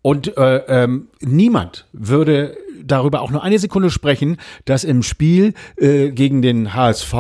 Und 0.03 0.37
äh, 0.37 0.57
ähm, 0.69 1.09
niemand 1.21 1.87
würde 1.93 2.57
darüber 2.87 3.23
auch 3.23 3.31
nur 3.31 3.43
eine 3.43 3.59
Sekunde 3.59 3.91
sprechen, 3.91 4.37
dass 4.65 4.85
im 4.85 5.03
Spiel 5.03 5.55
äh, 5.77 6.11
gegen 6.11 6.43
den 6.43 6.75
HSV 6.75 7.15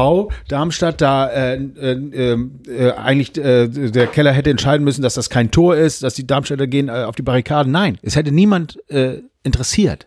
Darmstadt 0.48 1.00
da 1.00 1.28
äh, 1.28 1.56
äh, 1.56 2.38
äh, 2.66 2.92
eigentlich 2.92 3.36
äh, 3.36 3.68
der 3.68 4.06
Keller 4.06 4.32
hätte 4.32 4.50
entscheiden 4.50 4.84
müssen, 4.84 5.02
dass 5.02 5.14
das 5.14 5.30
kein 5.30 5.50
Tor 5.50 5.76
ist, 5.76 6.02
dass 6.02 6.14
die 6.14 6.26
Darmstädter 6.26 6.66
gehen 6.66 6.88
äh, 6.88 7.04
auf 7.04 7.16
die 7.16 7.22
Barrikaden. 7.22 7.72
Nein, 7.72 7.98
es 8.02 8.16
hätte 8.16 8.32
niemand 8.32 8.78
äh, 8.88 9.18
interessiert. 9.42 10.06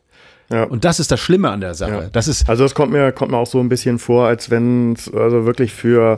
Ja. 0.50 0.64
Und 0.64 0.86
das 0.86 1.00
ist 1.00 1.12
das 1.12 1.20
Schlimme 1.20 1.50
an 1.50 1.60
der 1.60 1.74
Sache. 1.74 1.92
Ja. 1.92 2.10
Das 2.12 2.28
ist 2.28 2.50
Also 2.50 2.64
es 2.64 2.74
kommt 2.74 2.92
mir, 2.92 3.12
kommt 3.12 3.32
mir 3.32 3.38
auch 3.38 3.48
so 3.48 3.60
ein 3.60 3.70
bisschen 3.70 4.00
vor, 4.00 4.28
als 4.28 4.50
wenn 4.50 4.94
es 4.94 5.14
also 5.14 5.46
wirklich 5.46 5.74
für 5.74 6.18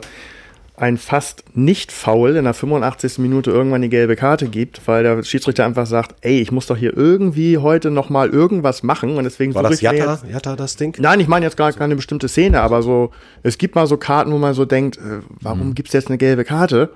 ein 0.80 0.96
fast 0.96 1.44
nicht 1.54 1.92
faul 1.92 2.36
in 2.36 2.44
der 2.44 2.54
85. 2.54 3.18
Minute 3.18 3.50
irgendwann 3.50 3.82
die 3.82 3.88
gelbe 3.90 4.16
Karte 4.16 4.46
gibt, 4.48 4.80
weil 4.88 5.02
der 5.02 5.22
Schiedsrichter 5.22 5.64
einfach 5.66 5.86
sagt, 5.86 6.14
ey, 6.22 6.40
ich 6.40 6.52
muss 6.52 6.66
doch 6.66 6.76
hier 6.76 6.96
irgendwie 6.96 7.58
heute 7.58 7.90
noch 7.90 8.08
mal 8.10 8.30
irgendwas 8.30 8.82
machen 8.82 9.16
und 9.16 9.24
deswegen 9.24 9.54
War 9.54 9.62
das 9.62 9.80
Jatta, 9.80 10.14
jetzt 10.22 10.24
Jatta 10.32 10.56
das 10.56 10.76
Ding? 10.76 10.96
Nein, 10.98 11.20
ich 11.20 11.28
meine 11.28 11.44
jetzt 11.44 11.56
gar 11.56 11.72
keine 11.72 11.96
bestimmte 11.96 12.28
Szene, 12.28 12.60
aber 12.62 12.82
so, 12.82 13.10
es 13.42 13.58
gibt 13.58 13.74
mal 13.74 13.86
so 13.86 13.96
Karten, 13.98 14.32
wo 14.32 14.38
man 14.38 14.54
so 14.54 14.64
denkt, 14.64 14.96
äh, 14.96 15.20
warum 15.40 15.68
Mhm. 15.68 15.74
gibt's 15.74 15.92
jetzt 15.92 16.08
eine 16.08 16.18
gelbe 16.18 16.44
Karte? 16.44 16.90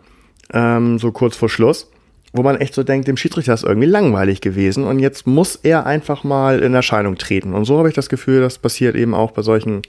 Ähm, 0.52 0.98
so 0.98 1.12
kurz 1.12 1.36
vor 1.36 1.48
Schluss. 1.48 1.90
Wo 2.36 2.42
man 2.42 2.56
echt 2.56 2.74
so 2.74 2.82
denkt, 2.82 3.06
dem 3.06 3.16
Schiedsrichter 3.16 3.54
ist 3.54 3.62
irgendwie 3.62 3.86
langweilig 3.86 4.40
gewesen 4.40 4.82
und 4.84 4.98
jetzt 4.98 5.24
muss 5.24 5.54
er 5.62 5.86
einfach 5.86 6.24
mal 6.24 6.58
in 6.58 6.74
Erscheinung 6.74 7.14
treten. 7.16 7.54
Und 7.54 7.64
so 7.64 7.78
habe 7.78 7.88
ich 7.88 7.94
das 7.94 8.08
Gefühl, 8.08 8.40
das 8.40 8.58
passiert 8.58 8.96
eben 8.96 9.14
auch 9.14 9.30
bei 9.30 9.42
solchen 9.42 9.82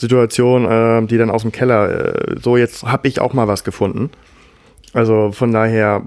Situationen, 0.00 1.04
äh, 1.04 1.06
die 1.06 1.18
dann 1.18 1.30
aus 1.30 1.42
dem 1.42 1.52
Keller, 1.52 2.14
äh, 2.16 2.36
so 2.40 2.56
jetzt 2.56 2.82
habe 2.84 3.08
ich 3.08 3.20
auch 3.20 3.32
mal 3.32 3.48
was 3.48 3.64
gefunden. 3.64 4.10
Also 4.92 5.30
von 5.32 5.52
daher, 5.52 6.02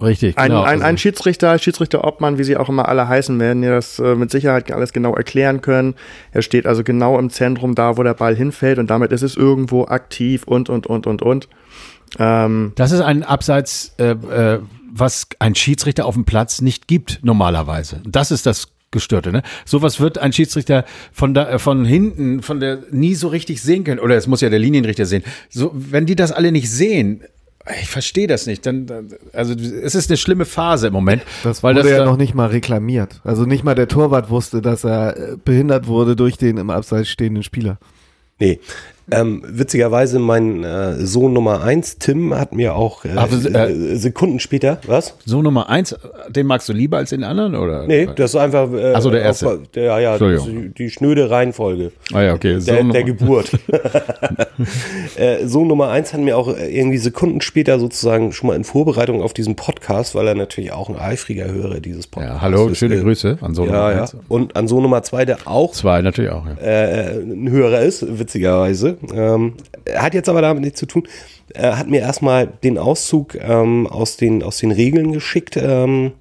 richtig. 0.00 0.38
ein, 0.38 0.48
genau. 0.50 0.62
ein, 0.62 0.80
ein 0.80 0.82
Also- 0.82 0.96
Schiedsrichter, 0.98 1.58
Schiedsrichter 1.58 2.04
Obmann, 2.04 2.38
wie 2.38 2.44
sie 2.44 2.56
auch 2.56 2.68
immer 2.68 2.88
alle 2.88 3.08
heißen 3.08 3.38
werden, 3.40 3.62
die 3.62 3.68
das 3.68 3.98
äh, 3.98 4.14
mit 4.14 4.30
Sicherheit 4.30 4.70
alles 4.70 4.92
genau 4.92 5.14
erklären 5.14 5.60
können. 5.62 5.94
Er 6.32 6.42
steht 6.42 6.66
also 6.66 6.84
genau 6.84 7.18
im 7.18 7.30
Zentrum 7.30 7.74
da, 7.74 7.96
wo 7.96 8.02
der 8.02 8.14
Ball 8.14 8.36
hinfällt 8.36 8.78
und 8.78 8.88
damit 8.90 9.10
ist 9.12 9.22
es 9.22 9.36
irgendwo 9.36 9.84
aktiv 9.86 10.44
und, 10.44 10.68
und, 10.70 10.86
und, 10.86 11.06
und, 11.06 11.22
und. 11.22 11.48
Ähm, 12.18 12.72
Das 12.76 12.92
ist 12.92 13.00
ein 13.00 13.24
Abseits, 13.24 13.94
äh, 13.98 14.10
äh, 14.12 14.60
was 14.96 15.26
ein 15.40 15.56
Schiedsrichter 15.56 16.06
auf 16.06 16.14
dem 16.14 16.24
Platz 16.24 16.60
nicht 16.60 16.86
gibt 16.86 17.18
normalerweise. 17.24 18.00
Das 18.06 18.30
ist 18.30 18.46
das 18.46 18.68
Gestörte. 18.94 19.30
Ne? 19.30 19.42
Sowas 19.66 20.00
wird 20.00 20.16
ein 20.16 20.32
Schiedsrichter 20.32 20.86
von 21.12 21.34
da, 21.34 21.50
äh, 21.50 21.58
von 21.58 21.84
hinten, 21.84 22.40
von 22.40 22.60
der 22.60 22.78
nie 22.90 23.14
so 23.14 23.28
richtig 23.28 23.60
sehen 23.60 23.84
können. 23.84 24.00
Oder 24.00 24.16
es 24.16 24.26
muss 24.26 24.40
ja 24.40 24.48
der 24.48 24.58
Linienrichter 24.58 25.04
sehen. 25.04 25.22
So, 25.50 25.70
wenn 25.74 26.06
die 26.06 26.16
das 26.16 26.32
alle 26.32 26.50
nicht 26.50 26.70
sehen, 26.70 27.20
ich 27.80 27.88
verstehe 27.88 28.26
das 28.26 28.46
nicht. 28.46 28.64
Dann, 28.66 28.86
also 29.32 29.54
es 29.54 29.94
ist 29.94 30.10
eine 30.10 30.16
schlimme 30.16 30.44
Phase 30.44 30.88
im 30.88 30.92
Moment, 30.92 31.22
Das 31.42 31.62
weil 31.62 31.74
wurde 31.74 31.88
das 31.88 31.98
ja 31.98 32.04
noch 32.04 32.16
nicht 32.16 32.34
mal 32.34 32.48
reklamiert. 32.48 33.20
Also 33.24 33.44
nicht 33.44 33.64
mal 33.64 33.74
der 33.74 33.88
Torwart 33.88 34.30
wusste, 34.30 34.62
dass 34.62 34.84
er 34.84 35.16
äh, 35.16 35.36
behindert 35.42 35.86
wurde 35.86 36.14
durch 36.16 36.36
den 36.36 36.58
im 36.58 36.70
Abseits 36.70 37.08
stehenden 37.08 37.42
Spieler. 37.42 37.78
Nee. 38.38 38.60
Ähm, 39.10 39.42
witzigerweise, 39.46 40.18
mein 40.18 40.64
äh, 40.64 40.94
Sohn 41.04 41.32
Nummer 41.34 41.62
eins, 41.62 41.98
Tim, 41.98 42.34
hat 42.34 42.54
mir 42.54 42.74
auch 42.74 43.04
äh, 43.04 43.10
Aber, 43.16 43.34
äh, 43.34 43.72
äh, 43.72 43.96
Sekunden 43.96 44.40
später, 44.40 44.78
was? 44.86 45.14
so 45.26 45.42
Nummer 45.42 45.68
eins, 45.68 45.94
den 46.30 46.46
magst 46.46 46.68
du 46.68 46.72
lieber 46.72 46.96
als 46.96 47.10
den 47.10 47.22
anderen 47.22 47.54
oder? 47.54 47.86
Nee, 47.86 48.08
das 48.16 48.30
ist 48.32 48.36
einfach. 48.40 48.72
Äh, 48.72 48.92
Ach 48.94 49.02
so, 49.02 49.10
der 49.10 49.20
erste. 49.22 49.48
Auf, 49.48 49.58
der, 49.74 49.84
ja, 49.84 49.98
ja, 49.98 50.18
die, 50.18 50.70
die 50.76 50.90
schnöde 50.90 51.28
Reihenfolge. 51.28 51.92
Ah 52.14 52.22
ja, 52.22 52.32
okay. 52.34 52.58
So 52.60 52.72
Der, 52.72 52.80
Nummer- 52.82 52.92
der 52.94 53.04
Geburt. 53.04 53.50
äh, 55.16 55.46
Sohn 55.46 55.68
Nummer 55.68 55.88
eins 55.90 56.12
hat 56.12 56.20
mir 56.20 56.36
auch 56.36 56.48
äh, 56.56 56.74
irgendwie 56.76 56.98
Sekunden 56.98 57.40
später 57.40 57.78
sozusagen 57.78 58.32
schon 58.32 58.48
mal 58.48 58.56
in 58.56 58.64
Vorbereitung 58.64 59.22
auf 59.22 59.32
diesen 59.34 59.56
Podcast, 59.56 60.14
weil 60.14 60.26
er 60.28 60.34
natürlich 60.34 60.72
auch 60.72 60.88
ein 60.88 60.96
eifriger 60.96 61.46
Hörer 61.52 61.80
dieses 61.80 62.06
Podcasts 62.06 62.36
ja, 62.36 62.40
hallo, 62.40 62.68
ist, 62.68 62.78
schöne 62.78 63.00
Grüße 63.00 63.38
an 63.40 63.54
so 63.54 63.64
Ja, 63.64 63.72
Nummer 63.72 63.92
ja. 63.92 64.00
eins. 64.02 64.16
Und 64.28 64.56
an 64.56 64.68
Sohn 64.68 64.82
Nummer 64.82 65.02
zwei, 65.02 65.24
der 65.24 65.38
auch 65.44 65.72
Zwei 65.72 66.02
natürlich 66.02 66.30
auch. 66.30 66.46
Ja. 66.46 66.54
äh, 66.66 67.18
ein 67.20 67.50
Hörer 67.50 67.80
ist, 67.82 68.18
witzigerweise. 68.18 68.93
Ähm, 69.14 69.54
hat 69.94 70.14
jetzt 70.14 70.28
aber 70.28 70.42
damit 70.42 70.62
nichts 70.62 70.78
zu 70.80 70.86
tun. 70.86 71.06
Er 71.52 71.78
hat 71.78 71.88
mir 71.88 72.00
erstmal 72.00 72.46
den 72.46 72.78
Auszug 72.78 73.34
ähm, 73.34 73.86
aus, 73.86 74.16
den, 74.16 74.42
aus 74.42 74.58
den 74.58 74.72
Regeln 74.72 75.12
geschickt, 75.12 75.56
ähm, 75.56 76.12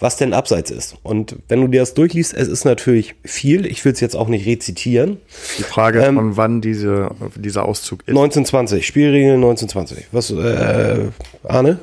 was 0.00 0.16
denn 0.16 0.32
Abseits 0.32 0.70
ist. 0.70 0.96
Und 1.02 1.36
wenn 1.48 1.60
du 1.60 1.68
dir 1.68 1.80
das 1.80 1.94
durchliest, 1.94 2.32
es 2.34 2.48
ist 2.48 2.64
natürlich 2.64 3.14
viel. 3.24 3.66
Ich 3.66 3.84
will 3.84 3.92
es 3.92 4.00
jetzt 4.00 4.16
auch 4.16 4.28
nicht 4.28 4.46
rezitieren. 4.46 5.18
die 5.58 5.62
Frage, 5.62 6.02
Ähm, 6.02 6.14
von 6.16 6.36
wann 6.36 6.60
diese, 6.62 7.10
dieser 7.36 7.66
Auszug 7.66 8.00
ist. 8.02 8.08
1920, 8.08 8.86
Spielregeln 8.86 9.34
1920. 9.44 10.06
Was, 10.10 10.30
äh, 10.30 11.08
Arne? 11.44 11.78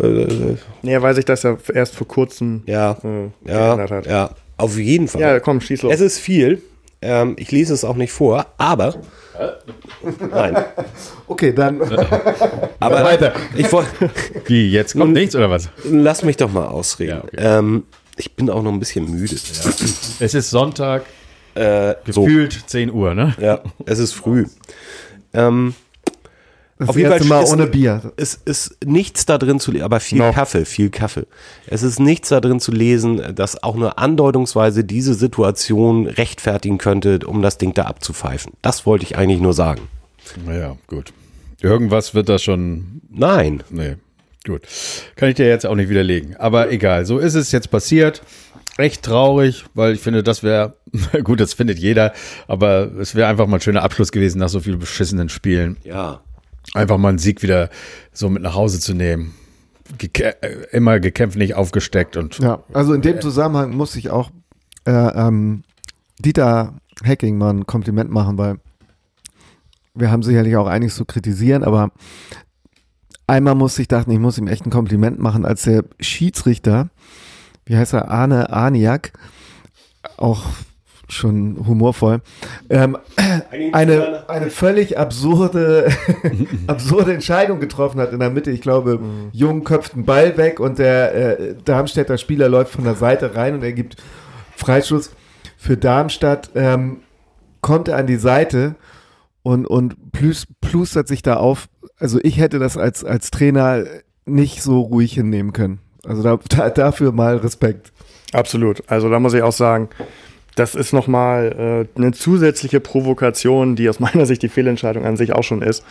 Äh, 0.00 0.06
äh, 0.06 0.56
Nee, 0.82 1.00
weiß 1.00 1.18
ich, 1.18 1.24
dass 1.26 1.44
er 1.44 1.58
erst 1.74 1.94
vor 1.94 2.08
kurzem 2.08 2.62
ja, 2.66 2.92
äh, 3.04 3.50
ja, 3.50 3.76
hat. 3.90 4.06
ja, 4.06 4.30
auf 4.56 4.78
jeden 4.78 5.08
Fall. 5.08 5.20
Ja, 5.20 5.40
komm, 5.40 5.60
schieß 5.60 5.82
los. 5.82 5.92
Es 5.92 6.00
ist 6.00 6.18
viel. 6.18 6.62
Ähm, 7.02 7.34
ich 7.38 7.50
lese 7.50 7.72
es 7.74 7.84
auch 7.84 7.96
nicht 7.96 8.12
vor, 8.12 8.46
aber. 8.58 8.94
Nein. 10.30 10.56
Okay, 11.26 11.52
dann 11.52 11.80
Aber 12.80 13.04
Weiter. 13.04 13.32
ich 13.54 13.70
wollte. 13.72 14.10
Wie, 14.46 14.70
jetzt 14.70 14.96
kommt 14.96 15.12
nichts 15.12 15.34
oder 15.36 15.50
was? 15.50 15.68
Lass 15.84 16.22
mich 16.22 16.36
doch 16.36 16.50
mal 16.52 16.66
ausreden. 16.66 17.10
Ja, 17.10 17.24
okay. 17.24 17.36
ähm, 17.38 17.84
ich 18.16 18.34
bin 18.34 18.50
auch 18.50 18.62
noch 18.62 18.72
ein 18.72 18.78
bisschen 18.78 19.10
müde. 19.10 19.34
Es 20.20 20.34
ist 20.34 20.50
Sonntag, 20.50 21.02
Äh, 21.54 21.94
so, 22.06 22.22
gefühlt 22.24 22.62
10 22.66 22.92
Uhr, 22.92 23.14
ne? 23.14 23.34
ja, 23.40 23.60
es 23.86 23.98
ist 23.98 24.12
früh. 24.12 24.46
Ähm, 25.34 25.74
das 26.80 26.88
Auf 26.88 26.96
jeden 26.96 27.10
Fall 27.10 27.24
Mal 27.26 27.42
ist- 27.44 27.52
ohne 27.52 27.66
Bier. 27.66 28.12
es 28.16 28.34
ist 28.34 28.76
nichts 28.84 29.26
da 29.26 29.38
drin 29.38 29.60
zu 29.60 29.70
lesen, 29.70 29.84
aber 29.84 30.00
viel 30.00 30.18
Noch. 30.18 30.34
Kaffee, 30.34 30.64
viel 30.64 30.90
Kaffee. 30.90 31.26
Es 31.66 31.82
ist 31.82 32.00
nichts 32.00 32.30
da 32.30 32.40
drin 32.40 32.58
zu 32.58 32.72
lesen, 32.72 33.22
das 33.34 33.62
auch 33.62 33.76
nur 33.76 33.98
andeutungsweise 33.98 34.82
diese 34.82 35.14
Situation 35.14 36.06
rechtfertigen 36.06 36.78
könnte, 36.78 37.20
um 37.26 37.42
das 37.42 37.58
Ding 37.58 37.74
da 37.74 37.84
abzupfeifen. 37.84 38.52
Das 38.62 38.86
wollte 38.86 39.04
ich 39.04 39.16
eigentlich 39.16 39.40
nur 39.40 39.52
sagen. 39.52 39.82
Naja, 40.46 40.76
gut. 40.86 41.12
Irgendwas 41.62 42.14
wird 42.14 42.28
das 42.28 42.42
schon. 42.42 43.02
Nein. 43.10 43.62
Nee, 43.70 43.96
gut. 44.46 44.62
Kann 45.16 45.28
ich 45.28 45.34
dir 45.34 45.46
jetzt 45.48 45.66
auch 45.66 45.74
nicht 45.74 45.90
widerlegen. 45.90 46.36
Aber 46.36 46.70
egal, 46.72 47.04
so 47.06 47.18
ist 47.18 47.34
es 47.34 47.52
jetzt 47.52 47.70
passiert. 47.70 48.22
Echt 48.78 49.02
traurig, 49.02 49.64
weil 49.74 49.92
ich 49.92 50.00
finde, 50.00 50.22
das 50.22 50.42
wäre, 50.42 50.74
gut, 51.24 51.40
das 51.40 51.52
findet 51.52 51.78
jeder, 51.78 52.14
aber 52.48 52.90
es 52.98 53.14
wäre 53.14 53.28
einfach 53.28 53.46
mal 53.46 53.58
ein 53.58 53.60
schöner 53.60 53.82
Abschluss 53.82 54.10
gewesen 54.10 54.38
nach 54.38 54.48
so 54.48 54.60
vielen 54.60 54.78
beschissenen 54.78 55.28
Spielen. 55.28 55.76
Ja. 55.84 56.22
Einfach 56.74 56.98
mal 56.98 57.08
einen 57.08 57.18
Sieg 57.18 57.42
wieder 57.42 57.70
so 58.12 58.30
mit 58.30 58.42
nach 58.42 58.54
Hause 58.54 58.80
zu 58.80 58.94
nehmen. 58.94 59.34
Geke 59.98 60.40
äh, 60.42 60.66
immer 60.70 61.00
gekämpft, 61.00 61.36
nicht 61.36 61.54
aufgesteckt 61.54 62.16
und 62.16 62.38
Ja, 62.38 62.62
also 62.72 62.92
in 62.92 63.02
dem 63.02 63.20
Zusammenhang 63.20 63.76
muss 63.76 63.96
ich 63.96 64.10
auch 64.10 64.30
äh, 64.86 64.92
ähm, 64.92 65.64
Dieter 66.20 66.74
Hacking 67.04 67.38
mal 67.38 67.50
ein 67.50 67.66
Kompliment 67.66 68.10
machen, 68.10 68.38
weil 68.38 68.58
wir 69.94 70.10
haben 70.10 70.22
sicherlich 70.22 70.56
auch 70.56 70.66
einiges 70.66 70.94
zu 70.94 71.04
kritisieren, 71.04 71.64
aber 71.64 71.90
einmal 73.26 73.54
musste 73.54 73.82
ich 73.82 73.88
dachten, 73.88 74.10
ich 74.10 74.18
muss 74.18 74.38
ihm 74.38 74.46
echt 74.46 74.66
ein 74.66 74.70
Kompliment 74.70 75.18
machen, 75.18 75.44
als 75.44 75.62
der 75.62 75.84
Schiedsrichter, 75.98 76.90
wie 77.64 77.76
heißt 77.76 77.94
er, 77.94 78.10
Arne 78.10 78.52
Arniak, 78.52 79.12
auch 80.16 80.44
schon 81.10 81.66
humorvoll, 81.66 82.20
ähm, 82.68 82.96
eine, 83.72 84.28
eine 84.28 84.50
völlig 84.50 84.98
absurde, 84.98 85.90
absurde 86.66 87.14
Entscheidung 87.14 87.60
getroffen 87.60 88.00
hat 88.00 88.12
in 88.12 88.20
der 88.20 88.30
Mitte. 88.30 88.50
Ich 88.50 88.60
glaube, 88.60 89.00
Jung 89.32 89.64
köpft 89.64 89.94
einen 89.94 90.04
Ball 90.04 90.36
weg 90.36 90.60
und 90.60 90.78
der 90.78 91.14
äh, 91.40 91.54
Darmstädter 91.64 92.18
Spieler 92.18 92.48
läuft 92.48 92.72
von 92.72 92.84
der 92.84 92.94
Seite 92.94 93.34
rein 93.34 93.54
und 93.54 93.62
er 93.62 93.72
gibt 93.72 93.96
Freistoß 94.56 95.10
für 95.56 95.76
Darmstadt. 95.76 96.50
Ähm, 96.54 96.98
kommt 97.60 97.88
er 97.88 97.96
an 97.96 98.06
die 98.06 98.16
Seite 98.16 98.76
und, 99.42 99.66
und 99.66 100.12
plus, 100.12 100.46
plustert 100.60 101.08
sich 101.08 101.22
da 101.22 101.36
auf. 101.36 101.68
Also 101.98 102.18
ich 102.22 102.38
hätte 102.38 102.58
das 102.58 102.76
als, 102.76 103.04
als 103.04 103.30
Trainer 103.30 103.84
nicht 104.24 104.62
so 104.62 104.80
ruhig 104.80 105.12
hinnehmen 105.12 105.52
können. 105.52 105.80
Also 106.04 106.22
da, 106.22 106.38
da, 106.48 106.70
dafür 106.70 107.12
mal 107.12 107.36
Respekt. 107.36 107.92
Absolut. 108.32 108.82
Also 108.86 109.10
da 109.10 109.18
muss 109.18 109.34
ich 109.34 109.42
auch 109.42 109.52
sagen, 109.52 109.88
das 110.54 110.74
ist 110.74 110.92
nochmal 110.92 111.86
äh, 111.96 111.98
eine 111.98 112.12
zusätzliche 112.12 112.80
Provokation, 112.80 113.76
die 113.76 113.88
aus 113.88 114.00
meiner 114.00 114.26
Sicht 114.26 114.42
die 114.42 114.48
Fehlentscheidung 114.48 115.04
an 115.04 115.16
sich 115.16 115.32
auch 115.32 115.44
schon 115.44 115.62
ist. 115.62 115.84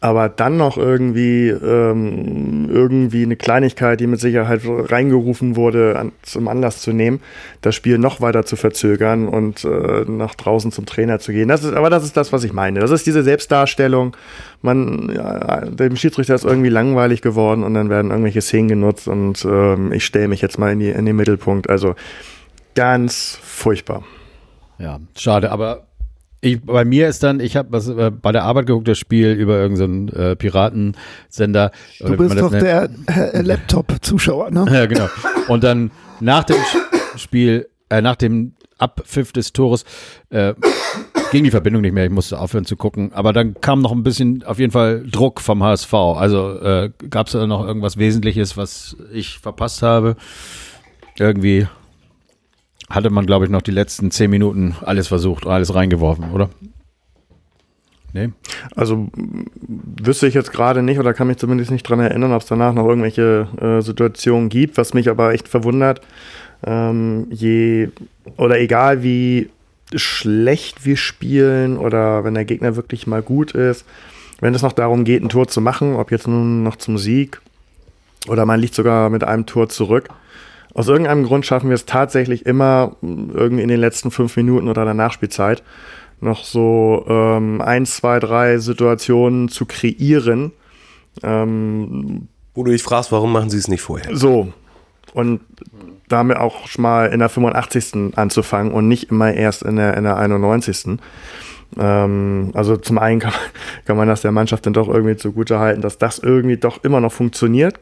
Aber 0.00 0.28
dann 0.28 0.56
noch 0.56 0.76
irgendwie, 0.76 1.48
ähm, 1.48 2.68
irgendwie 2.70 3.24
eine 3.24 3.34
Kleinigkeit, 3.34 3.98
die 3.98 4.06
mit 4.06 4.20
Sicherheit 4.20 4.60
reingerufen 4.64 5.56
wurde, 5.56 5.98
an, 5.98 6.12
zum 6.22 6.46
Anlass 6.46 6.80
zu 6.80 6.92
nehmen, 6.92 7.20
das 7.62 7.74
Spiel 7.74 7.98
noch 7.98 8.20
weiter 8.20 8.44
zu 8.44 8.54
verzögern 8.54 9.26
und 9.26 9.64
äh, 9.64 10.04
nach 10.06 10.36
draußen 10.36 10.70
zum 10.70 10.86
Trainer 10.86 11.18
zu 11.18 11.32
gehen. 11.32 11.48
Das 11.48 11.64
ist, 11.64 11.74
aber 11.74 11.90
das 11.90 12.04
ist 12.04 12.16
das, 12.16 12.32
was 12.32 12.44
ich 12.44 12.52
meine. 12.52 12.78
Das 12.78 12.92
ist 12.92 13.06
diese 13.08 13.24
Selbstdarstellung. 13.24 14.16
Man, 14.62 15.10
ja, 15.12 15.62
dem 15.62 15.96
Schiedsrichter 15.96 16.36
ist 16.36 16.44
irgendwie 16.44 16.68
langweilig 16.68 17.20
geworden 17.20 17.64
und 17.64 17.74
dann 17.74 17.90
werden 17.90 18.12
irgendwelche 18.12 18.40
Szenen 18.40 18.68
genutzt 18.68 19.08
und 19.08 19.44
ähm, 19.44 19.92
ich 19.92 20.04
stelle 20.04 20.28
mich 20.28 20.42
jetzt 20.42 20.60
mal 20.60 20.72
in, 20.72 20.78
die, 20.78 20.90
in 20.90 21.06
den 21.06 21.16
Mittelpunkt. 21.16 21.68
Also 21.68 21.96
ganz 22.78 23.36
furchtbar. 23.42 24.04
Ja, 24.78 25.00
schade, 25.16 25.50
aber 25.50 25.88
ich, 26.40 26.64
bei 26.64 26.84
mir 26.84 27.08
ist 27.08 27.24
dann, 27.24 27.40
ich 27.40 27.56
habe 27.56 27.76
äh, 27.76 28.10
bei 28.12 28.30
der 28.30 28.44
Arbeit 28.44 28.66
geguckt, 28.66 28.86
das 28.86 28.98
Spiel 28.98 29.32
über 29.32 29.58
irgendeinen 29.58 30.08
äh, 30.10 30.36
Piratensender. 30.36 31.72
Du 31.98 32.16
bist 32.16 32.38
doch 32.38 32.52
der 32.52 32.88
äh, 33.08 33.42
Laptop-Zuschauer, 33.42 34.52
ne? 34.52 34.64
Ja, 34.72 34.86
genau. 34.86 35.08
Und 35.48 35.64
dann 35.64 35.90
nach 36.20 36.44
dem 36.44 36.58
Spiel, 37.16 37.68
äh, 37.90 38.00
nach 38.00 38.14
dem 38.14 38.52
Abpfiff 38.78 39.32
des 39.32 39.52
Tores, 39.52 39.84
äh, 40.30 40.54
ging 41.32 41.42
die 41.42 41.50
Verbindung 41.50 41.82
nicht 41.82 41.94
mehr. 41.94 42.04
Ich 42.04 42.12
musste 42.12 42.38
aufhören 42.38 42.64
zu 42.64 42.76
gucken. 42.76 43.12
Aber 43.12 43.32
dann 43.32 43.60
kam 43.60 43.82
noch 43.82 43.90
ein 43.90 44.04
bisschen, 44.04 44.44
auf 44.44 44.60
jeden 44.60 44.70
Fall 44.70 45.04
Druck 45.10 45.40
vom 45.40 45.64
HSV. 45.64 45.92
Also 45.92 46.60
äh, 46.60 46.92
gab 47.10 47.26
es 47.26 47.32
da 47.32 47.44
noch 47.48 47.66
irgendwas 47.66 47.96
Wesentliches, 47.96 48.56
was 48.56 48.96
ich 49.12 49.40
verpasst 49.40 49.82
habe? 49.82 50.14
Irgendwie 51.18 51.66
hatte 52.90 53.10
man, 53.10 53.26
glaube 53.26 53.44
ich, 53.44 53.50
noch 53.50 53.62
die 53.62 53.70
letzten 53.70 54.10
zehn 54.10 54.30
Minuten 54.30 54.76
alles 54.82 55.08
versucht, 55.08 55.46
alles 55.46 55.74
reingeworfen, 55.74 56.32
oder? 56.32 56.48
Nee. 58.12 58.30
Also 58.74 59.08
wüsste 60.02 60.26
ich 60.26 60.34
jetzt 60.34 60.52
gerade 60.52 60.82
nicht 60.82 60.98
oder 60.98 61.12
kann 61.12 61.26
mich 61.26 61.36
zumindest 61.36 61.70
nicht 61.70 61.82
dran 61.82 62.00
erinnern, 62.00 62.32
ob 62.32 62.42
es 62.42 62.48
danach 62.48 62.72
noch 62.72 62.86
irgendwelche 62.86 63.48
äh, 63.60 63.82
Situationen 63.82 64.48
gibt, 64.48 64.78
was 64.78 64.94
mich 64.94 65.10
aber 65.10 65.34
echt 65.34 65.46
verwundert. 65.46 66.00
Ähm, 66.64 67.26
je 67.30 67.90
oder 68.36 68.58
egal 68.58 69.02
wie 69.02 69.50
schlecht 69.94 70.84
wir 70.84 70.96
spielen 70.96 71.76
oder 71.76 72.24
wenn 72.24 72.34
der 72.34 72.44
Gegner 72.44 72.76
wirklich 72.76 73.06
mal 73.06 73.22
gut 73.22 73.52
ist, 73.52 73.84
wenn 74.40 74.54
es 74.54 74.62
noch 74.62 74.72
darum 74.72 75.04
geht, 75.04 75.22
ein 75.22 75.28
Tor 75.28 75.48
zu 75.48 75.60
machen, 75.60 75.94
ob 75.94 76.10
jetzt 76.10 76.26
nun 76.26 76.62
noch 76.62 76.76
zum 76.76 76.98
Sieg 76.98 77.40
oder 78.26 78.46
man 78.46 78.60
liegt 78.60 78.74
sogar 78.74 79.10
mit 79.10 79.22
einem 79.22 79.46
Tor 79.46 79.68
zurück, 79.68 80.08
aus 80.78 80.86
irgendeinem 80.86 81.24
Grund 81.24 81.44
schaffen 81.44 81.70
wir 81.70 81.74
es 81.74 81.86
tatsächlich 81.86 82.46
immer 82.46 82.94
irgendwie 83.02 83.64
in 83.64 83.68
den 83.68 83.80
letzten 83.80 84.12
fünf 84.12 84.36
Minuten 84.36 84.68
oder 84.68 84.84
der 84.84 84.94
Nachspielzeit 84.94 85.64
noch 86.20 86.44
so 86.44 87.04
ähm, 87.08 87.60
ein, 87.60 87.84
zwei, 87.84 88.20
drei 88.20 88.58
Situationen 88.58 89.48
zu 89.48 89.66
kreieren. 89.66 90.52
Ähm, 91.24 92.28
Wo 92.54 92.62
du 92.62 92.70
dich 92.70 92.84
fragst, 92.84 93.10
warum 93.10 93.32
machen 93.32 93.50
sie 93.50 93.58
es 93.58 93.66
nicht 93.66 93.82
vorher? 93.82 94.16
So. 94.16 94.52
Und 95.14 95.40
damit 96.06 96.36
auch 96.36 96.68
schon 96.68 96.82
mal 96.82 97.06
in 97.06 97.18
der 97.18 97.28
85. 97.28 98.16
anzufangen 98.16 98.72
und 98.72 98.86
nicht 98.86 99.10
immer 99.10 99.34
erst 99.34 99.62
in 99.62 99.74
der, 99.74 99.96
in 99.96 100.04
der 100.04 100.16
91. 100.16 101.00
Ähm, 101.76 102.52
also 102.54 102.76
zum 102.76 102.98
einen 102.98 103.18
kann, 103.18 103.32
kann 103.84 103.96
man 103.96 104.06
das 104.06 104.22
der 104.22 104.30
Mannschaft 104.30 104.64
dann 104.64 104.74
doch 104.74 104.86
irgendwie 104.86 105.16
zugute 105.16 105.58
halten, 105.58 105.80
dass 105.80 105.98
das 105.98 106.20
irgendwie 106.20 106.56
doch 106.56 106.84
immer 106.84 107.00
noch 107.00 107.12
funktioniert. 107.12 107.80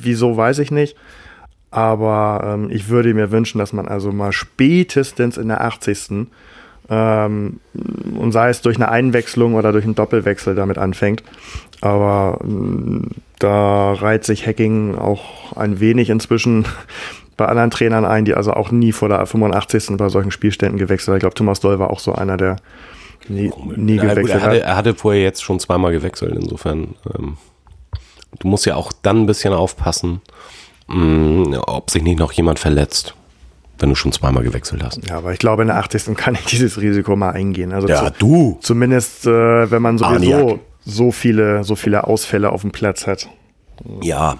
Wieso, 0.00 0.34
weiß 0.34 0.60
ich 0.60 0.70
nicht. 0.70 0.96
Aber 1.72 2.42
ähm, 2.44 2.70
ich 2.70 2.88
würde 2.88 3.12
mir 3.14 3.32
wünschen, 3.32 3.58
dass 3.58 3.72
man 3.72 3.88
also 3.88 4.12
mal 4.12 4.32
spätestens 4.32 5.38
in 5.38 5.48
der 5.48 5.62
80. 5.62 6.28
Ähm, 6.90 7.60
und 8.14 8.32
sei 8.32 8.50
es 8.50 8.60
durch 8.60 8.76
eine 8.76 8.90
Einwechslung 8.90 9.54
oder 9.54 9.72
durch 9.72 9.84
einen 9.84 9.94
Doppelwechsel 9.94 10.54
damit 10.54 10.76
anfängt. 10.76 11.24
Aber 11.80 12.38
ähm, 12.44 13.08
da 13.38 13.94
reiht 13.94 14.24
sich 14.24 14.46
Hacking 14.46 14.96
auch 14.96 15.56
ein 15.56 15.80
wenig 15.80 16.10
inzwischen 16.10 16.66
bei 17.38 17.46
anderen 17.46 17.70
Trainern 17.70 18.04
ein, 18.04 18.26
die 18.26 18.34
also 18.34 18.52
auch 18.52 18.70
nie 18.70 18.92
vor 18.92 19.08
der 19.08 19.24
85. 19.24 19.96
bei 19.96 20.10
solchen 20.10 20.30
Spielständen 20.30 20.78
gewechselt 20.78 21.08
haben. 21.08 21.16
Ich 21.16 21.22
glaube, 21.22 21.34
Thomas 21.34 21.60
Doll 21.60 21.78
war 21.78 21.90
auch 21.90 22.00
so 22.00 22.12
einer, 22.12 22.36
der 22.36 22.56
nie, 23.28 23.50
nie 23.76 23.96
Ja, 23.96 24.02
gut, 24.02 24.10
gewechselt 24.10 24.28
er, 24.28 24.42
hatte, 24.42 24.56
hat. 24.56 24.62
er 24.62 24.76
hatte 24.76 24.94
vorher 24.94 25.22
jetzt 25.22 25.42
schon 25.42 25.58
zweimal 25.58 25.92
gewechselt, 25.92 26.34
insofern. 26.36 26.94
Ähm, 27.18 27.38
du 28.38 28.48
musst 28.48 28.66
ja 28.66 28.76
auch 28.76 28.92
dann 29.02 29.22
ein 29.22 29.26
bisschen 29.26 29.54
aufpassen, 29.54 30.20
ob 31.66 31.90
sich 31.90 32.02
nicht 32.02 32.18
noch 32.18 32.32
jemand 32.32 32.58
verletzt, 32.58 33.14
wenn 33.78 33.88
du 33.88 33.94
schon 33.94 34.12
zweimal 34.12 34.42
gewechselt 34.42 34.82
hast. 34.84 35.06
Ja, 35.08 35.18
aber 35.18 35.32
ich 35.32 35.38
glaube, 35.38 35.62
in 35.62 35.68
der 35.68 35.78
80. 35.78 36.14
kann 36.16 36.34
ich 36.34 36.44
dieses 36.46 36.80
Risiko 36.80 37.16
mal 37.16 37.30
eingehen. 37.30 37.72
Also 37.72 37.88
Ja, 37.88 38.06
zu, 38.06 38.12
du. 38.18 38.58
zumindest, 38.60 39.26
äh, 39.26 39.70
wenn 39.70 39.82
man 39.82 39.98
sowieso 39.98 40.34
Arniak. 40.36 40.60
so 40.84 41.10
viele, 41.12 41.64
so 41.64 41.74
viele 41.76 42.06
Ausfälle 42.06 42.52
auf 42.52 42.60
dem 42.62 42.70
Platz 42.72 43.06
hat. 43.06 43.28
Ja. 44.02 44.38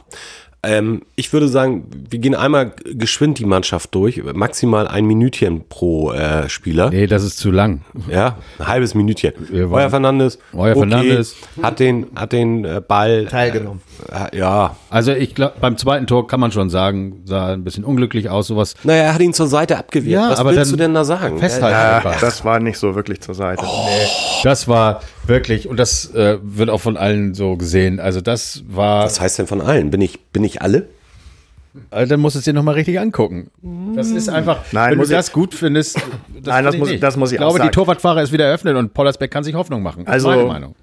Ähm, 0.65 1.03
ich 1.17 1.33
würde 1.33 1.49
sagen, 1.49 1.87
wir 2.09 2.21
gehen 2.21 2.37
einmal 2.37 2.73
geschwind 2.85 3.41
die 3.41 3.45
Mannschaft 3.45 3.93
durch. 3.97 4.23
Maximal 4.33 4.87
ein 4.87 5.07
Minütchen 5.07 5.65
pro 5.69 6.13
äh, 6.13 6.49
Spieler. 6.49 6.91
Nee, 6.91 7.09
das 7.09 7.25
ist 7.25 7.39
zu 7.39 7.51
lang. 7.51 7.81
Ja, 8.09 8.37
ein 8.61 8.69
halbes 8.69 8.95
Minütchen. 8.95 9.33
Euer 9.53 9.91
Fernandes. 9.91 10.39
Euer 10.53 10.77
Fernandes. 10.77 11.35
Hat 11.61 11.81
den, 11.81 12.07
hat 12.15 12.33
den 12.33 12.65
äh, 12.65 12.81
Ball. 12.87 13.27
Teilgenommen. 13.27 13.81
Äh, 14.11 14.39
ja. 14.39 14.77
Also 14.89 15.13
ich 15.13 15.35
glaube, 15.35 15.55
beim 15.61 15.77
zweiten 15.77 16.07
Tor 16.07 16.29
kann 16.29 16.39
man 16.39 16.53
schon 16.53 16.71
sagen, 16.71 17.23
sah 17.25 17.53
ein 17.53 17.65
bisschen 17.65 17.83
unglücklich 17.83 18.31
aus, 18.31 18.47
sowas. 18.47 18.77
Naja, 18.85 19.03
er 19.03 19.15
hat 19.15 19.21
ihn 19.21 19.35
zur 19.35 19.49
Seite 19.49 19.79
abgewehrt. 19.79 20.23
Ja, 20.23 20.31
Was 20.31 20.39
aber 20.39 20.55
willst 20.55 20.71
du 20.71 20.77
denn 20.77 20.95
da 20.95 21.03
sagen? 21.05 21.39
festhalten. 21.39 22.09
Ja. 22.09 22.15
Das 22.21 22.45
war 22.45 22.61
nicht 22.61 22.79
so 22.79 22.95
wirklich 22.95 23.21
zur 23.21 23.35
Seite. 23.35 23.65
Das 24.45 24.69
war 24.69 25.01
wirklich, 25.27 25.69
und 25.69 25.77
das 25.79 26.13
äh, 26.15 26.39
wird 26.43 26.71
auch 26.71 26.81
von 26.81 26.97
allen 26.97 27.35
so 27.35 27.57
gesehen. 27.57 28.01
Also 28.01 28.21
das 28.21 28.63
war, 28.69 29.05
Was 29.05 29.21
heißt 29.21 29.39
denn 29.39 29.47
von 29.47 29.61
allen? 29.61 29.91
Bin 29.91 30.01
ich, 30.01 30.21
bin 30.33 30.45
ich 30.45 30.63
alle? 30.63 30.89
also 31.91 32.11
dann 32.11 32.21
musst 32.21 32.35
du 32.37 32.39
es 32.41 32.45
dir 32.45 32.53
nochmal 32.53 32.75
richtig 32.75 33.01
angucken. 33.01 33.51
Das 33.97 34.11
ist 34.11 34.29
einfach, 34.29 34.59
Nein, 34.73 34.91
wenn 34.91 34.99
du 34.99 35.03
muss 35.03 35.11
ich- 35.11 35.17
das 35.17 35.33
gut 35.33 35.55
findest. 35.55 35.97
Das 35.97 36.05
Nein, 36.05 36.65
das 36.65 36.73
finde 36.73 36.77
ich 36.77 36.79
muss- 36.81 36.91
nicht. 36.91 37.03
das 37.03 37.17
muss 37.17 37.31
ich 37.33 37.37
Ich 37.37 37.41
auch 37.41 37.45
glaube, 37.47 37.59
sagen. 37.59 37.71
die 37.71 37.75
Torwartfahrer 37.75 38.23
ist 38.23 38.31
wieder 38.33 38.45
eröffnet 38.47 38.77
und 38.77 38.93
Pollersbeck 38.93 39.31
kann 39.31 39.43
sich 39.43 39.55
Hoffnung 39.55 39.83
machen. 39.83 40.07
Also- 40.07 40.29
Meine 40.29 40.45
Meinung. 40.45 40.75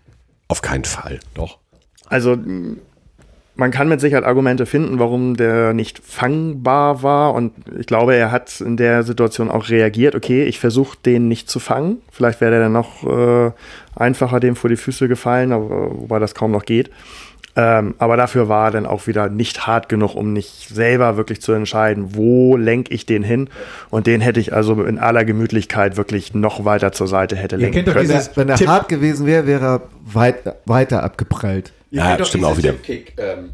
Auf 0.48 0.62
keinen 0.64 0.86
Fall. 0.86 1.20
Doch. 1.36 1.60
Also 2.08 2.36
man 3.60 3.72
kann 3.72 3.90
mit 3.90 4.00
Sicherheit 4.00 4.24
Argumente 4.24 4.66
finden, 4.66 5.00
warum 5.00 5.36
der 5.36 5.74
nicht 5.74 6.00
fangbar 6.00 7.04
war. 7.04 7.34
Und 7.34 7.52
ich 7.78 7.88
glaube, 7.88 8.16
er 8.16 8.32
hat 8.32 8.62
in 8.62 8.78
der 8.78 9.04
Situation 9.04 9.52
auch 9.52 9.68
reagiert. 9.68 10.16
Okay, 10.16 10.46
ich 10.46 10.60
versuche 10.60 10.98
den 11.06 11.28
nicht 11.28 11.50
zu 11.50 11.60
fangen. 11.60 11.98
Vielleicht 12.10 12.40
wäre 12.40 12.52
der 12.52 12.62
dann 12.62 12.72
noch 12.72 13.04
äh, 13.04 13.52
einfacher 13.98 14.40
dem 14.40 14.56
vor 14.56 14.70
die 14.70 14.78
Füße 14.78 15.10
gefallen, 15.10 15.52
aber, 15.52 15.92
wobei 15.92 16.20
das 16.20 16.36
kaum 16.36 16.52
noch 16.52 16.64
geht. 16.64 16.90
Ähm, 17.62 17.96
aber 17.98 18.16
dafür 18.16 18.48
war 18.48 18.68
er 18.68 18.72
dann 18.72 18.86
auch 18.86 19.06
wieder 19.08 19.28
nicht 19.28 19.68
hart 19.68 19.90
genug, 19.90 20.16
um 20.16 20.32
nicht 20.32 20.70
selber 20.70 21.18
wirklich 21.18 21.42
zu 21.42 21.52
entscheiden, 21.52 22.16
wo 22.16 22.56
lenke 22.56 22.94
ich 22.94 23.06
den 23.06 23.22
hin. 23.22 23.50
Und 23.90 24.08
den 24.08 24.22
hätte 24.22 24.40
ich 24.40 24.54
also 24.54 24.82
in 24.84 24.98
aller 24.98 25.26
Gemütlichkeit 25.26 25.98
wirklich 25.98 26.34
noch 26.34 26.64
weiter 26.64 26.94
zur 26.94 27.08
Seite 27.10 27.36
hätte 27.36 27.58
lenken 27.58 27.74
kennt 27.74 27.88
doch 27.90 27.94
können. 27.96 28.08
Wenn 28.08 28.16
er, 28.16 28.20
Dieses 28.22 28.38
wenn 28.38 28.50
er 28.50 28.56
Tipp- 28.56 28.68
hart 28.70 28.88
gewesen 28.88 29.26
wäre, 29.26 29.46
wäre 29.46 29.66
er 29.66 29.82
weit, 30.06 30.36
weiter 30.66 31.04
abgeprallt. 31.04 31.74
Ja, 31.92 32.24
stimmt 32.24 32.46
auch 32.46 32.58
wieder. 32.58 32.76
ähm, 33.18 33.50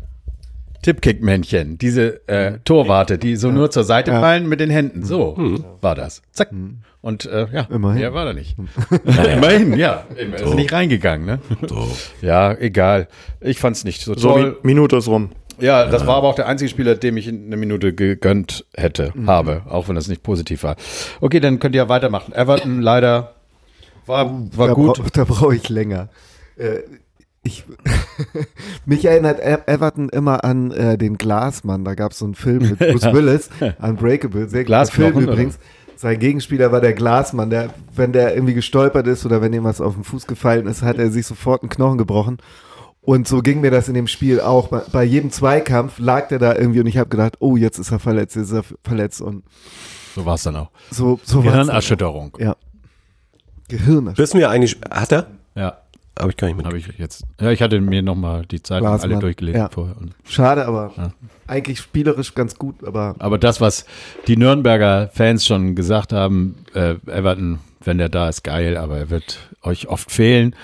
Tippkick-Männchen, 0.86 1.78
diese 1.80 2.28
äh, 2.28 2.60
Torwarte, 2.64 3.18
die 3.18 3.36
so 3.38 3.50
nur 3.50 3.72
zur 3.72 3.84
Seite 3.84 4.12
fallen 4.12 4.48
mit 4.48 4.60
den 4.60 4.70
Händen. 4.70 5.04
So 5.04 5.36
war 5.82 5.96
das. 5.96 6.22
Zack. 6.32 6.52
Und 7.02 7.26
äh, 7.26 7.48
ja, 7.52 7.62
Immerhin. 7.72 8.00
mehr 8.00 8.14
war 8.14 8.26
da 8.26 8.34
nicht. 8.34 8.56
Immerhin, 9.04 9.74
ja. 9.78 10.06
Er 10.16 10.34
ist 10.44 10.54
nicht 10.56 10.72
reingegangen, 10.72 11.26
ne? 11.26 11.40
Ja, 12.22 12.54
egal. 12.54 13.08
Ich 13.42 13.60
fand's 13.60 13.84
nicht 13.84 14.02
so 14.02 14.16
So, 14.16 14.30
toll. 14.34 14.58
Mi- 14.62 14.68
Minute 14.68 14.98
ist 14.98 15.08
rum. 15.08 15.30
Ja, 15.60 15.86
das 15.88 16.06
war 16.06 16.18
aber 16.18 16.28
auch 16.28 16.36
der 16.36 16.48
einzige 16.48 16.70
Spieler, 16.70 16.96
dem 16.96 17.16
ich 17.18 17.28
eine 17.30 17.56
Minute 17.58 17.94
gegönnt 17.94 18.66
hätte, 18.76 19.14
habe, 19.26 19.62
auch 19.70 19.88
wenn 19.88 19.96
das 19.96 20.08
nicht 20.08 20.22
positiv 20.22 20.64
war. 20.64 20.76
Okay, 21.22 21.40
dann 21.40 21.60
könnt 21.60 21.76
ihr 21.76 21.82
ja 21.84 21.90
weitermachen. 21.90 22.34
Everton 22.34 22.82
leider 22.82 23.36
war, 24.06 24.30
war 24.56 24.68
da 24.68 24.74
gut. 24.74 24.98
Brauch, 24.98 25.10
da 25.14 25.24
brauche 25.24 25.56
ich 25.56 25.70
länger. 25.70 26.10
Äh, 26.58 26.80
ich, 27.46 27.64
mich 28.86 29.06
erinnert 29.06 29.40
E- 29.40 29.72
Everton 29.72 30.10
immer 30.10 30.44
an 30.44 30.72
äh, 30.72 30.98
den 30.98 31.18
Glasmann. 31.18 31.86
Da 31.86 31.96
gab 31.96 32.12
es 32.12 32.20
so 32.20 32.26
einen 32.26 32.36
Film 32.36 32.70
mit 32.70 32.80
Bruce 32.92 33.14
Willis, 33.14 33.50
Unbreakable, 33.82 34.50
sehr 34.50 34.64
guter 34.66 34.86
Film 34.88 35.16
oder? 35.16 35.24
übrigens. 35.32 35.58
Sein 35.98 36.20
Gegenspieler 36.20 36.74
war 36.74 36.82
der 36.82 36.92
Glasmann, 36.94 37.50
der, 37.50 37.70
wenn 37.96 38.12
der 38.12 38.34
irgendwie 38.36 38.54
gestolpert 38.54 39.08
ist 39.08 39.26
oder 39.26 39.42
wenn 39.42 39.54
ihm 39.54 39.64
was 39.64 39.80
auf 39.80 39.94
den 39.94 40.04
Fuß 40.04 40.28
gefallen 40.28 40.68
ist, 40.68 40.82
hat 40.82 40.98
er 40.98 41.10
sich 41.10 41.26
sofort 41.26 41.62
einen 41.64 41.70
Knochen 41.70 41.98
gebrochen. 41.98 42.38
Und 43.02 43.28
so 43.28 43.42
ging 43.42 43.62
mir 43.62 43.72
das 43.72 43.88
in 43.88 43.94
dem 43.94 44.08
Spiel 44.08 44.42
auch. 44.42 44.68
Bei, 44.68 44.82
bei 44.92 45.04
jedem 45.04 45.32
Zweikampf 45.32 46.00
lag 46.00 46.28
der 46.28 46.40
da 46.40 46.56
irgendwie 46.56 46.82
und 46.82 46.88
ich 46.88 46.98
habe 46.98 47.10
gedacht, 47.10 47.36
oh, 47.40 47.56
jetzt 47.56 47.78
ist 47.78 47.92
er 47.92 48.00
verletzt, 48.00 48.36
jetzt 48.36 48.48
ist 48.52 48.54
er 48.54 48.64
verletzt 48.84 49.22
und 49.22 49.44
So 50.16 50.26
war 50.26 50.36
es 50.36 50.44
dann 50.44 50.56
auch. 50.58 50.72
so, 50.92 51.20
so. 51.24 51.42
Gehirnerschütterung. 51.42 52.36
Ja. 52.40 52.56
Gehirn. 53.70 54.18
Wissen 54.18 54.40
wir 54.40 54.50
eigentlich, 54.50 54.78
hat 54.90 55.12
er? 55.14 55.28
Ja. 55.56 55.78
Habe 56.20 56.32
ich 56.32 56.38
gar 56.38 56.48
nicht 56.48 56.58
mit. 56.58 56.66
Habe 56.66 56.78
ich 56.78 56.88
jetzt. 56.98 57.24
Ja, 57.40 57.52
ich 57.52 57.62
hatte 57.62 57.80
mir 57.82 58.02
nochmal 58.02 58.46
die 58.46 58.62
Zeitung 58.62 58.88
alle 58.88 59.20
durchgelesen 59.20 59.62
ja. 59.62 59.70
vorher. 59.70 59.98
Und, 59.98 60.16
Schade, 60.24 60.66
aber 60.66 60.94
Ja. 60.98 61.12
eigentlich 61.48 61.80
spielerisch 61.80 62.34
ganz 62.36 62.56
gut, 62.56 62.84
aber 62.86 63.16
aber 63.20 63.38
das, 63.38 63.60
was 63.60 63.86
die 64.28 64.38
Nürnberger 64.38 65.10
Fans 65.14 65.46
schon 65.46 65.76
gesagt 65.76 66.14
haben, 66.14 66.56
äh, 66.74 66.96
Everton, 67.08 67.60
wenn 67.84 67.98
der 67.98 68.10
da 68.10 68.30
ist, 68.30 68.44
geil, 68.44 68.78
aber 68.78 68.98
er 68.98 69.10
wird 69.10 69.40
euch 69.62 69.88
oft 69.88 70.10
fehlen. 70.12 70.56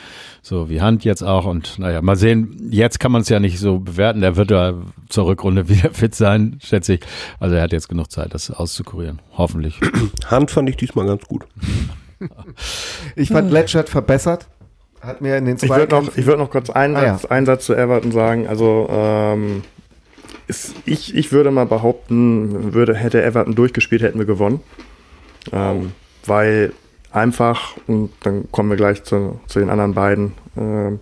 So 0.41 0.69
wie 0.69 0.81
Hand 0.81 1.03
jetzt 1.03 1.21
auch. 1.21 1.45
Und 1.45 1.77
naja, 1.77 2.01
mal 2.01 2.15
sehen, 2.15 2.69
jetzt 2.71 2.99
kann 2.99 3.11
man 3.11 3.21
es 3.21 3.29
ja 3.29 3.39
nicht 3.39 3.59
so 3.59 3.79
bewerten. 3.79 4.21
Der 4.21 4.37
wird 4.37 4.49
ja 4.51 4.73
zur 5.09 5.27
Rückrunde 5.27 5.69
wieder 5.69 5.91
fit 5.91 6.15
sein, 6.15 6.57
schätze 6.63 6.93
ich. 6.95 7.01
Also 7.39 7.55
er 7.55 7.63
hat 7.63 7.73
jetzt 7.73 7.89
genug 7.89 8.11
Zeit, 8.11 8.33
das 8.33 8.49
auszukurieren. 8.49 9.19
Hoffentlich. 9.37 9.79
Hand 10.25 10.49
fand 10.49 10.69
ich 10.69 10.77
diesmal 10.77 11.05
ganz 11.05 11.25
gut. 11.25 11.45
ich 13.15 13.29
fand 13.29 13.51
Letschert 13.51 13.89
verbessert. 13.89 14.47
Hat 15.01 15.21
mir 15.21 15.37
in 15.37 15.45
den 15.45 15.57
Ich 15.57 15.69
würde 15.69 15.95
noch, 15.95 16.15
ich 16.15 16.25
würd 16.25 16.37
noch 16.37 16.51
kurz 16.51 16.69
einen, 16.69 16.95
Ah, 16.95 17.03
ja. 17.03 17.13
Satz, 17.17 17.25
einen 17.25 17.45
Satz 17.45 17.65
zu 17.65 17.75
Everton 17.75 18.11
sagen. 18.11 18.47
Also 18.47 18.87
ähm, 18.91 19.63
ist, 20.47 20.75
ich, 20.85 21.15
ich 21.15 21.31
würde 21.31 21.51
mal 21.51 21.65
behaupten, 21.65 22.73
würde, 22.73 22.95
hätte 22.95 23.23
Everton 23.23 23.55
durchgespielt, 23.55 24.01
hätten 24.01 24.19
wir 24.19 24.25
gewonnen. 24.25 24.61
Ähm, 25.51 25.91
weil 26.25 26.73
einfach, 27.11 27.75
und 27.87 28.11
dann 28.21 28.51
kommen 28.51 28.69
wir 28.69 28.77
gleich 28.77 29.03
zu, 29.03 29.39
zu 29.47 29.59
den 29.59 29.69
anderen 29.69 29.93
beiden, 29.93 30.33
ähm, 30.57 30.99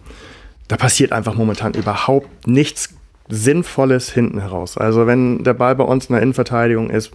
da 0.68 0.78
passiert 0.78 1.12
einfach 1.12 1.36
momentan 1.36 1.74
überhaupt 1.74 2.48
nichts 2.48 2.94
Sinnvolles 3.28 4.10
hinten 4.12 4.40
heraus. 4.40 4.78
Also 4.78 5.08
wenn 5.08 5.44
der 5.44 5.54
Ball 5.54 5.76
bei 5.76 5.84
uns 5.84 6.08
in 6.08 6.14
der 6.14 6.22
Innenverteidigung 6.22 6.90
ist, 6.90 7.12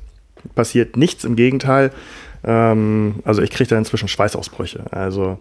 passiert 0.54 0.96
nichts, 0.96 1.24
im 1.24 1.36
Gegenteil. 1.36 1.92
Ähm, 2.44 3.16
also 3.24 3.42
ich 3.42 3.50
kriege 3.50 3.70
da 3.70 3.78
inzwischen 3.78 4.08
Schweißausbrüche. 4.08 4.84
Also 4.90 5.38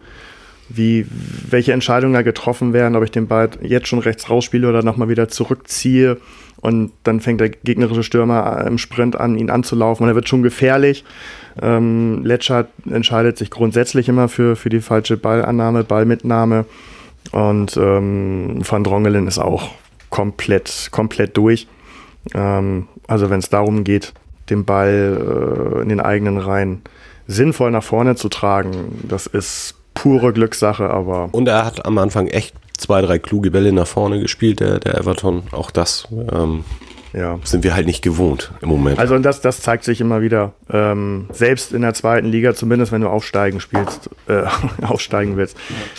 wie, 0.70 1.06
welche 1.50 1.74
Entscheidungen 1.74 2.14
da 2.14 2.22
getroffen 2.22 2.74
werden, 2.74 2.96
ob 2.96 3.04
ich 3.04 3.12
den 3.12 3.28
Ball 3.28 3.50
jetzt 3.62 3.88
schon 3.88 4.00
rechts 4.00 4.30
rausspiele 4.30 4.68
oder 4.68 4.84
nochmal 4.84 5.10
wieder 5.10 5.28
zurückziehe. 5.28 6.18
Und 6.62 6.94
dann 7.04 7.20
fängt 7.20 7.42
der 7.42 7.50
gegnerische 7.50 8.04
Stürmer 8.04 8.64
im 8.66 8.78
Sprint 8.78 9.18
an, 9.18 9.38
ihn 9.38 9.50
anzulaufen 9.50 10.04
und 10.04 10.10
er 10.10 10.16
wird 10.16 10.30
schon 10.30 10.44
gefährlich. 10.44 11.04
Ähm, 11.62 12.24
Letschert 12.24 12.70
entscheidet 12.90 13.38
sich 13.38 13.50
grundsätzlich 13.50 14.08
immer 14.08 14.30
für, 14.30 14.56
für 14.56 14.70
die 14.70 14.80
falsche 14.80 15.18
Ballannahme, 15.18 15.84
Ballmitnahme. 15.84 16.66
Und 17.32 17.76
ähm, 17.78 18.62
Van 18.66 18.84
Drongelen 18.84 19.28
ist 19.28 19.40
auch 19.40 19.72
komplett, 20.10 20.90
komplett 20.92 21.36
durch. 21.36 21.68
Ähm, 22.34 22.88
also 23.08 23.30
wenn 23.30 23.40
es 23.40 23.50
darum 23.50 23.84
geht, 23.84 24.14
den 24.50 24.66
Ball 24.66 25.76
äh, 25.78 25.82
in 25.82 25.90
den 25.90 26.00
eigenen 26.00 26.38
Reihen 26.38 26.82
sinnvoll 27.28 27.72
nach 27.72 27.84
vorne 27.84 28.16
zu 28.16 28.30
tragen, 28.30 29.02
das 29.08 29.28
ist 29.28 29.76
pure 30.04 30.34
Glückssache, 30.34 30.90
aber 30.90 31.30
Und 31.32 31.48
er 31.48 31.64
hat 31.64 31.86
am 31.86 31.98
Anfang 31.98 32.28
echt 32.28 32.54
zwei, 32.78 33.02
drei 33.02 33.20
kluge 33.20 33.52
Bälle 33.52 33.72
nach 33.72 33.88
vorne 33.88 34.20
gespielt, 34.20 34.60
der, 34.60 34.80
der 34.80 34.98
Everton. 34.98 35.44
Auch 35.52 35.72
das 35.72 36.10
ähm, 36.30 36.66
ja. 37.14 37.40
sind 37.46 37.64
wir 37.64 37.74
halt 37.74 37.86
nicht 37.86 38.02
gewohnt 38.02 38.52
im 38.62 38.68
Moment. 38.68 39.00
Also 39.00 39.16
und 39.16 39.24
das, 39.24 39.40
das 39.40 39.62
zeigt 39.62 39.86
sich 39.86 40.02
immer 40.02 40.22
wieder. 40.22 40.52
Ähm, 40.70 41.28
selbst 41.32 41.72
in 41.72 41.84
der 41.84 41.94
zweiten 41.94 42.28
Liga, 42.28 42.54
zumindest 42.54 42.92
wenn 42.92 43.00
du 43.00 43.08
aufsteigen 43.08 43.62
spielst, 43.62 44.10
äh, 44.28 44.44
aufsteigen 44.86 45.38
willst. 45.38 45.56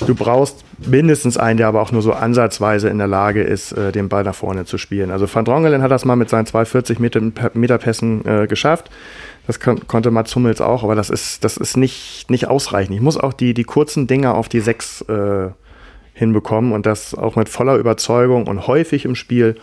Du 0.07 0.15
brauchst 0.15 0.67
mindestens 0.87 1.39
einen, 1.39 1.57
der 1.57 1.69
aber 1.69 1.81
auch 1.81 1.91
nur 1.91 2.03
so 2.03 2.13
ansatzweise 2.13 2.91
in 2.91 2.99
der 2.99 3.07
Lage 3.07 3.43
ist, 3.43 3.73
äh, 3.73 3.91
den 3.91 4.11
Ball 4.11 4.25
nach 4.25 4.35
vorne 4.35 4.67
zu 4.67 4.77
spielen. 4.77 5.13
Also 5.13 5.27
Van 5.33 5.47
Drongelen 5.47 5.81
hat 5.81 5.91
das 5.91 6.05
mal 6.05 6.17
mit 6.17 6.29
seinen 6.29 6.45
240 6.45 6.99
Meter, 6.99 7.23
Meter 7.55 7.79
Pässen 7.79 8.23
äh, 8.27 8.47
geschafft. 8.47 8.91
Das 9.47 9.61
kon 9.61 9.87
konnte 9.87 10.11
Mats 10.11 10.35
Hummels 10.35 10.61
auch, 10.61 10.85
aber 10.85 10.95
das 10.95 11.11
ist, 11.11 11.45
das 11.45 11.57
ist 11.57 11.77
nicht, 11.77 12.31
nicht 12.31 12.49
ausreichend. 12.49 12.95
Ich 12.97 13.03
muss 13.03 13.19
auch 13.19 13.33
die, 13.35 13.53
die 13.53 13.65
kurzen 13.65 14.07
Dinger 14.07 14.35
auf 14.35 14.49
die 14.49 14.61
Sechs 14.61 15.03
äh, 15.03 15.51
hinbekommen 16.15 16.73
und 16.73 16.87
das 16.87 17.15
auch 17.15 17.37
mit 17.37 17.49
voller 17.49 17.77
Überzeugung 17.77 18.47
und 18.47 18.67
häufig 18.67 19.05
im 19.05 19.15
Spiel. 19.15 19.57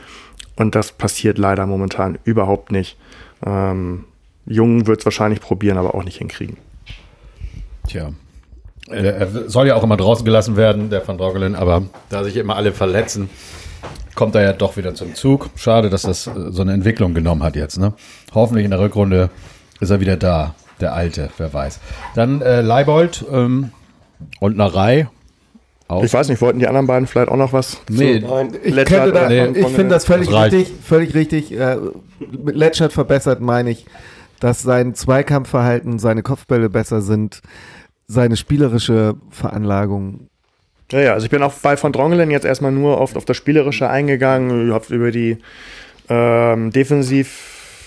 Und 0.55 0.75
das 0.75 0.91
passiert 0.91 1.37
leider 1.37 1.65
momentan 1.65 2.19
überhaupt 2.25 2.71
nicht. 2.71 2.97
Ähm, 3.43 4.05
Jung 4.45 4.85
wird 4.85 4.99
es 4.99 5.05
wahrscheinlich 5.05 5.39
probieren, 5.39 5.77
aber 5.77 5.95
auch 5.95 6.03
nicht 6.03 6.17
hinkriegen. 6.17 6.57
Tja. 7.87 8.11
Äh, 8.89 9.07
Er 9.07 9.49
soll 9.49 9.67
ja 9.67 9.75
auch 9.75 9.83
immer 9.83 9.97
draußen 9.97 10.25
gelassen 10.25 10.57
werden, 10.57 10.89
der 10.89 11.07
Van 11.07 11.17
Drogelen, 11.17 11.55
aber 11.55 11.83
da 12.09 12.23
sich 12.23 12.35
immer 12.37 12.55
alle 12.55 12.73
verletzen, 12.73 13.29
kommt 14.13 14.35
er 14.35 14.43
ja 14.43 14.53
doch 14.53 14.77
wieder 14.77 14.93
zum 14.93 15.15
Zug. 15.15 15.49
Schade, 15.55 15.89
dass 15.89 16.03
das 16.03 16.27
äh, 16.27 16.31
so 16.49 16.61
eine 16.61 16.73
Entwicklung 16.73 17.13
genommen 17.13 17.43
hat 17.43 17.55
jetzt. 17.55 17.79
Ne? 17.79 17.93
Hoffentlich 18.33 18.65
in 18.65 18.71
der 18.71 18.79
Rückrunde 18.79 19.29
ist 19.81 19.89
er 19.89 19.99
wieder 19.99 20.15
da, 20.15 20.55
der 20.79 20.93
Alte, 20.93 21.29
wer 21.37 21.53
weiß. 21.53 21.79
Dann 22.15 22.41
äh, 22.41 22.61
Leibold 22.61 23.25
ähm, 23.31 23.71
und 24.39 24.55
Narei. 24.55 25.09
Auch. 25.89 26.05
Ich 26.05 26.13
weiß 26.13 26.29
nicht, 26.29 26.39
wollten 26.41 26.59
die 26.59 26.67
anderen 26.67 26.87
beiden 26.87 27.05
vielleicht 27.05 27.27
auch 27.27 27.35
noch 27.35 27.51
was? 27.51 27.81
Nee, 27.89 28.23
Ich, 28.63 28.73
Nee. 29.27 29.59
ich 29.59 29.67
finde 29.67 29.89
das 29.89 30.05
völlig 30.05 30.29
Das 30.29 30.53
richtig, 30.53 30.71
völlig 30.81 31.13
richtig. 31.13 31.51
Äh, 31.51 31.75
mit 32.31 32.55
Letschert 32.55 32.93
verbessert 32.93 33.41
meine 33.41 33.71
ich, 33.71 33.85
dass 34.39 34.61
sein 34.61 34.95
Zweikampfverhalten, 34.95 35.99
seine 35.99 36.23
Kopfbälle 36.23 36.69
besser 36.69 37.01
sind, 37.01 37.41
seine 38.07 38.37
spielerische 38.37 39.15
Veranlagung. 39.31 40.29
Ja, 40.91 40.99
ja, 40.99 41.13
also 41.13 41.25
ich 41.25 41.31
bin 41.31 41.43
auch 41.43 41.53
bei 41.61 41.75
von 41.75 41.91
Drongelen 41.91 42.31
jetzt 42.31 42.45
erstmal 42.45 42.71
nur 42.71 42.99
auf, 42.99 43.15
auf 43.15 43.25
das 43.25 43.35
Spielerische 43.37 43.89
eingegangen, 43.89 44.67
überhaupt 44.67 44.89
über 44.91 45.11
die 45.11 45.37
ähm, 46.09 46.71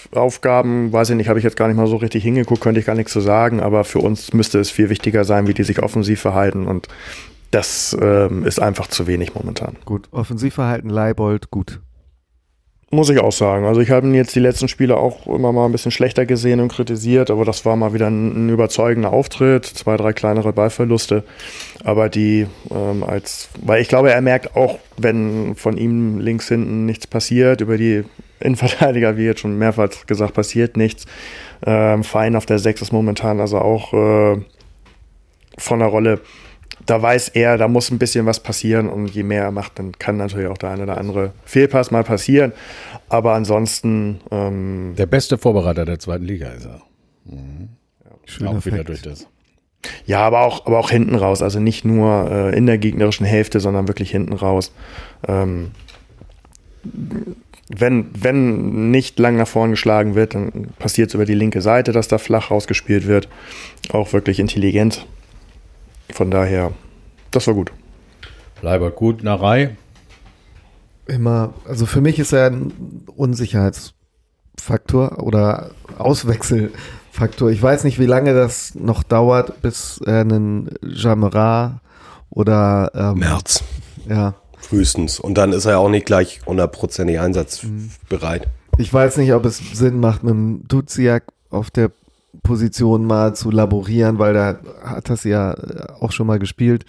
Defensivaufgaben, 0.05 0.93
weiß 0.93 1.11
ich 1.11 1.17
nicht, 1.17 1.29
habe 1.29 1.38
ich 1.38 1.45
jetzt 1.45 1.57
gar 1.57 1.69
nicht 1.69 1.77
mal 1.77 1.87
so 1.87 1.97
richtig 1.97 2.23
hingeguckt, 2.23 2.61
könnte 2.61 2.81
ich 2.81 2.87
gar 2.87 2.95
nichts 2.95 3.12
zu 3.12 3.21
sagen, 3.21 3.61
aber 3.61 3.85
für 3.85 4.01
uns 4.01 4.33
müsste 4.33 4.59
es 4.59 4.71
viel 4.71 4.88
wichtiger 4.88 5.25
sein, 5.25 5.47
wie 5.47 5.55
die 5.55 5.64
sich 5.64 5.83
offensiv 5.83 6.21
verhalten 6.21 6.67
und 6.67 6.88
das 7.51 7.97
ähm, 8.01 8.45
ist 8.45 8.61
einfach 8.61 8.88
zu 8.88 9.07
wenig 9.07 9.35
momentan. 9.35 9.77
Gut, 9.85 10.09
Offensivverhalten, 10.11 10.90
Leibold, 10.90 11.51
gut. 11.51 11.81
Muss 12.94 13.11
ich 13.11 13.18
auch 13.18 13.33
sagen. 13.33 13.66
Also 13.66 13.80
ich 13.80 13.90
habe 13.90 14.07
ihn 14.07 14.14
jetzt 14.14 14.37
die 14.37 14.40
letzten 14.40 14.68
Spiele 14.68 14.96
auch 14.96 15.26
immer 15.26 15.50
mal 15.50 15.66
ein 15.66 15.72
bisschen 15.72 15.90
schlechter 15.90 16.26
gesehen 16.26 16.61
und 16.61 16.68
kritisiert, 16.68 17.28
aber 17.28 17.44
das 17.44 17.64
war 17.64 17.74
mal 17.74 17.92
wieder 17.92 18.07
ein, 18.07 18.46
ein 18.46 18.48
überzeugender 18.50 19.12
Auftritt, 19.12 19.66
zwei, 19.66 19.96
drei 19.96 20.12
kleinere 20.12 20.52
Ballverluste, 20.52 21.24
aber 21.83 22.09
die 22.09 22.46
ähm, 22.70 23.02
als, 23.02 23.48
weil 23.61 23.83
ich 23.83 23.88
glaube, 23.88 24.12
er 24.12 24.20
merkt 24.20 24.54
auch, 24.54 24.78
wenn 24.96 25.57
von 25.57 25.76
ihm 25.76 26.20
links 26.20 26.46
hinten 26.46 26.87
nichts 26.87 27.09
passiert, 27.09 27.62
über 27.62 27.78
die 27.78 28.04
Innenverteidiger, 28.38 29.16
wie 29.16 29.24
jetzt 29.24 29.40
schon 29.40 29.59
mehrfach 29.59 30.07
gesagt, 30.07 30.35
passiert 30.35 30.76
nichts. 30.76 31.04
Ähm, 31.66 32.04
Fein 32.04 32.37
auf 32.37 32.46
der 32.46 32.61
6 32.61 32.80
ist 32.80 32.92
momentan 32.92 33.40
also 33.40 33.59
auch 33.59 33.92
äh, 33.92 34.40
von 35.59 35.78
der 35.80 35.88
Rolle. 35.88 36.20
Da 36.87 37.01
weiß 37.01 37.29
er, 37.31 37.57
da 37.57 37.68
muss 37.68 37.90
ein 37.90 37.99
bisschen 37.99 38.27
was 38.27 38.40
passieren 38.40 38.88
und 38.88 39.09
je 39.09 39.23
mehr 39.23 39.44
er 39.44 39.51
macht, 39.51 39.79
dann 39.79 39.92
kann 39.92 40.16
natürlich 40.16 40.49
auch 40.49 40.59
der 40.59 40.70
eine 40.70 40.83
oder 40.83 40.99
andere 40.99 41.33
Fehlpass 41.44 41.90
mal 41.90 42.05
passieren. 42.05 42.53
Aber 43.09 43.35
ansonsten, 43.35 44.20
ähm, 44.31 44.94
der 44.97 45.07
beste 45.07 45.38
Vorbereiter 45.38 45.85
der 45.85 45.99
zweiten 45.99 46.25
Liga 46.25 46.49
ist 46.49 46.66
er. 46.66 46.83
Schöner 48.27 48.51
auch 48.51 48.66
wieder 48.66 48.85
durch 48.85 49.03
das. 49.03 49.27
ja, 50.07 50.20
aber 50.20 50.42
auch, 50.42 50.66
aber 50.66 50.79
auch 50.79 50.90
hinten 50.90 51.14
raus. 51.14 51.42
Also 51.42 51.61
nicht 51.61 51.85
nur 51.85 52.31
äh, 52.31 52.57
in 52.57 52.66
der 52.66 52.79
gegnerischen 52.79 53.27
Hälfte, 53.27 53.61
sondern 53.61 53.88
wirklich 53.88 54.11
hinten 54.11 54.33
raus. 54.33 54.73
Ähm, 55.27 55.73
wenn, 57.68 58.11
wenn 58.12 58.90
nicht 58.90 59.18
lang 59.18 59.37
nach 59.37 59.49
vorn 59.49 59.70
geschlagen 59.70 60.14
wird, 60.14 60.35
dann 60.35 60.68
passiert 60.79 61.09
es 61.09 61.14
über 61.14 61.25
die 61.25 61.35
linke 61.35 61.61
Seite, 61.61 61.92
dass 61.92 62.09
da 62.09 62.18
flach 62.18 62.51
rausgespielt 62.51 63.07
wird. 63.07 63.29
Auch 63.90 64.12
wirklich 64.12 64.38
intelligent. 64.38 65.07
Von 66.11 66.31
daher, 66.31 66.73
das 67.31 67.47
war 67.47 67.55
gut. 67.55 67.73
Leibold 68.62 68.97
gut, 68.97 69.23
Narei. 69.23 69.77
Immer, 71.07 71.53
also 71.69 71.87
für 71.87 72.01
mich 72.01 72.19
ist 72.19 72.33
er 72.33 72.47
ein 72.47 72.73
Unsicherheitsfaktor 73.14 75.23
oder 75.23 75.71
Auswechselfaktor. 75.99 77.51
Ich 77.51 77.62
weiß 77.62 77.85
nicht, 77.85 77.99
wie 77.99 78.07
lange 78.07 78.33
das 78.33 78.75
noch 78.75 79.03
dauert, 79.03 79.61
bis 79.61 80.01
er 80.05 80.21
einen 80.21 80.71
Jamera 80.83 81.81
oder 82.31 82.90
ähm, 82.95 83.19
März. 83.19 83.62
ja. 84.09 84.35
Frühestens. 84.59 85.21
Und 85.21 85.37
dann 85.37 85.53
ist 85.53 85.67
er 85.67 85.79
auch 85.79 85.90
nicht 85.90 86.07
gleich 86.07 86.40
hundertprozentig 86.47 87.21
einsatzbereit. 87.21 88.49
Ich 88.79 88.93
weiß 88.93 89.19
nicht, 89.19 89.35
ob 89.35 89.45
es 89.45 89.59
Sinn 89.59 90.01
macht, 90.01 90.23
mit 90.23 90.33
dem 90.33 90.67
Duziak 90.67 91.25
auf 91.51 91.71
der 91.71 91.90
Position 92.42 93.07
mal 93.07 93.35
zu 93.35 93.51
laborieren, 93.51 94.18
weil 94.18 94.35
da 94.35 94.59
hat 94.85 95.11
das 95.11 95.24
ja 95.24 95.53
äh, 95.53 95.93
auch 96.01 96.12
schon 96.12 96.26
mal 96.26 96.39
gespielt. 96.39 96.85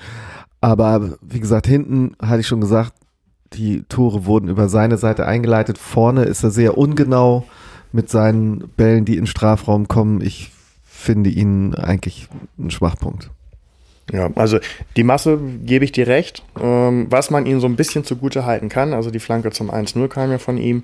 Aber 0.62 1.18
wie 1.22 1.40
gesagt, 1.40 1.68
hinten 1.68 2.16
hatte 2.22 2.42
ich 2.42 2.48
schon 2.48 2.62
gesagt, 2.62 2.94
die 3.54 3.84
Tore 3.84 4.26
wurden 4.26 4.50
über 4.50 4.70
seine 4.70 4.98
Seite 4.98 5.26
eingeleitet. 5.26 5.78
Vorne 5.78 6.24
ist 6.24 6.44
er 6.44 6.52
sehr 6.52 6.78
ungenau 6.78 7.46
mit 7.92 8.10
seinen 8.10 8.70
Bällen, 8.76 9.06
die 9.06 9.18
in 9.18 9.28
Strafraum 9.28 9.88
kommen. 9.88 10.22
Ich 10.22 10.52
finde 10.84 11.30
ihn 11.30 11.76
eigentlich 11.76 12.28
ein 12.58 12.72
Schwachpunkt. 12.72 13.30
Ja, 14.12 14.30
also 14.36 14.60
die 14.98 15.04
Masse 15.04 15.40
gebe 15.64 15.84
ich 15.84 15.92
dir 15.92 16.08
recht. 16.08 16.44
Ähm, 16.62 17.08
was 17.10 17.32
man 17.32 17.46
ihm 17.46 17.60
so 17.60 17.68
ein 17.68 17.76
bisschen 17.76 18.04
zugute 18.04 18.46
halten 18.46 18.70
kann, 18.70 18.94
also 18.94 19.10
die 19.10 19.20
Flanke 19.20 19.52
zum 19.52 19.72
1-0 19.72 20.08
kam 20.10 20.32
ja 20.32 20.38
von 20.38 20.58
ihm. 20.58 20.84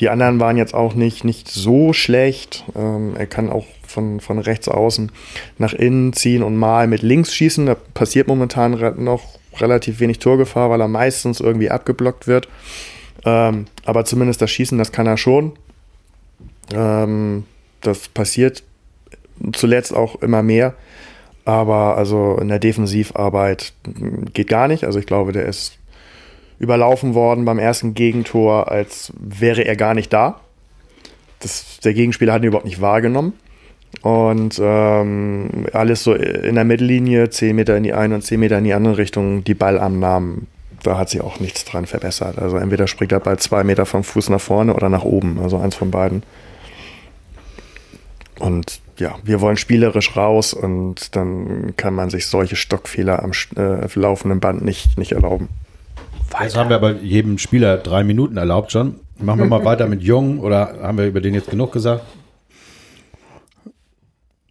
Die 0.00 0.08
anderen 0.08 0.40
waren 0.40 0.56
jetzt 0.56 0.74
auch 0.74 0.94
nicht, 0.94 1.24
nicht 1.24 1.48
so 1.48 1.92
schlecht. 1.92 2.64
Ähm, 2.74 3.14
er 3.16 3.26
kann 3.26 3.50
auch 3.50 3.66
von, 3.96 4.20
von 4.20 4.38
rechts 4.38 4.68
außen 4.68 5.10
nach 5.56 5.72
innen 5.72 6.12
ziehen 6.12 6.42
und 6.42 6.54
mal 6.54 6.86
mit 6.86 7.00
links 7.00 7.34
schießen. 7.34 7.64
Da 7.64 7.74
passiert 7.94 8.28
momentan 8.28 8.72
noch 9.02 9.22
relativ 9.58 10.00
wenig 10.00 10.18
Torgefahr, 10.18 10.68
weil 10.68 10.82
er 10.82 10.88
meistens 10.88 11.40
irgendwie 11.40 11.70
abgeblockt 11.70 12.26
wird. 12.26 12.46
Ähm, 13.24 13.64
aber 13.86 14.04
zumindest 14.04 14.42
das 14.42 14.50
Schießen, 14.50 14.76
das 14.76 14.92
kann 14.92 15.06
er 15.06 15.16
schon. 15.16 15.52
Ähm, 16.74 17.44
das 17.80 18.08
passiert 18.08 18.62
zuletzt 19.52 19.94
auch 19.94 20.20
immer 20.20 20.42
mehr. 20.42 20.74
Aber 21.46 21.96
also 21.96 22.36
in 22.38 22.48
der 22.48 22.58
Defensivarbeit 22.58 23.72
geht 24.34 24.48
gar 24.48 24.68
nicht. 24.68 24.84
Also 24.84 24.98
ich 24.98 25.06
glaube, 25.06 25.32
der 25.32 25.46
ist 25.46 25.78
überlaufen 26.58 27.14
worden 27.14 27.46
beim 27.46 27.58
ersten 27.58 27.94
Gegentor, 27.94 28.70
als 28.70 29.12
wäre 29.18 29.62
er 29.62 29.76
gar 29.76 29.94
nicht 29.94 30.12
da. 30.12 30.40
Das, 31.40 31.78
der 31.84 31.94
Gegenspieler 31.94 32.32
hat 32.34 32.42
ihn 32.42 32.48
überhaupt 32.48 32.66
nicht 32.66 32.80
wahrgenommen. 32.80 33.34
Und 34.02 34.60
ähm, 34.62 35.66
alles 35.72 36.04
so 36.04 36.14
in 36.14 36.54
der 36.54 36.64
Mittellinie, 36.64 37.30
10 37.30 37.56
Meter 37.56 37.76
in 37.76 37.82
die 37.82 37.92
eine 37.92 38.14
und 38.14 38.22
10 38.22 38.38
Meter 38.38 38.58
in 38.58 38.64
die 38.64 38.74
andere 38.74 38.98
Richtung, 38.98 39.42
die 39.42 39.54
Ballannahmen, 39.54 40.46
da 40.82 40.98
hat 40.98 41.10
sich 41.10 41.20
auch 41.20 41.40
nichts 41.40 41.64
dran 41.64 41.86
verbessert. 41.86 42.38
Also 42.38 42.56
entweder 42.56 42.86
springt 42.86 43.12
der 43.12 43.20
Ball 43.20 43.38
zwei 43.38 43.64
Meter 43.64 43.86
vom 43.86 44.04
Fuß 44.04 44.28
nach 44.28 44.40
vorne 44.40 44.74
oder 44.74 44.88
nach 44.88 45.02
oben, 45.02 45.38
also 45.42 45.58
eins 45.58 45.74
von 45.74 45.90
beiden. 45.90 46.22
Und 48.38 48.80
ja, 48.98 49.16
wir 49.24 49.40
wollen 49.40 49.56
spielerisch 49.56 50.16
raus 50.16 50.54
und 50.54 51.16
dann 51.16 51.74
kann 51.76 51.94
man 51.94 52.10
sich 52.10 52.26
solche 52.26 52.56
Stockfehler 52.56 53.22
am 53.22 53.32
äh, 53.56 53.88
laufenden 53.94 54.40
Band 54.40 54.64
nicht, 54.64 54.98
nicht 54.98 55.12
erlauben. 55.12 55.48
Das 56.30 56.56
haben 56.56 56.68
wir 56.68 56.76
aber 56.76 56.92
jedem 56.92 57.38
Spieler 57.38 57.78
drei 57.78 58.04
Minuten 58.04 58.36
erlaubt 58.36 58.72
schon. 58.72 58.96
Machen 59.18 59.40
wir 59.40 59.46
mal 59.46 59.64
weiter 59.64 59.86
mit 59.86 60.02
Jung 60.02 60.40
oder 60.40 60.78
haben 60.82 60.98
wir 60.98 61.06
über 61.06 61.20
den 61.20 61.34
jetzt 61.34 61.50
genug 61.50 61.72
gesagt? 61.72 62.04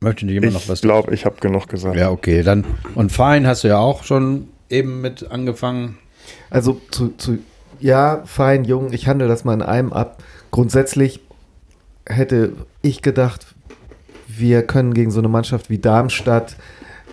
Möchte 0.05 0.27
jemand 0.27 0.53
noch 0.53 0.69
was? 0.69 0.79
Ich 0.79 0.81
glaube, 0.81 1.13
ich 1.15 1.25
habe 1.25 1.37
genug 1.41 1.67
gesagt. 1.67 1.95
Ja, 1.95 2.11
okay, 2.11 2.43
dann. 2.43 2.63
Und 2.93 3.11
Fein 3.11 3.47
hast 3.47 3.63
du 3.63 3.69
ja 3.69 3.79
auch 3.79 4.03
schon 4.03 4.49
eben 4.69 5.01
mit 5.01 5.31
angefangen. 5.31 5.97
Also 6.51 6.79
zu, 6.91 7.09
zu 7.17 7.39
ja, 7.79 8.21
fein, 8.25 8.65
jung, 8.65 8.93
ich 8.93 9.07
handle 9.07 9.27
das 9.27 9.45
mal 9.45 9.55
in 9.55 9.63
einem 9.63 9.91
ab. 9.93 10.21
Grundsätzlich 10.51 11.21
hätte 12.05 12.53
ich 12.83 13.01
gedacht, 13.01 13.55
wir 14.27 14.61
können 14.61 14.93
gegen 14.93 15.09
so 15.09 15.19
eine 15.19 15.27
Mannschaft 15.27 15.71
wie 15.71 15.79
Darmstadt 15.79 16.55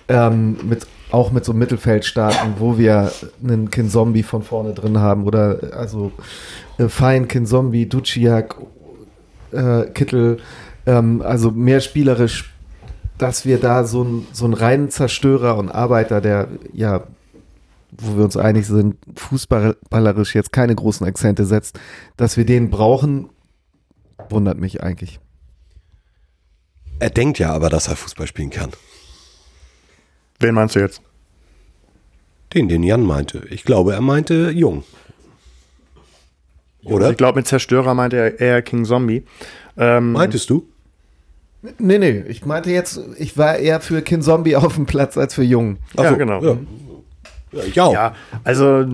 ähm, 0.08 0.58
mit, 0.62 0.86
auch 1.10 1.32
mit 1.32 1.46
so 1.46 1.52
einem 1.52 1.60
Mittelfeld 1.60 2.04
starten, 2.04 2.56
wo 2.58 2.76
wir 2.76 3.10
einen 3.42 3.70
Kinzombie 3.70 4.22
von 4.22 4.42
vorne 4.42 4.74
drin 4.74 4.98
haben 4.98 5.24
oder 5.24 5.72
also 5.74 6.12
äh, 6.76 6.88
Fein, 6.88 7.26
Kinzombie, 7.26 7.86
Duciak, 7.86 8.56
äh, 9.52 9.84
Kittel, 9.94 10.40
ähm, 10.84 11.22
also 11.22 11.50
mehr 11.50 11.80
spielerisch, 11.80 12.52
dass 13.22 13.46
wir 13.46 13.58
da 13.58 13.84
so, 13.84 14.02
ein, 14.02 14.26
so 14.32 14.44
einen 14.44 14.54
reinen 14.54 14.90
Zerstörer 14.90 15.56
und 15.56 15.70
Arbeiter, 15.70 16.20
der 16.20 16.48
ja 16.72 17.04
wo 17.92 18.16
wir 18.16 18.24
uns 18.24 18.36
einig 18.36 18.66
sind, 18.66 18.96
fußballerisch 19.16 20.34
jetzt 20.34 20.52
keine 20.52 20.74
großen 20.74 21.06
Akzente 21.06 21.44
setzt, 21.44 21.78
dass 22.16 22.36
wir 22.36 22.46
den 22.46 22.70
brauchen, 22.70 23.28
wundert 24.30 24.58
mich 24.58 24.82
eigentlich. 24.82 25.20
Er 26.98 27.10
denkt 27.10 27.38
ja 27.38 27.52
aber, 27.52 27.68
dass 27.68 27.88
er 27.88 27.96
Fußball 27.96 28.26
spielen 28.26 28.50
kann. 28.50 28.70
Wen 30.40 30.54
meinst 30.54 30.74
du 30.74 30.80
jetzt? 30.80 31.02
Den, 32.54 32.68
den 32.68 32.82
Jan 32.82 33.02
meinte. 33.02 33.46
Ich 33.50 33.64
glaube, 33.64 33.92
er 33.92 34.00
meinte 34.00 34.50
Jung. 34.50 34.84
Oder? 36.84 37.10
Ich 37.10 37.16
glaube, 37.16 37.40
mit 37.40 37.46
Zerstörer 37.46 37.94
meinte 37.94 38.16
er 38.16 38.40
eher 38.40 38.62
King 38.62 38.84
Zombie. 38.84 39.24
Ähm, 39.76 40.12
Meintest 40.12 40.48
du? 40.50 40.71
Nee, 41.78 41.98
nee, 41.98 42.24
ich 42.28 42.44
meinte 42.44 42.70
jetzt, 42.70 43.00
ich 43.18 43.38
war 43.38 43.56
eher 43.56 43.80
für 43.80 44.02
Kin 44.02 44.22
Zombie 44.22 44.56
auf 44.56 44.74
dem 44.74 44.86
Platz 44.86 45.16
als 45.16 45.34
für 45.34 45.44
Jung. 45.44 45.78
Ach 45.96 46.04
ja, 46.04 46.10
so, 46.10 46.16
genau. 46.16 46.42
Ja. 46.42 46.56
Ja, 47.52 47.64
ich 47.64 47.80
auch. 47.80 47.92
Ja, 47.92 48.14
also 48.44 48.84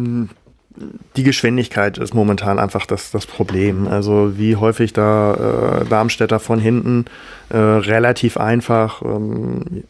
die 1.17 1.23
Geschwindigkeit 1.23 1.99
ist 1.99 2.15
momentan 2.15 2.59
einfach 2.59 2.87
das, 2.87 3.11
das 3.11 3.27
Problem. 3.27 3.89
Also 3.89 4.37
wie 4.37 4.57
häufig 4.57 4.93
da 4.93 5.81
äh, 5.83 5.85
Darmstädter 5.87 6.39
von 6.39 6.61
hinten 6.61 7.07
äh, 7.49 7.57
relativ 7.57 8.37
einfach 8.37 9.03
ähm, 9.03 9.85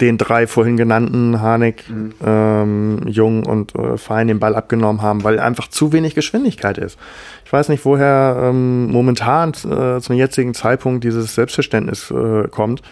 den 0.00 0.18
drei 0.18 0.46
vorhin 0.46 0.76
genannten, 0.76 1.40
Harnik, 1.40 1.84
ähm, 2.24 3.00
Jung 3.06 3.44
und 3.44 3.74
äh, 3.74 3.96
Fein, 3.96 4.28
den 4.28 4.38
Ball 4.38 4.54
abgenommen 4.54 5.02
haben, 5.02 5.24
weil 5.24 5.40
einfach 5.40 5.68
zu 5.68 5.92
wenig 5.92 6.14
Geschwindigkeit 6.14 6.78
ist. 6.78 6.98
Ich 7.44 7.52
weiß 7.52 7.68
nicht, 7.68 7.84
woher 7.84 8.36
ähm, 8.40 8.90
momentan 8.90 9.50
äh, 9.50 10.00
zum 10.00 10.16
jetzigen 10.16 10.54
Zeitpunkt 10.54 11.04
dieses 11.04 11.34
Selbstverständnis 11.34 12.10
äh, 12.10 12.48
kommt. 12.48 12.82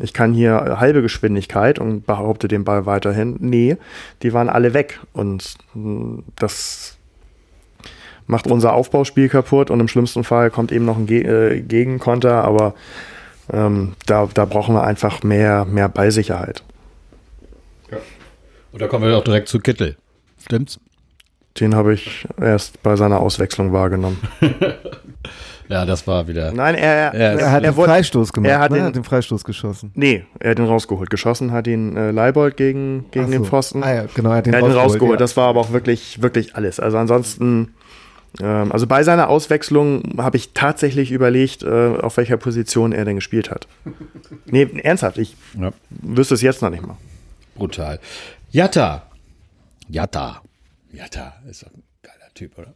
Ich 0.00 0.12
kann 0.12 0.32
hier 0.32 0.76
halbe 0.78 1.02
Geschwindigkeit 1.02 1.78
und 1.78 2.06
behaupte 2.06 2.46
den 2.48 2.64
Ball 2.64 2.86
weiterhin. 2.86 3.36
Nee, 3.40 3.76
die 4.22 4.32
waren 4.32 4.48
alle 4.48 4.74
weg. 4.74 5.00
Und 5.12 5.56
mh, 5.74 6.22
das 6.36 6.98
macht 8.26 8.46
unser 8.46 8.74
Aufbauspiel 8.74 9.28
kaputt 9.28 9.70
und 9.70 9.80
im 9.80 9.88
schlimmsten 9.88 10.22
Fall 10.22 10.50
kommt 10.50 10.70
eben 10.70 10.84
noch 10.84 10.98
ein 10.98 11.06
Ge 11.06 11.22
äh, 11.22 11.60
Gegenkonter, 11.62 12.44
aber 12.44 12.74
ähm, 13.52 13.94
da, 14.06 14.28
da 14.32 14.44
brauchen 14.44 14.74
wir 14.74 14.84
einfach 14.84 15.22
mehr, 15.22 15.64
mehr 15.64 15.88
Ballsicherheit. 15.88 16.62
Und 18.72 18.82
da 18.82 18.86
kommen 18.86 19.04
wir 19.08 19.16
auch 19.16 19.24
direkt 19.24 19.48
zu 19.48 19.58
Kittel. 19.60 19.96
Stimmt's? 20.44 20.78
Den 21.58 21.74
habe 21.74 21.94
ich 21.94 22.26
erst 22.40 22.82
bei 22.82 22.94
seiner 22.96 23.20
Auswechslung 23.20 23.72
wahrgenommen. 23.72 24.18
Ja, 25.70 25.84
das 25.84 26.06
war 26.06 26.26
wieder. 26.26 26.50
Nein, 26.50 26.76
er, 26.76 27.12
Er 27.12 27.38
Er 27.40 27.50
hat 27.52 27.62
er 27.62 27.72
den 27.72 27.76
wurde, 27.76 27.90
Freistoß 27.90 28.32
gemacht, 28.32 28.50
er 28.50 28.58
hat 28.58 28.70
ne? 28.70 28.78
den- 28.78 28.86
hat 28.86 28.96
den 28.96 29.04
Freistoß 29.04 29.44
geschossen. 29.44 29.92
nee, 29.94 30.24
er 30.40 30.52
hat 30.52 30.58
den 30.58 30.64
rausgeholt. 30.64 31.10
Geschossen 31.10 31.52
hat 31.52 31.66
ihn 31.66 31.94
äh, 31.94 32.10
Leibold 32.10 32.56
gegen, 32.56 33.04
gegen 33.10 33.26
Ach 33.26 33.30
den 33.30 33.44
so. 33.44 33.50
Pfosten. 33.50 33.82
Ah 33.84 33.92
ja, 33.94 34.04
genau, 34.14 34.30
er 34.30 34.36
hat 34.36 34.46
den 34.46 34.54
er 34.54 34.62
hat 34.62 34.66
ihn 34.66 34.72
rausgeholt, 34.72 34.84
rausgeholt. 34.86 35.20
ja. 35.20 35.24
Das 35.24 35.36
war 35.36 35.48
aber 35.48 35.60
auch 35.60 35.70
wirklich, 35.70 36.22
wirklich 36.22 36.56
alles. 36.56 36.80
Also 36.80 36.96
ansonsten, 36.96 37.74
ähm, 38.40 38.72
also 38.72 38.86
bei 38.86 39.02
seiner 39.02 39.28
Auswechslung 39.28 40.14
habe 40.18 40.36
ich 40.36 40.52
tatsächlich 40.52 41.10
überlegt, 41.10 41.62
äh, 41.62 41.96
auf 42.00 42.16
welcher 42.16 42.36
Position 42.36 42.92
er 42.92 43.04
denn 43.04 43.16
gespielt 43.16 43.50
hat. 43.50 43.66
Nee, 44.46 44.64
ernsthaft, 44.82 45.18
ich 45.18 45.36
Ja, 45.58 45.72
wüsste 45.90 46.34
es 46.34 46.42
jetzt 46.42 46.62
noch 46.62 46.70
nicht 46.70 46.86
mal. 46.86 46.96
brutal. 47.54 47.98
Jatta. 48.50 49.02
Jatta. 49.88 50.40
Jatta 50.92 51.34
ist 51.50 51.62
doch 51.62 51.68
ein 51.74 51.82
geiler 52.02 52.32
Typ, 52.34 52.56
oder? 52.58 52.72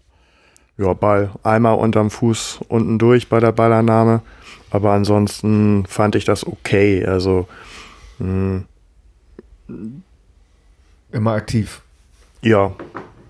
Ja, 0.79 0.93
Ball 0.95 1.31
einmal 1.43 1.77
unterm 1.79 2.11
Fuß 2.11 2.61
unten 2.69 2.99
durch 2.99 3.29
bei 3.29 3.41
der 3.41 3.53
Ballannahme. 3.53 4.23
Aber 4.71 4.93
ansonsten 4.93 5.85
fand 5.87 6.15
ich 6.17 6.25
das 6.25 6.47
okay. 6.47 7.05
Also, 7.07 7.47
mh, 8.19 8.63
Immer 11.13 11.33
aktiv. 11.33 11.83
ja, 12.43 12.73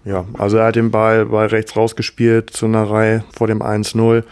ja. 0.05 0.24
Also 0.36 0.57
er 0.57 0.66
hat 0.66 0.76
den 0.76 0.90
Ball 0.90 1.26
bei 1.26 1.46
rechts 1.46 1.76
rausgespielt 1.76 2.50
zu 2.50 2.66
einer 2.66 2.84
Reihe 2.90 3.24
vor 3.36 3.46
dem 3.46 3.62
1-0. 3.62 4.24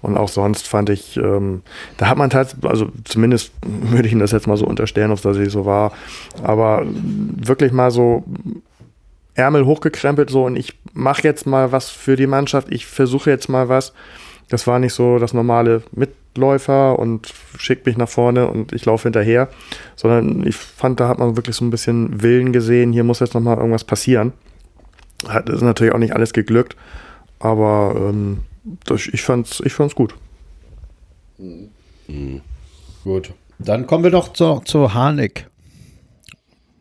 Und 0.00 0.16
auch 0.16 0.28
sonst 0.28 0.66
fand 0.66 0.90
ich, 0.90 1.16
ähm, 1.16 1.62
da 1.96 2.08
hat 2.08 2.18
man 2.18 2.30
tatsächlich, 2.30 2.70
also 2.70 2.88
zumindest 3.04 3.52
würde 3.66 4.06
ich 4.06 4.12
ihm 4.12 4.20
das 4.20 4.32
jetzt 4.32 4.46
mal 4.46 4.56
so 4.56 4.66
unterstellen, 4.66 5.10
ob 5.10 5.16
das 5.16 5.22
tatsächlich 5.22 5.52
so 5.52 5.66
war. 5.66 5.92
Aber 6.42 6.84
wirklich 6.86 7.72
mal 7.72 7.90
so 7.90 8.24
Ärmel 9.34 9.66
hochgekrempelt 9.66 10.30
so 10.30 10.44
und 10.44 10.56
ich 10.56 10.78
mache 10.94 11.22
jetzt 11.22 11.46
mal 11.46 11.70
was 11.72 11.90
für 11.90 12.16
die 12.16 12.26
Mannschaft, 12.26 12.68
ich 12.70 12.86
versuche 12.86 13.30
jetzt 13.30 13.48
mal 13.48 13.68
was. 13.68 13.92
Das 14.48 14.66
war 14.66 14.78
nicht 14.78 14.94
so 14.94 15.18
das 15.18 15.34
normale 15.34 15.82
Mitläufer 15.92 16.98
und 16.98 17.32
schickt 17.58 17.86
mich 17.86 17.98
nach 17.98 18.08
vorne 18.08 18.48
und 18.48 18.72
ich 18.72 18.84
laufe 18.86 19.04
hinterher, 19.04 19.48
sondern 19.94 20.46
ich 20.46 20.56
fand, 20.56 21.00
da 21.00 21.08
hat 21.08 21.18
man 21.18 21.36
wirklich 21.36 21.54
so 21.54 21.64
ein 21.64 21.70
bisschen 21.70 22.22
Willen 22.22 22.52
gesehen, 22.52 22.92
hier 22.92 23.04
muss 23.04 23.20
jetzt 23.20 23.34
nochmal 23.34 23.58
irgendwas 23.58 23.84
passieren. 23.84 24.32
Hat, 25.26 25.48
ist 25.48 25.62
natürlich 25.62 25.92
auch 25.92 25.98
nicht 25.98 26.14
alles 26.14 26.32
geglückt, 26.32 26.76
aber 27.40 27.94
ähm, 27.96 28.38
das, 28.84 29.06
ich 29.06 29.22
fand's, 29.22 29.60
ich 29.64 29.72
fand's 29.72 29.94
gut. 29.94 30.14
Gut. 33.04 33.32
Dann 33.58 33.86
kommen 33.86 34.04
wir 34.04 34.10
doch 34.10 34.32
zu, 34.32 34.60
zu 34.64 34.94
Harnik. 34.94 35.46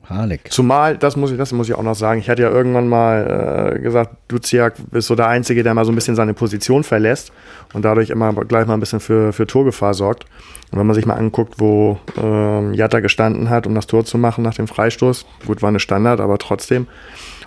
Harnik. 0.09 0.51
Zumal, 0.51 0.97
das 0.97 1.17
muss 1.17 1.31
ich, 1.31 1.37
das 1.37 1.51
muss 1.51 1.67
ich 1.67 1.75
auch 1.75 1.83
noch 1.83 1.95
sagen, 1.95 2.19
ich 2.19 2.29
hatte 2.29 2.41
ja 2.43 2.49
irgendwann 2.49 2.87
mal 2.87 3.73
äh, 3.75 3.79
gesagt, 3.79 4.15
Duziak 4.29 4.75
ist 4.91 5.07
so 5.07 5.15
der 5.15 5.27
Einzige, 5.27 5.63
der 5.63 5.73
mal 5.73 5.83
so 5.83 5.91
ein 5.91 5.95
bisschen 5.95 6.15
seine 6.15 6.33
Position 6.33 6.83
verlässt 6.83 7.33
und 7.73 7.83
dadurch 7.83 8.09
immer 8.09 8.33
gleich 8.45 8.65
mal 8.67 8.75
ein 8.75 8.79
bisschen 8.79 9.01
für, 9.01 9.33
für 9.33 9.47
Torgefahr 9.47 9.93
sorgt. 9.93 10.25
Und 10.71 10.79
wenn 10.79 10.87
man 10.87 10.93
sich 10.93 11.05
mal 11.05 11.15
anguckt, 11.15 11.55
wo 11.57 11.99
ähm, 12.17 12.73
Jatta 12.73 13.01
gestanden 13.01 13.49
hat, 13.49 13.67
um 13.67 13.75
das 13.75 13.87
Tor 13.87 14.05
zu 14.05 14.17
machen 14.17 14.43
nach 14.43 14.53
dem 14.53 14.67
Freistoß, 14.67 15.25
gut, 15.45 15.61
war 15.61 15.69
eine 15.69 15.79
Standard, 15.79 16.21
aber 16.21 16.37
trotzdem. 16.37 16.87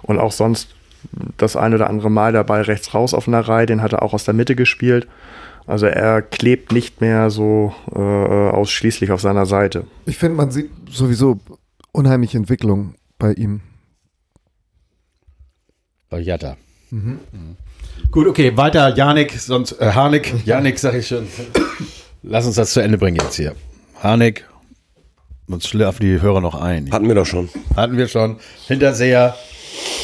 Und 0.03 0.19
auch 0.19 0.33
sonst 0.33 0.75
das 1.37 1.57
ein 1.57 1.75
oder 1.75 1.89
andere 1.89 2.11
Mal 2.11 2.33
dabei 2.33 2.63
rechts 2.63 2.95
raus 2.95 3.15
auf 3.15 3.29
einer 3.29 3.41
Reihe, 3.41 3.67
den 3.67 3.83
hat 3.83 3.93
er 3.93 4.03
auch 4.03 4.13
aus 4.13 4.25
der 4.25 4.35
Mitte 4.35 4.55
gespielt. 4.55 5.09
Also 5.67 5.87
er 5.87 6.23
klebt 6.23 6.73
nicht 6.73 7.01
mehr 7.01 7.31
so 7.31 7.75
äh, 7.95 7.99
ausschließlich 7.99 9.13
auf 9.13 9.21
seiner 9.21 9.47
Seite. 9.47 9.85
Ich 10.07 10.19
finde, 10.19 10.37
man 10.37 10.51
sieht 10.51 10.71
sowieso 10.91 11.39
unheimliche 11.93 12.39
Entwicklung 12.39 12.95
bei 13.19 13.33
ihm. 13.35 13.61
Bei 16.09 16.19
Jatta. 16.19 16.57
Mhm. 16.91 17.21
Gut, 18.11 18.27
okay, 18.27 18.57
weiter 18.57 18.95
Janik, 18.97 19.33
sonst 19.39 19.81
äh, 19.81 19.93
Harnik. 19.93 20.35
Janik, 20.45 20.79
sag 20.79 20.95
ich 20.95 21.07
schon. 21.07 21.29
Lass 22.23 22.47
uns 22.47 22.57
das 22.57 22.73
zu 22.73 22.81
Ende 22.81 22.99
bringen 22.99 23.19
jetzt 23.23 23.37
hier. 23.37 23.55
Harnik, 24.03 24.45
sonst 25.47 25.69
schlafen 25.69 26.03
die 26.03 26.21
Hörer 26.21 26.41
noch 26.41 26.61
ein. 26.61 26.91
Hatten 26.91 27.07
wir 27.07 27.15
doch 27.15 27.27
schon. 27.27 27.49
Hatten 27.77 27.97
wir 27.97 28.09
schon. 28.09 28.39
Hinterseher. 28.67 29.37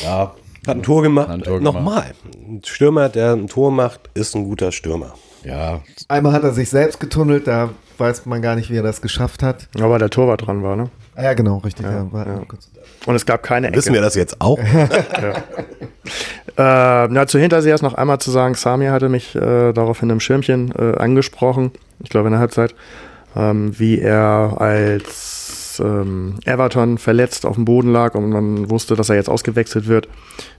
Ja, 0.05 0.35
Hat 0.67 0.77
ein 0.77 0.83
Tor 0.83 1.03
gemacht. 1.03 1.29
Hat 1.29 1.35
ein 1.35 1.43
Tor 1.43 1.59
gemacht. 1.59 1.75
Nochmal. 1.75 2.05
Ein 2.47 2.63
Stürmer, 2.65 3.09
der 3.09 3.33
ein 3.33 3.47
Tor 3.47 3.71
macht, 3.71 4.01
ist 4.15 4.35
ein 4.35 4.45
guter 4.45 4.73
Stürmer. 4.73 5.15
ja. 5.45 5.81
Einmal 6.09 6.33
hat 6.33 6.43
er 6.45 6.53
sich 6.53 6.69
selbst 6.71 7.01
getunnelt, 7.01 7.47
da 7.47 7.71
weiß 7.99 8.27
man 8.27 8.43
gar 8.43 8.57
nicht, 8.57 8.71
wie 8.71 8.77
er 8.77 8.83
das 8.83 9.01
geschafft 9.01 9.43
hat. 9.43 9.69
Aber 9.81 9.99
der 9.99 10.11
Torwart 10.11 10.47
dran 10.47 10.63
war, 10.63 10.77
ne? 10.77 10.91
Ah, 11.15 11.23
ja, 11.23 11.35
genau, 11.35 11.59
richtig. 11.59 11.87
Ja, 11.87 12.07
war, 12.13 12.27
kurz. 12.47 12.71
Und 13.07 13.15
es 13.15 13.25
gab 13.25 13.43
keine 13.43 13.69
Ecke. 13.69 13.79
Wissen 13.79 13.95
wir 13.95 14.01
das 14.03 14.15
jetzt 14.15 14.41
auch? 14.41 14.59
Äh, 16.59 17.09
na, 17.09 17.27
zu 17.27 17.39
Hintersehers 17.39 17.83
noch 17.83 17.93
einmal 17.95 18.19
zu 18.19 18.31
sagen, 18.31 18.55
Samir 18.55 18.91
hatte 18.91 19.11
mich 19.11 19.35
äh, 19.35 19.73
daraufhin 19.75 20.09
im 20.09 20.21
Schirmchen 20.21 20.73
äh, 20.75 20.97
angesprochen, 20.97 21.73
ich 22.03 22.09
glaube 22.09 22.29
in 22.29 22.33
der 22.33 22.41
Halbzeit, 22.41 22.75
ähm, 23.37 23.79
wie 23.79 24.01
er 24.01 24.55
als 24.59 25.36
ähm, 25.81 26.35
Everton 26.45 26.99
verletzt 26.99 27.47
auf 27.47 27.57
dem 27.57 27.65
Boden 27.65 27.93
lag 27.93 28.15
und 28.15 28.31
man 28.31 28.71
wusste, 28.71 28.97
dass 28.97 29.09
er 29.09 29.17
jetzt 29.17 29.29
ausgewechselt 29.29 29.87
wird, 29.87 30.09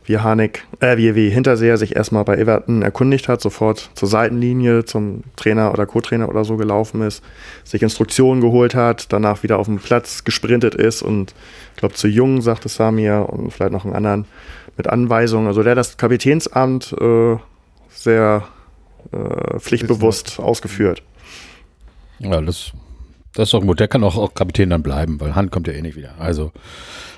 wie 0.05 0.17
Harnik, 0.17 0.65
äh, 0.79 0.97
wie, 0.97 1.15
wie 1.15 1.29
Hinterseher 1.29 1.77
sich 1.77 1.95
erstmal 1.95 2.23
bei 2.23 2.37
Everton 2.37 2.81
erkundigt 2.81 3.27
hat, 3.27 3.41
sofort 3.41 3.89
zur 3.95 4.07
Seitenlinie 4.07 4.85
zum 4.85 5.23
Trainer 5.35 5.71
oder 5.73 5.85
Co-Trainer 5.85 6.29
oder 6.29 6.43
so 6.43 6.57
gelaufen 6.57 7.01
ist, 7.01 7.23
sich 7.63 7.81
Instruktionen 7.81 8.41
geholt 8.41 8.75
hat, 8.75 9.11
danach 9.11 9.43
wieder 9.43 9.59
auf 9.59 9.67
dem 9.67 9.79
Platz 9.79 10.23
gesprintet 10.23 10.75
ist 10.75 11.01
und 11.01 11.33
ich 11.75 11.79
glaube 11.79 11.95
zu 11.95 12.07
Jung, 12.07 12.41
sagte 12.41 12.69
Samir 12.69 13.27
und 13.29 13.51
vielleicht 13.51 13.71
noch 13.71 13.85
einen 13.85 13.95
anderen 13.95 14.25
mit 14.77 14.87
Anweisungen. 14.87 15.47
Also 15.47 15.63
der 15.63 15.71
hat 15.71 15.77
das 15.77 15.97
Kapitänsamt 15.97 16.93
äh, 16.99 17.37
sehr 17.89 18.47
äh, 19.11 19.59
pflichtbewusst 19.59 20.39
ausgeführt. 20.39 21.01
Ja, 22.19 22.41
das, 22.41 22.71
das 23.37 23.49
ist 23.49 23.53
doch 23.53 23.61
gut. 23.61 23.79
Der 23.79 23.87
kann 23.87 24.03
auch, 24.03 24.17
auch 24.17 24.33
Kapitän 24.33 24.71
dann 24.71 24.81
bleiben, 24.81 25.21
weil 25.21 25.35
Hand 25.35 25.51
kommt 25.51 25.67
ja 25.67 25.73
eh 25.73 25.81
nicht 25.83 25.95
wieder. 25.95 26.15
Also 26.17 26.51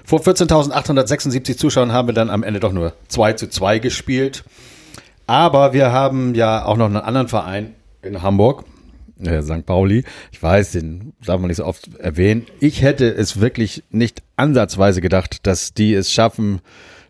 vor 0.03 0.19
14.876 0.19 1.55
Zuschauern 1.55 1.93
haben 1.93 2.09
wir 2.09 2.13
dann 2.13 2.29
am 2.29 2.43
Ende 2.43 2.59
doch 2.59 2.73
nur 2.73 2.93
2 3.07 3.33
zu 3.33 3.49
2 3.49 3.79
gespielt. 3.79 4.43
Aber 5.27 5.71
wir 5.71 5.93
haben 5.93 6.35
ja 6.35 6.65
auch 6.65 6.75
noch 6.75 6.87
einen 6.87 6.97
anderen 6.97 7.29
Verein 7.29 7.73
in 8.01 8.21
Hamburg, 8.21 8.65
äh, 9.23 9.41
St. 9.41 9.65
Pauli. 9.65 10.03
Ich 10.33 10.43
weiß, 10.43 10.73
den 10.73 11.13
darf 11.25 11.39
man 11.39 11.47
nicht 11.47 11.57
so 11.57 11.65
oft 11.65 11.95
erwähnen. 11.95 12.45
Ich 12.59 12.81
hätte 12.81 13.07
es 13.07 13.39
wirklich 13.39 13.83
nicht 13.89 14.21
ansatzweise 14.35 14.99
gedacht, 14.99 15.47
dass 15.47 15.73
die 15.73 15.93
es 15.93 16.11
schaffen, 16.11 16.59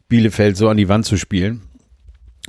Bielefeld 0.07 0.55
so 0.55 0.70
an 0.70 0.78
die 0.78 0.88
Wand 0.88 1.05
zu 1.05 1.18
spielen. 1.18 1.64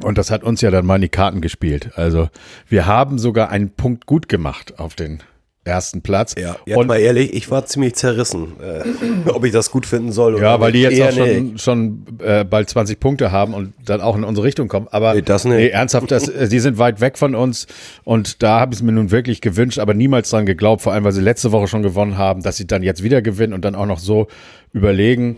Und 0.02 0.18
das 0.18 0.30
hat 0.30 0.44
uns 0.44 0.61
ja 0.61 0.70
dann 0.70 0.84
mal 0.84 0.96
in 0.96 1.02
die 1.02 1.08
Karten 1.08 1.40
gespielt. 1.40 1.92
Also 1.96 2.28
wir 2.68 2.84
haben 2.84 3.18
sogar 3.18 3.48
einen 3.48 3.70
Punkt 3.70 4.04
gut 4.04 4.28
gemacht 4.28 4.78
auf 4.78 4.94
den 4.94 5.22
ersten 5.64 6.00
Platz. 6.00 6.34
Ja, 6.38 6.56
jetzt 6.64 6.78
und, 6.78 6.86
mal 6.86 6.96
ehrlich, 6.98 7.34
ich 7.34 7.50
war 7.50 7.66
ziemlich 7.66 7.94
zerrissen, 7.94 8.54
äh, 8.61 9.28
ob 9.30 9.44
ich 9.44 9.52
das 9.52 9.70
gut 9.70 9.84
finden 9.86 10.11
soll 10.11 10.34
oder 10.34 10.42
ja, 10.42 10.61
weil 10.61 10.72
die 10.72 10.80
jetzt 10.80 11.00
auch 11.00 11.12
schon, 11.12 11.52
nicht. 11.52 11.61
schon 11.61 12.06
äh, 12.22 12.44
bald 12.44 12.70
20 12.70 12.98
Punkte 12.98 13.30
haben 13.30 13.52
und 13.52 13.74
dann 13.84 14.00
auch 14.00 14.16
in 14.16 14.24
unsere 14.24 14.46
Richtung 14.46 14.68
kommen. 14.68 14.88
Aber 14.90 15.14
Nee, 15.14 15.22
das 15.22 15.44
nicht. 15.44 15.56
nee, 15.56 15.68
ernsthaft, 15.68 16.11
das, 16.11 16.28
äh, 16.28 16.48
die 16.48 16.61
sind 16.61 16.78
weit 16.78 17.00
weg 17.00 17.18
von 17.18 17.34
uns 17.34 17.66
und 18.04 18.42
da 18.42 18.58
habe 18.61 18.72
ich 18.72 18.80
es 18.80 18.82
mir 18.82 18.92
nun 18.92 19.11
wirklich 19.11 19.40
gewünscht, 19.42 19.78
aber 19.78 19.92
niemals 19.92 20.30
dran 20.30 20.46
geglaubt, 20.46 20.82
vor 20.82 20.92
allem 20.94 21.04
weil 21.04 21.12
sie 21.12 21.20
letzte 21.20 21.52
Woche 21.52 21.68
schon 21.68 21.82
gewonnen 21.82 22.16
haben, 22.16 22.42
dass 22.42 22.56
sie 22.56 22.66
dann 22.66 22.82
jetzt 22.82 23.02
wieder 23.02 23.20
gewinnen 23.20 23.52
und 23.52 23.64
dann 23.64 23.74
auch 23.74 23.86
noch 23.86 23.98
so 23.98 24.28
überlegen. 24.72 25.36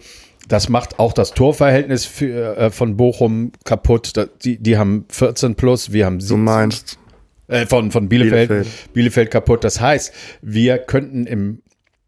Das 0.48 0.68
macht 0.68 0.98
auch 0.98 1.12
das 1.12 1.34
Torverhältnis 1.34 2.04
für, 2.04 2.56
äh, 2.56 2.70
von 2.70 2.96
Bochum 2.96 3.52
kaputt. 3.64 4.16
Da, 4.16 4.26
die, 4.44 4.58
die 4.58 4.76
haben 4.76 5.04
14 5.08 5.54
plus, 5.54 5.92
wir 5.92 6.06
haben 6.06 6.18
Du 6.18 6.24
17 6.24 6.44
meinst, 6.44 6.98
äh, 7.48 7.66
von, 7.66 7.90
von 7.90 8.08
Bielefeld, 8.08 8.48
Bielefeld. 8.48 8.92
Bielefeld. 8.92 9.30
kaputt. 9.30 9.64
Das 9.64 9.80
heißt, 9.80 10.12
wir 10.42 10.78
könnten 10.78 11.26
im 11.26 11.62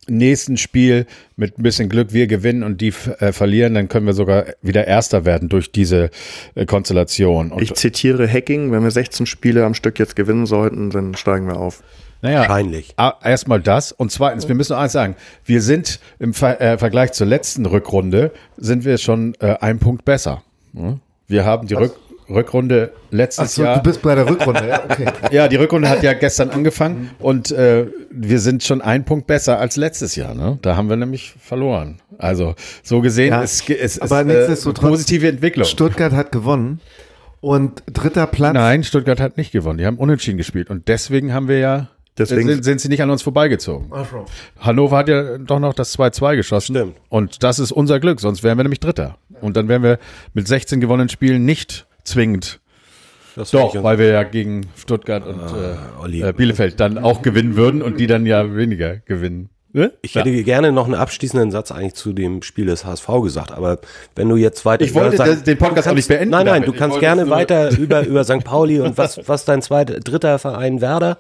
nächsten 0.09 0.57
Spiel 0.57 1.07
mit 1.37 1.59
ein 1.59 1.63
bisschen 1.63 1.89
Glück 1.89 2.13
wir 2.13 2.27
gewinnen 2.27 2.63
und 2.63 2.81
die 2.81 2.93
äh, 3.19 3.33
verlieren, 3.33 3.75
dann 3.75 3.89
können 3.89 4.07
wir 4.07 4.13
sogar 4.13 4.47
wieder 4.63 4.87
Erster 4.87 5.25
werden 5.25 5.49
durch 5.49 5.73
diese 5.73 6.11
äh, 6.55 6.67
Konstellation. 6.67 7.53
Und, 7.53 7.63
ich 7.63 7.75
zitiere 7.75 8.29
Hacking, 8.29 8.73
wenn 8.73 8.83
wir 8.83 8.91
16 8.91 9.27
Spiele 9.27 9.65
am 9.65 9.75
Stück 9.75 9.99
jetzt 9.99 10.17
gewinnen 10.17 10.47
sollten, 10.47 10.91
dann 10.91 11.15
steigen 11.15 11.47
wir 11.47 11.57
auf. 11.57 11.83
naja, 12.23 12.41
Wahrscheinlich. 12.41 12.95
erstmal 13.23 13.61
das 13.61 13.93
und 13.93 14.11
zweitens, 14.11 14.49
wir 14.49 14.55
müssen 14.55 14.73
noch 14.73 14.81
eins 14.81 14.93
sagen, 14.93 15.17
wir 15.45 15.63
sind 15.63 16.01
im 16.19 16.35
Ver 16.35 16.61
äh, 16.61 16.79
Vergleich 16.79 17.13
zur 17.13 17.27
letzten 17.27 17.67
Rückrunde, 17.67 18.33
sind 18.57 18.85
wir 18.85 18.99
schon 18.99 19.35
äh, 19.41 19.57
ein 19.61 19.79
Punkt 19.79 20.05
besser. 20.05 20.43
Hm? 20.75 21.01
Wir 21.27 21.45
haben 21.47 21.67
die 21.67 21.75
Rück 21.75 21.97
Rückrunde 22.29 22.93
letztes 23.11 23.45
Achso, 23.51 23.65
Jahr. 23.65 23.77
du 23.77 23.83
bist 23.83 24.03
bei 24.03 24.15
der 24.15 24.29
Rückrunde, 24.29 24.67
ja, 24.69 24.83
okay. 24.89 25.07
Ja, 25.31 25.49
die 25.49 25.57
Rückrunde 25.57 25.89
hat 25.89 26.03
ja 26.03 26.13
gestern 26.15 26.51
angefangen 26.51 27.11
und 27.19 27.51
äh, 27.53 27.87
wir 28.11 28.39
sind 28.41 28.63
schon 28.63 28.81
ein 28.81 29.05
Punkt 29.05 29.27
besser 29.27 29.59
als 29.59 29.77
letztes 29.77 30.17
Jahr. 30.17 30.35
Ne? 30.35 30.59
Da 30.63 30.77
haben 30.77 30.89
wir 30.89 30.97
nämlich 30.97 31.35
verloren. 31.41 32.01
Also 32.19 32.55
so 32.83 33.01
gesehen 33.01 33.33
Ja, 33.33 33.43
ist 33.43 33.69
es 33.69 33.99
ist, 33.99 34.03
aber 34.03 34.25
äh, 34.31 34.55
positive 34.75 35.29
Entwicklung. 35.29 35.67
Stuttgart 35.67 36.13
hat 36.13 36.33
gewonnen 36.33 36.81
und 37.41 37.83
dritter 37.93 38.27
Platz. 38.27 38.55
Nein, 38.55 38.85
Stuttgart 38.85 39.21
hat 39.21 39.37
nicht 39.37 39.53
gewonnen. 39.53 39.79
Die 39.79 39.87
haben 39.87 39.99
unentschieden 39.99 40.39
gespielt 40.39 40.71
und 40.71 40.89
deswegen 40.89 41.35
haben 41.35 41.49
wir 41.49 41.59
ja 41.59 41.89
Deswegen- 42.17 42.49
sind, 42.49 42.63
sind 42.65 42.81
sie 42.81 42.89
nicht 42.89 43.03
an 43.03 43.11
uns 43.11 43.23
vorbeigezogen. 43.23 43.91
Hannover 44.61 44.97
hat 44.99 45.09
ja 45.09 45.37
doch 45.39 45.59
noch 45.59 45.75
das 45.75 45.99
2-2 45.99 46.37
geschossen. 46.37 46.77
Stimmt. 46.77 46.97
Und 47.09 47.43
das 47.43 47.59
ist 47.59 47.73
unser 47.73 47.99
Glück, 47.99 48.21
sonst 48.21 48.43
wären 48.45 48.57
wir 48.57 48.63
nämlich 48.63 48.81
Dritter. 48.81 49.19
Und 49.41 49.57
dann 49.57 49.69
wären 49.69 49.83
wir 49.83 49.99
mit 50.33 50.47
16 50.47 50.81
gewonnenen 50.81 51.09
Spielen 51.09 51.45
nicht 51.45 51.87
zwingend 52.05 52.61
Das 53.37 53.51
Doch, 53.51 53.75
weil 53.83 53.99
wir 53.99 54.09
ja 54.09 54.23
gegen 54.23 54.67
Stuttgart 54.77 55.27
und 55.27 55.41
Olli. 56.01 56.23
äh, 56.23 56.29
äh, 56.29 56.33
Bielefeld 56.33 56.79
dann 56.79 56.99
auch 56.99 57.23
gewinnen 57.23 57.57
würden 57.57 57.83
und 57.83 57.99
die 57.99 58.07
dann 58.07 58.27
ja 58.27 58.55
weniger 58.55 58.97
gewinnen. 58.99 59.49
Ne? 59.73 59.93
Ich 60.03 60.15
hätte 60.15 60.31
gerne 60.45 60.71
noch 60.71 60.85
einen 60.85 60.95
abschließenden 60.95 61.51
Satz 61.51 61.73
eigentlich 61.73 61.95
zu 61.95 62.13
dem 62.13 62.43
Spiel 62.43 62.67
des 62.67 62.85
HSV 62.85 63.09
gesagt, 63.25 63.51
aber 63.51 63.81
wenn 64.15 64.29
du 64.29 64.37
jetzt 64.37 64.65
weiter 64.65 64.85
Ich 64.85 64.95
wollte 64.95 65.17
das- 65.17 65.43
den 65.43 65.59
Podcast 65.59 65.89
du 65.89 65.91
auch 65.91 65.95
nicht 65.97 66.07
beenden 66.07 66.31
Nein, 66.31 66.47
nein, 66.47 66.63
damit. 66.63 66.69
du 66.69 66.79
kannst 66.79 67.01
gerne 67.01 67.29
weiter 67.29 67.77
über 67.77 68.07
über 68.07 68.23
St. 68.23 68.45
Pauli 68.45 68.79
und 68.81 68.97
was 68.97 69.19
was 69.27 69.45
dein 69.45 69.63
zweiter 69.63 69.99
dritter 69.99 70.39
Verein 70.39 70.81
Werder 70.81 71.19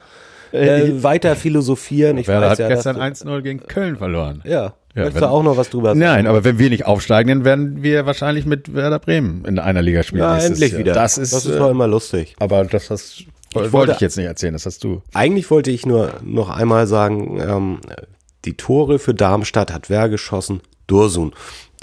äh, 0.53 1.03
weiter 1.03 1.35
philosophieren. 1.35 2.17
Ich 2.17 2.29
Werder 2.29 2.47
weiß 2.47 2.53
hat 2.53 2.59
ja, 2.61 2.69
gestern 2.69 2.95
dass 2.97 3.25
1-0 3.27 3.43
gegen 3.43 3.67
Köln 3.67 3.97
verloren. 3.97 4.41
ja, 4.45 4.75
Ja, 4.95 5.03
möchtest 5.03 5.23
wenn- 5.23 5.29
du 5.29 5.35
auch 5.35 5.43
noch 5.43 5.57
was 5.57 5.71
drüber 5.71 5.89
sagen? 5.89 5.99
Nein, 6.01 6.27
aber 6.27 6.45
wenn 6.45 6.59
wir 6.59 6.71
nicht 6.71 6.87
aufsteigen, 6.87 7.29
dann 7.29 7.45
werden 7.45 7.83
wir 7.83 8.07
wahrscheinlich 8.07 8.47
mit 8.47 8.73
Werder 8.75 8.99
Bremen 9.01 9.45
in 9.45 9.59
einer 9.59 9.83
Liga 9.83 10.03
spielen. 10.03 10.23
Ja, 10.23 10.39
endlich 10.39 10.71
Jahr. 10.73 10.79
wieder. 10.81 10.93
Das 10.93 11.19
ist, 11.19 11.33
das 11.33 11.47
ist 11.47 11.55
äh, 11.55 11.59
doch 11.59 11.71
immer 11.71 11.89
lustig. 11.89 12.37
aber 12.39 12.65
das 12.65 12.91
hast, 12.91 13.25
wollte, 13.53 13.73
wollte- 13.73 13.93
ich 13.93 14.01
jetzt 14.01 14.17
nicht 14.17 14.27
erzählen, 14.27 14.53
das 14.53 14.67
hast 14.67 14.85
du. 14.85 15.03
Eigentlich 15.13 15.51
wollte 15.51 15.71
ich 15.73 15.85
nur 15.85 16.13
noch 16.23 16.49
einmal 16.49 16.87
sagen, 16.87 17.41
ähm, 17.41 17.79
die 18.45 18.57
Tore 18.57 18.99
für 18.99 19.15
Darmstadt 19.15 19.73
hat 19.73 19.91
wer 19.91 20.09
geschossen? 20.09 20.61
Dursun. 20.87 21.33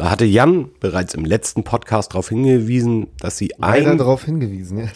Da 0.01 0.09
hatte 0.09 0.25
Jan 0.25 0.71
bereits 0.79 1.13
im 1.13 1.25
letzten 1.25 1.63
Podcast 1.63 2.13
darauf 2.13 2.29
hingewiesen, 2.29 3.05
dass 3.19 3.37
sie 3.37 3.51
Leider 3.59 3.91
ein 3.91 3.99
darauf 3.99 4.25
hingewiesen. 4.25 4.79
Ja. 4.79 4.87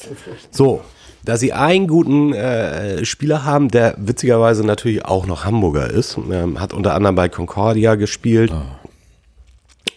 So, 0.50 0.82
da 1.24 1.38
sie 1.38 1.54
einen 1.54 1.88
guten 1.88 2.34
äh, 2.34 3.06
Spieler 3.06 3.46
haben, 3.46 3.70
der 3.70 3.94
witzigerweise 4.00 4.66
natürlich 4.66 5.06
auch 5.06 5.28
noch 5.28 5.46
Hamburger 5.46 5.92
ist, 5.92 6.18
ähm, 6.32 6.60
hat 6.60 6.74
unter 6.74 6.96
anderem 6.96 7.14
bei 7.14 7.30
Concordia 7.30 7.94
gespielt. 7.94 8.52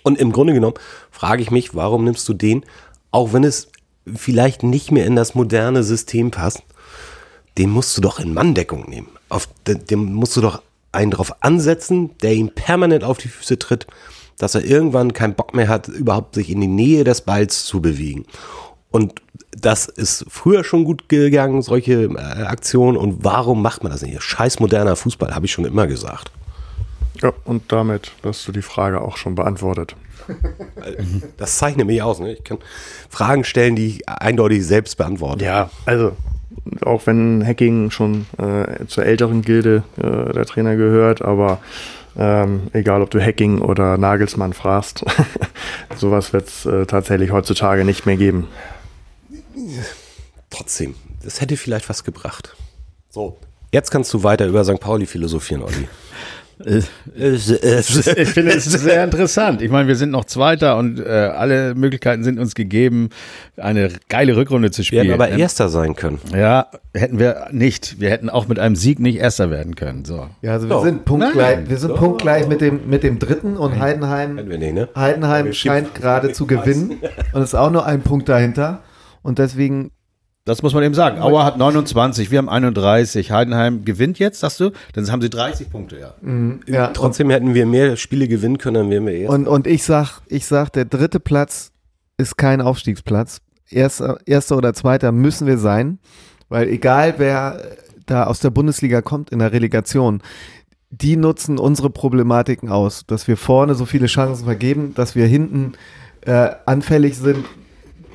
Und 0.02 0.18
im 0.18 0.30
Grunde 0.30 0.52
genommen 0.52 0.76
frage 1.10 1.40
ich 1.40 1.50
mich, 1.50 1.74
warum 1.74 2.04
nimmst 2.04 2.28
du 2.28 2.34
den, 2.34 2.66
auch 3.10 3.32
wenn 3.32 3.44
es 3.44 3.68
vielleicht 4.14 4.62
nicht 4.62 4.92
mehr 4.92 5.06
in 5.06 5.16
das 5.16 5.34
moderne 5.34 5.84
System 5.84 6.30
passt, 6.30 6.62
den 7.56 7.70
musst 7.70 7.96
du 7.96 8.02
doch 8.02 8.20
in 8.20 8.34
Manndeckung 8.34 8.90
nehmen. 8.90 9.08
Auf 9.30 9.48
den, 9.66 9.86
den 9.86 10.12
musst 10.12 10.36
du 10.36 10.42
doch 10.42 10.60
einen 10.92 11.12
drauf 11.12 11.42
ansetzen, 11.42 12.10
der 12.20 12.34
ihm 12.34 12.50
permanent 12.50 13.04
auf 13.04 13.16
die 13.16 13.28
Füße 13.28 13.58
tritt, 13.58 13.86
dass 14.38 14.54
er 14.54 14.64
irgendwann 14.64 15.12
keinen 15.12 15.34
Bock 15.34 15.54
mehr 15.54 15.68
hat, 15.68 15.88
überhaupt 15.88 16.34
sich 16.34 16.50
in 16.50 16.60
die 16.60 16.68
Nähe 16.68 17.04
des 17.04 17.22
Balls 17.22 17.64
zu 17.64 17.82
bewegen. 17.82 18.24
Und 18.90 19.20
das 19.50 19.86
ist 19.86 20.24
früher 20.28 20.64
schon 20.64 20.84
gut 20.84 21.08
gegangen, 21.08 21.62
solche 21.62 22.04
äh, 22.04 22.42
Aktionen. 22.44 22.96
Und 22.96 23.24
warum 23.24 23.62
macht 23.62 23.82
man 23.82 23.92
das 23.92 24.02
nicht? 24.02 24.22
Scheiß 24.22 24.60
moderner 24.60 24.96
Fußball, 24.96 25.34
habe 25.34 25.46
ich 25.46 25.52
schon 25.52 25.64
immer 25.64 25.86
gesagt. 25.86 26.30
Ja, 27.20 27.32
und 27.44 27.72
damit 27.72 28.12
hast 28.22 28.46
du 28.46 28.52
die 28.52 28.62
Frage 28.62 29.00
auch 29.00 29.16
schon 29.16 29.34
beantwortet. 29.34 29.96
Das 31.38 31.56
zeichnet 31.56 31.86
mich 31.86 32.02
aus. 32.02 32.20
Ne? 32.20 32.34
Ich 32.34 32.44
kann 32.44 32.58
Fragen 33.08 33.44
stellen, 33.44 33.76
die 33.76 33.86
ich 33.86 34.08
eindeutig 34.08 34.66
selbst 34.66 34.96
beantworte. 34.98 35.44
Ja, 35.44 35.70
also 35.86 36.12
auch 36.82 37.06
wenn 37.06 37.44
Hacking 37.46 37.90
schon 37.90 38.26
äh, 38.36 38.86
zur 38.86 39.06
älteren 39.06 39.42
Gilde 39.42 39.84
äh, 39.96 40.32
der 40.32 40.44
Trainer 40.44 40.76
gehört, 40.76 41.22
aber 41.22 41.60
ähm, 42.18 42.68
egal 42.72 43.00
ob 43.00 43.10
du 43.10 43.20
Hacking 43.20 43.60
oder 43.60 43.96
Nagelsmann 43.96 44.52
fragst, 44.52 45.04
sowas 45.96 46.32
wird 46.32 46.48
es 46.48 46.66
äh, 46.66 46.84
tatsächlich 46.84 47.30
heutzutage 47.30 47.84
nicht 47.84 48.06
mehr 48.06 48.16
geben. 48.16 48.48
Trotzdem, 50.50 50.94
das 51.22 51.40
hätte 51.40 51.56
vielleicht 51.56 51.88
was 51.88 52.04
gebracht. 52.04 52.56
So, 53.10 53.38
jetzt 53.72 53.90
kannst 53.90 54.12
du 54.12 54.22
weiter 54.24 54.46
über 54.46 54.64
St. 54.64 54.80
Pauli 54.80 55.06
philosophieren, 55.06 55.62
Olli. 55.62 55.88
Ich 56.64 58.26
finde 58.28 58.52
es 58.52 58.64
sehr 58.64 59.04
interessant. 59.04 59.62
Ich 59.62 59.70
meine, 59.70 59.88
wir 59.88 59.96
sind 59.96 60.10
noch 60.10 60.24
Zweiter 60.24 60.76
und 60.76 60.98
äh, 61.00 61.04
alle 61.08 61.74
Möglichkeiten 61.74 62.24
sind 62.24 62.38
uns 62.38 62.54
gegeben, 62.54 63.10
eine 63.56 63.90
geile 64.08 64.36
Rückrunde 64.36 64.70
zu 64.70 64.78
Wir 64.78 64.84
spielen. 64.84 65.02
hätten 65.02 65.14
aber 65.14 65.30
Ähm, 65.30 65.38
Erster 65.38 65.68
sein 65.68 65.94
können. 65.94 66.18
Ja, 66.34 66.66
hätten 66.94 67.18
wir 67.18 67.48
nicht. 67.52 68.00
Wir 68.00 68.10
hätten 68.10 68.28
auch 68.30 68.48
mit 68.48 68.58
einem 68.58 68.76
Sieg 68.76 68.98
nicht 68.98 69.18
Erster 69.18 69.50
werden 69.50 69.74
können. 69.76 70.04
So. 70.04 70.28
Ja, 70.42 70.52
also 70.52 70.66
wir 70.68 70.74
Doch. 70.76 70.84
sind 70.84 71.04
punktgleich, 71.04 71.68
wir 71.68 71.76
sind 71.78 71.94
punktgleich 71.94 72.48
mit 72.48 72.60
dem, 72.60 72.88
mit 72.88 73.02
dem 73.02 73.18
dritten 73.18 73.56
und 73.56 73.78
Heidenheim, 73.78 74.36
Hätten 74.38 74.50
wir 74.50 74.58
nicht, 74.58 74.74
ne? 74.74 74.88
Heidenheim 74.96 75.52
scheint 75.52 75.94
gerade 75.94 76.32
zu 76.32 76.46
gewinnen 76.48 76.98
und 77.32 77.42
ist 77.42 77.54
auch 77.54 77.70
nur 77.70 77.86
ein 77.86 78.02
Punkt 78.02 78.28
dahinter. 78.28 78.82
Und 79.22 79.38
deswegen, 79.38 79.90
Das 80.48 80.62
muss 80.62 80.74
man 80.74 80.82
eben 80.82 80.94
sagen. 80.94 81.20
Auer 81.20 81.44
hat 81.44 81.58
29, 81.58 82.30
wir 82.30 82.38
haben 82.38 82.48
31. 82.48 83.30
Heidenheim 83.30 83.84
gewinnt 83.84 84.18
jetzt, 84.18 84.40
sagst 84.40 84.60
du? 84.60 84.70
Dann 84.94 85.10
haben 85.10 85.20
sie 85.20 85.30
30 85.30 85.70
Punkte, 85.70 85.98
ja. 85.98 86.14
ja, 86.66 86.86
und, 86.86 86.94
Trotzdem 86.94 87.30
hätten 87.30 87.54
wir 87.54 87.66
mehr 87.66 87.96
Spiele 87.96 88.28
gewinnen 88.28 88.58
können, 88.58 88.74
dann 88.74 88.90
wären 88.90 89.06
wir 89.06 89.14
Erster. 89.14 89.34
und, 89.34 89.46
und 89.46 89.66
ich 89.66 89.82
sag, 89.84 90.22
ich 90.26 90.46
sag, 90.46 90.70
der 90.70 90.86
dritte 90.86 91.20
Platz 91.20 91.70
ist 92.16 92.36
kein 92.36 92.60
Aufstiegsplatz. 92.60 93.40
Erster, 93.70 94.18
erster 94.24 94.56
oder 94.56 94.72
zweiter 94.72 95.12
müssen 95.12 95.46
wir 95.46 95.58
sein, 95.58 95.98
weil 96.48 96.68
egal 96.68 97.14
wer 97.18 97.60
da 98.06 98.24
aus 98.24 98.40
der 98.40 98.50
Bundesliga 98.50 99.02
kommt 99.02 99.30
in 99.30 99.40
der 99.40 99.52
Relegation, 99.52 100.22
die 100.90 101.16
nutzen 101.16 101.58
unsere 101.58 101.90
Problematiken 101.90 102.70
aus, 102.70 103.04
dass 103.06 103.28
wir 103.28 103.36
vorne 103.36 103.74
so 103.74 103.84
viele 103.84 104.06
Chancen 104.06 104.44
vergeben, 104.44 104.94
dass 104.94 105.14
wir 105.14 105.26
hinten 105.26 105.74
äh, 106.22 106.50
anfällig 106.66 107.16
sind. 107.18 107.44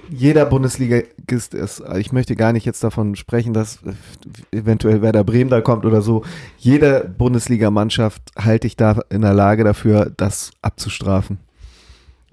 Jeder 0.09 0.45
Bundesligist 0.45 1.53
ist, 1.53 1.83
ich 1.97 2.11
möchte 2.11 2.35
gar 2.35 2.53
nicht 2.53 2.65
jetzt 2.65 2.83
davon 2.83 3.15
sprechen, 3.15 3.53
dass 3.53 3.79
äh, 3.83 4.57
eventuell 4.57 5.01
Werder 5.01 5.23
Bremen 5.23 5.49
da 5.49 5.61
kommt 5.61 5.85
oder 5.85 6.01
so. 6.01 6.23
Jede 6.57 7.13
Bundesligamannschaft 7.17 8.21
halte 8.37 8.67
ich 8.67 8.75
da 8.75 9.01
in 9.09 9.21
der 9.21 9.33
Lage 9.33 9.63
dafür, 9.63 10.11
das 10.15 10.51
abzustrafen. 10.61 11.39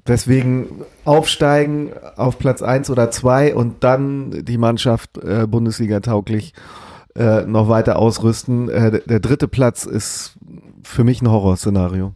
Deswegen 0.07 0.67
aufsteigen 1.05 1.91
auf 2.17 2.39
Platz 2.39 2.63
1 2.63 2.91
oder 2.91 3.11
2 3.11 3.55
und 3.55 3.85
dann 3.85 4.45
die 4.45 4.59
Mannschaft 4.59 5.19
äh, 5.19 5.47
Bundesliga 5.47 6.01
tauglich 6.01 6.55
äh, 7.15 7.43
noch 7.43 7.69
weiter 7.69 7.99
ausrüsten. 7.99 8.69
Äh, 8.69 9.01
der 9.07 9.21
dritte 9.21 9.47
Platz 9.47 9.85
ist 9.85 10.37
für 10.83 11.05
mich 11.05 11.23
ein 11.23 11.31
Horrorszenario. 11.31 12.15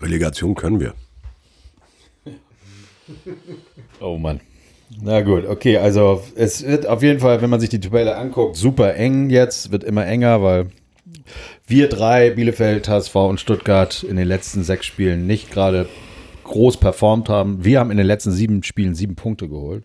Relegation 0.00 0.54
können 0.54 0.80
wir. 0.80 0.94
Oh 4.00 4.16
Mann. 4.18 4.40
Na 5.02 5.20
gut, 5.22 5.46
okay, 5.46 5.78
also 5.78 6.22
es 6.36 6.64
wird 6.64 6.86
auf 6.86 7.02
jeden 7.02 7.18
Fall, 7.18 7.42
wenn 7.42 7.50
man 7.50 7.60
sich 7.60 7.70
die 7.70 7.80
Tabelle 7.80 8.16
anguckt, 8.16 8.56
super 8.56 8.94
eng 8.94 9.30
jetzt, 9.30 9.72
wird 9.72 9.82
immer 9.82 10.06
enger, 10.06 10.42
weil 10.42 10.68
wir 11.66 11.88
drei, 11.88 12.30
Bielefeld, 12.30 12.88
HSV 12.88 13.14
und 13.16 13.40
Stuttgart 13.40 14.04
in 14.04 14.16
den 14.16 14.28
letzten 14.28 14.62
sechs 14.62 14.86
Spielen 14.86 15.26
nicht 15.26 15.50
gerade 15.50 15.88
groß 16.44 16.76
performt 16.76 17.28
haben. 17.28 17.64
Wir 17.64 17.80
haben 17.80 17.90
in 17.90 17.96
den 17.96 18.06
letzten 18.06 18.30
sieben 18.30 18.62
Spielen 18.62 18.94
sieben 18.94 19.16
Punkte 19.16 19.48
geholt. 19.48 19.84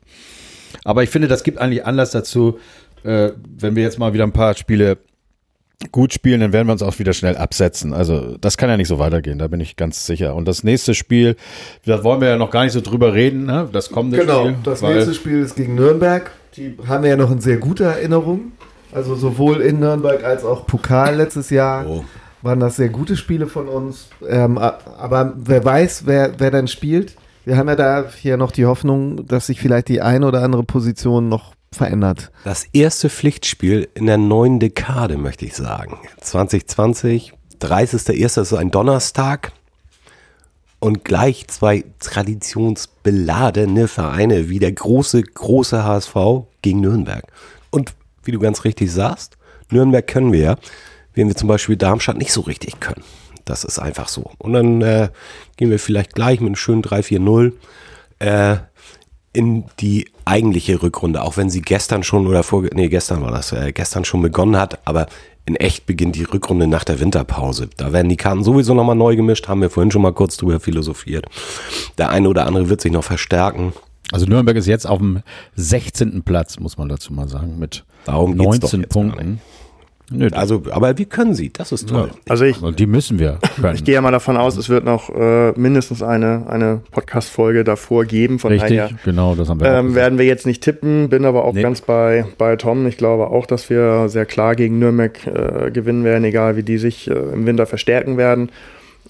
Aber 0.83 1.01
ich 1.03 1.09
finde, 1.09 1.27
das 1.27 1.43
gibt 1.43 1.57
eigentlich 1.57 1.85
Anlass 1.85 2.11
dazu, 2.11 2.59
äh, 3.03 3.31
wenn 3.57 3.75
wir 3.75 3.83
jetzt 3.83 3.97
mal 3.97 4.13
wieder 4.13 4.23
ein 4.23 4.33
paar 4.33 4.55
Spiele 4.55 4.99
gut 5.91 6.13
spielen, 6.13 6.41
dann 6.41 6.53
werden 6.53 6.67
wir 6.67 6.73
uns 6.73 6.83
auch 6.83 6.97
wieder 6.99 7.13
schnell 7.13 7.37
absetzen. 7.37 7.93
Also 7.93 8.37
das 8.37 8.57
kann 8.57 8.69
ja 8.69 8.77
nicht 8.77 8.87
so 8.87 8.99
weitergehen, 8.99 9.39
da 9.39 9.47
bin 9.47 9.59
ich 9.59 9.75
ganz 9.75 10.05
sicher. 10.05 10.35
Und 10.35 10.47
das 10.47 10.63
nächste 10.63 10.93
Spiel, 10.93 11.35
da 11.85 12.03
wollen 12.03 12.21
wir 12.21 12.29
ja 12.29 12.37
noch 12.37 12.51
gar 12.51 12.63
nicht 12.63 12.73
so 12.73 12.81
drüber 12.81 13.13
reden, 13.13 13.45
ne? 13.45 13.67
das 13.71 13.89
kommende 13.89 14.17
Spiel. 14.17 14.27
Genau, 14.27 14.51
das 14.63 14.81
nächste 14.81 15.13
Spiel 15.13 15.39
ist 15.41 15.55
gegen 15.55 15.75
Nürnberg. 15.75 16.31
Die 16.55 16.77
haben 16.87 17.03
wir 17.03 17.11
ja 17.11 17.17
noch 17.17 17.31
in 17.31 17.39
sehr 17.41 17.57
guter 17.57 17.85
Erinnerung. 17.85 18.51
Also 18.93 19.15
sowohl 19.15 19.61
in 19.61 19.79
Nürnberg 19.79 20.23
als 20.23 20.43
auch 20.43 20.67
Pokal 20.67 21.15
letztes 21.15 21.49
Jahr 21.49 21.85
Oh. 21.87 22.03
waren 22.41 22.59
das 22.59 22.75
sehr 22.75 22.89
gute 22.89 23.15
Spiele 23.15 23.47
von 23.47 23.67
uns. 23.69 24.09
Ähm, 24.27 24.57
aber 24.57 25.33
wer 25.37 25.63
weiß, 25.63 26.03
wer, 26.05 26.33
wer 26.39 26.51
dann 26.51 26.67
spielt. 26.67 27.15
Wir 27.45 27.57
haben 27.57 27.69
ja 27.69 27.75
da 27.75 28.05
hier 28.15 28.37
noch 28.37 28.51
die 28.51 28.65
Hoffnung, 28.65 29.25
dass 29.27 29.47
sich 29.47 29.59
vielleicht 29.61 29.87
die 29.87 30.01
eine 30.01 30.27
oder 30.27 30.43
andere 30.43 30.63
Position 30.63 31.29
noch 31.29 31.53
verändert. 31.73 32.31
Das 32.43 32.65
erste 32.73 33.09
Pflichtspiel 33.09 33.87
in 33.93 34.05
der 34.05 34.17
neuen 34.17 34.59
Dekade, 34.59 35.17
möchte 35.17 35.45
ich 35.45 35.55
sagen. 35.55 35.99
2020, 36.19 37.33
30.01. 37.61 38.41
ist 38.41 38.53
ein 38.53 38.71
Donnerstag. 38.71 39.53
Und 40.79 41.05
gleich 41.05 41.47
zwei 41.47 41.83
traditionsbeladene 41.99 43.87
Vereine 43.87 44.49
wie 44.49 44.57
der 44.57 44.71
große, 44.71 45.21
große 45.21 45.83
HSV 45.83 46.15
gegen 46.63 46.81
Nürnberg. 46.81 47.23
Und 47.69 47.93
wie 48.23 48.31
du 48.31 48.39
ganz 48.39 48.63
richtig 48.63 48.91
sagst, 48.91 49.37
Nürnberg 49.69 50.05
können 50.07 50.33
wir 50.33 50.39
ja, 50.39 50.55
wenn 51.13 51.27
wir 51.27 51.35
zum 51.35 51.47
Beispiel 51.47 51.77
Darmstadt 51.77 52.17
nicht 52.17 52.33
so 52.33 52.41
richtig 52.41 52.79
können. 52.79 53.03
Das 53.45 53.63
ist 53.63 53.77
einfach 53.77 54.07
so. 54.07 54.31
Und 54.39 54.53
dann 54.53 54.81
äh, 54.81 55.09
gehen 55.55 55.69
wir 55.69 55.79
vielleicht 55.79 56.15
gleich 56.15 56.39
mit 56.39 56.47
einem 56.47 56.55
schönen 56.55 56.81
3-4-0 56.81 57.53
äh, 58.19 58.57
in 59.33 59.65
die 59.79 60.09
eigentliche 60.25 60.81
Rückrunde, 60.81 61.21
auch 61.21 61.37
wenn 61.37 61.49
sie 61.49 61.61
gestern 61.61 62.03
schon 62.03 62.27
oder 62.27 62.43
vor, 62.43 62.63
nee, 62.73 62.89
gestern 62.89 63.21
war 63.21 63.31
das, 63.31 63.51
äh, 63.51 63.71
gestern 63.71 64.05
schon 64.05 64.21
begonnen 64.21 64.57
hat, 64.57 64.79
aber 64.85 65.07
in 65.45 65.55
echt 65.55 65.85
beginnt 65.85 66.15
die 66.15 66.23
Rückrunde 66.23 66.67
nach 66.67 66.83
der 66.83 66.99
Winterpause. 66.99 67.69
Da 67.77 67.93
werden 67.93 68.09
die 68.09 68.17
Karten 68.17 68.43
sowieso 68.43 68.73
nochmal 68.73 68.95
neu 68.95 69.15
gemischt, 69.15 69.47
haben 69.47 69.61
wir 69.61 69.69
vorhin 69.69 69.91
schon 69.91 70.01
mal 70.01 70.13
kurz 70.13 70.37
drüber 70.37 70.59
philosophiert. 70.59 71.25
Der 71.97 72.09
eine 72.09 72.29
oder 72.29 72.45
andere 72.45 72.69
wird 72.69 72.81
sich 72.81 72.91
noch 72.91 73.03
verstärken. 73.03 73.73
Also 74.11 74.25
Nürnberg 74.25 74.57
ist 74.57 74.67
jetzt 74.67 74.85
auf 74.85 74.99
dem 74.99 75.21
16. 75.55 76.23
Platz, 76.23 76.59
muss 76.59 76.77
man 76.77 76.89
dazu 76.89 77.13
mal 77.13 77.27
sagen, 77.27 77.57
mit 77.57 77.85
Darum 78.05 78.37
geht's 78.37 78.59
doch 78.59 78.73
19 78.73 78.81
jetzt 78.81 78.93
gar 78.93 79.03
Punkten. 79.03 79.41
Nö, 80.11 80.27
Also, 80.33 80.63
aber 80.71 80.97
wir 80.97 81.05
können 81.05 81.33
sie, 81.33 81.51
das 81.51 81.71
ist 81.71 81.87
toll. 81.89 82.11
Also 82.27 82.43
ich, 82.45 82.61
und 82.61 82.79
die 82.79 82.85
müssen 82.85 83.17
wir 83.17 83.39
können. 83.61 83.75
ich 83.75 83.83
gehe 83.83 83.95
ja 83.95 84.01
mal 84.01 84.11
davon 84.11 84.35
aus, 84.37 84.57
es 84.57 84.67
wird 84.69 84.83
noch 84.83 85.09
äh, 85.09 85.51
mindestens 85.57 86.03
eine, 86.03 86.45
eine 86.49 86.81
Podcast-Folge 86.91 87.63
davor 87.63 88.05
geben. 88.05 88.37
Von 88.39 88.51
Richtig, 88.51 88.77
daher 88.77 88.89
genau, 89.05 89.35
das 89.35 89.49
haben 89.49 89.59
wir 89.61 89.67
ähm, 89.67 89.95
werden 89.95 90.17
wir 90.19 90.25
jetzt 90.25 90.45
nicht 90.45 90.61
tippen, 90.63 91.09
bin 91.09 91.25
aber 91.25 91.45
auch 91.45 91.53
Nee. 91.53 91.61
ganz 91.61 91.81
bei, 91.81 92.25
bei 92.37 92.55
Tom. 92.57 92.85
Ich 92.87 92.97
glaube 92.97 93.27
auch, 93.27 93.45
dass 93.45 93.69
wir 93.69 94.09
sehr 94.09 94.25
klar 94.25 94.55
gegen 94.55 94.79
Nürnberg 94.79 95.17
äh, 95.27 95.71
gewinnen 95.71 96.03
werden, 96.03 96.23
egal 96.25 96.57
wie 96.57 96.63
die 96.63 96.77
sich 96.77 97.09
äh, 97.09 97.13
im 97.13 97.45
Winter 97.45 97.65
verstärken 97.65 98.17
werden. 98.17 98.49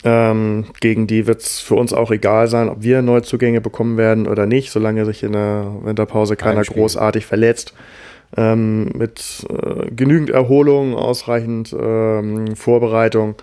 Ähm, 0.03 0.65
gegen 0.79 1.05
die 1.05 1.27
wird 1.27 1.41
es 1.41 1.59
für 1.59 1.75
uns 1.75 1.93
auch 1.93 2.09
egal 2.11 2.47
sein, 2.47 2.69
ob 2.69 2.81
wir 2.81 3.01
Neuzugänge 3.01 3.61
bekommen 3.61 3.97
werden 3.97 4.27
oder 4.27 4.45
nicht, 4.47 4.71
solange 4.71 5.05
sich 5.05 5.21
in 5.21 5.33
der 5.33 5.65
Winterpause 5.83 6.35
keiner 6.35 6.63
großartig 6.63 7.25
verletzt. 7.25 7.73
Ähm, 8.37 8.85
mit 8.95 9.45
äh, 9.49 9.91
genügend 9.91 10.29
Erholung, 10.29 10.95
ausreichend 10.95 11.75
ähm, 11.77 12.55
Vorbereitung, 12.55 13.35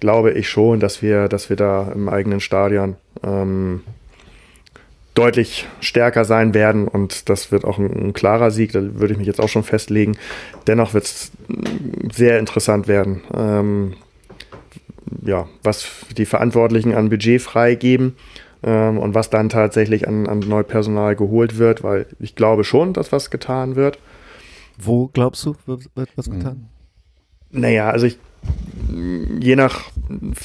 glaube 0.00 0.32
ich 0.32 0.50
schon, 0.50 0.80
dass 0.80 1.00
wir, 1.00 1.28
dass 1.28 1.48
wir 1.48 1.56
da 1.56 1.90
im 1.94 2.10
eigenen 2.10 2.40
Stadion 2.40 2.96
ähm, 3.22 3.80
deutlich 5.14 5.66
stärker 5.80 6.24
sein 6.24 6.54
werden 6.54 6.88
und 6.88 7.28
das 7.28 7.52
wird 7.52 7.64
auch 7.64 7.78
ein, 7.78 8.08
ein 8.08 8.12
klarer 8.12 8.50
Sieg, 8.50 8.72
da 8.72 8.80
würde 8.82 9.12
ich 9.12 9.18
mich 9.18 9.28
jetzt 9.28 9.40
auch 9.40 9.48
schon 9.48 9.62
festlegen. 9.62 10.18
Dennoch 10.66 10.92
wird 10.92 11.04
es 11.04 11.32
sehr 12.12 12.38
interessant 12.38 12.88
werden, 12.88 13.22
ähm, 13.34 13.94
ja, 15.22 15.48
was 15.62 15.88
die 16.16 16.26
Verantwortlichen 16.26 16.94
an 16.94 17.10
Budget 17.10 17.40
freigeben 17.40 18.16
ähm, 18.64 18.98
und 18.98 19.14
was 19.14 19.30
dann 19.30 19.48
tatsächlich 19.48 20.08
an, 20.08 20.26
an 20.26 20.40
Neupersonal 20.40 21.14
geholt 21.14 21.58
wird, 21.58 21.84
weil 21.84 22.06
ich 22.18 22.34
glaube 22.34 22.64
schon, 22.64 22.92
dass 22.92 23.12
was 23.12 23.30
getan 23.30 23.76
wird. 23.76 23.98
Wo 24.78 25.08
glaubst 25.08 25.44
du, 25.46 25.54
wird, 25.66 25.88
was 26.16 26.30
getan? 26.30 26.68
Naja, 27.50 27.90
also 27.90 28.06
ich 28.06 28.18
je 29.40 29.56
nach 29.56 29.90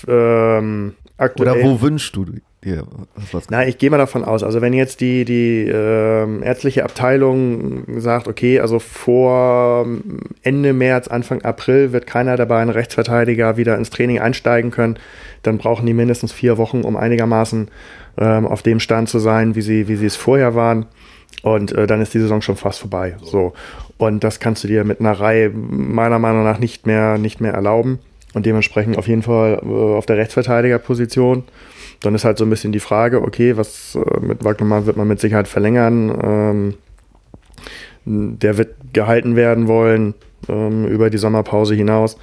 ähm, 0.07 0.93
aktuell. 1.17 1.53
Oder 1.53 1.63
wo 1.63 1.81
wünschst 1.81 2.15
du 2.15 2.25
dir 2.63 2.83
was? 3.15 3.33
was 3.33 3.49
Na, 3.49 3.67
ich 3.67 3.77
gehe 3.77 3.89
mal 3.89 3.97
davon 3.97 4.23
aus. 4.23 4.43
Also 4.43 4.61
wenn 4.61 4.73
jetzt 4.73 5.01
die, 5.01 5.25
die 5.25 5.69
ähm, 5.71 6.43
ärztliche 6.43 6.83
Abteilung 6.83 7.99
sagt, 7.99 8.27
okay, 8.27 8.59
also 8.59 8.79
vor 8.79 9.85
Ende 10.43 10.73
März, 10.73 11.07
Anfang 11.07 11.41
April 11.43 11.91
wird 11.91 12.07
keiner 12.07 12.37
der 12.37 12.45
beiden 12.45 12.69
Rechtsverteidiger 12.69 13.57
wieder 13.57 13.77
ins 13.77 13.89
Training 13.89 14.19
einsteigen 14.19 14.71
können, 14.71 14.97
dann 15.43 15.57
brauchen 15.57 15.85
die 15.85 15.93
mindestens 15.93 16.31
vier 16.31 16.57
Wochen, 16.57 16.81
um 16.81 16.97
einigermaßen 16.97 17.69
ähm, 18.17 18.45
auf 18.45 18.61
dem 18.61 18.79
Stand 18.79 19.09
zu 19.09 19.19
sein, 19.19 19.55
wie 19.55 19.61
sie, 19.61 19.87
wie 19.87 19.95
sie 19.95 20.05
es 20.05 20.15
vorher 20.15 20.55
waren. 20.55 20.85
Und 21.43 21.71
äh, 21.71 21.87
dann 21.87 22.01
ist 22.01 22.13
die 22.13 22.19
Saison 22.19 22.41
schon 22.41 22.57
fast 22.57 22.79
vorbei. 22.79 23.15
So. 23.21 23.53
Und 23.99 24.23
das 24.23 24.39
kannst 24.39 24.63
du 24.63 24.69
dir 24.69 24.85
mit 24.85 25.01
einer 25.01 25.11
Reihe 25.11 25.49
meiner 25.49 26.19
Meinung 26.19 26.45
nach 26.45 26.57
nicht 26.57 26.87
mehr, 26.87 27.17
nicht 27.17 27.41
mehr 27.41 27.53
erlauben. 27.53 27.99
Und 28.33 28.45
dementsprechend 28.45 28.97
auf 28.97 29.07
jeden 29.09 29.23
Fall 29.23 29.61
äh, 29.61 29.67
auf 29.67 30.05
der 30.05 30.15
Rechtsverteidigerposition. 30.17 31.43
Dann 31.99 32.15
ist 32.15 32.23
halt 32.23 32.37
so 32.37 32.45
ein 32.45 32.49
bisschen 32.49 32.71
die 32.71 32.79
Frage, 32.79 33.21
okay, 33.21 33.57
was 33.57 33.95
äh, 33.95 34.19
mit 34.21 34.45
Wagnermann 34.45 34.85
wird 34.85 34.95
man 34.95 35.07
mit 35.07 35.19
Sicherheit 35.19 35.49
verlängern. 35.49 36.17
Ähm, 36.23 36.73
der 38.05 38.57
wird 38.57 38.75
gehalten 38.93 39.35
werden 39.35 39.67
wollen 39.67 40.13
ähm, 40.47 40.87
über 40.87 41.09
die 41.09 41.17
Sommerpause 41.17 41.75
hinaus. 41.75 42.17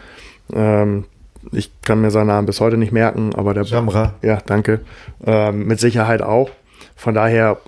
Ähm, 0.54 1.04
ich 1.52 1.70
kann 1.82 2.00
mir 2.00 2.10
seinen 2.10 2.28
Namen 2.28 2.46
bis 2.46 2.60
heute 2.60 2.78
nicht 2.78 2.92
merken, 2.92 3.34
aber 3.34 3.52
der 3.52 3.64
Jamra. 3.64 4.14
ja, 4.22 4.38
danke. 4.46 4.80
Mit 5.52 5.78
Sicherheit 5.78 6.20
auch. 6.20 6.50
Von 6.96 7.14
daher 7.14 7.58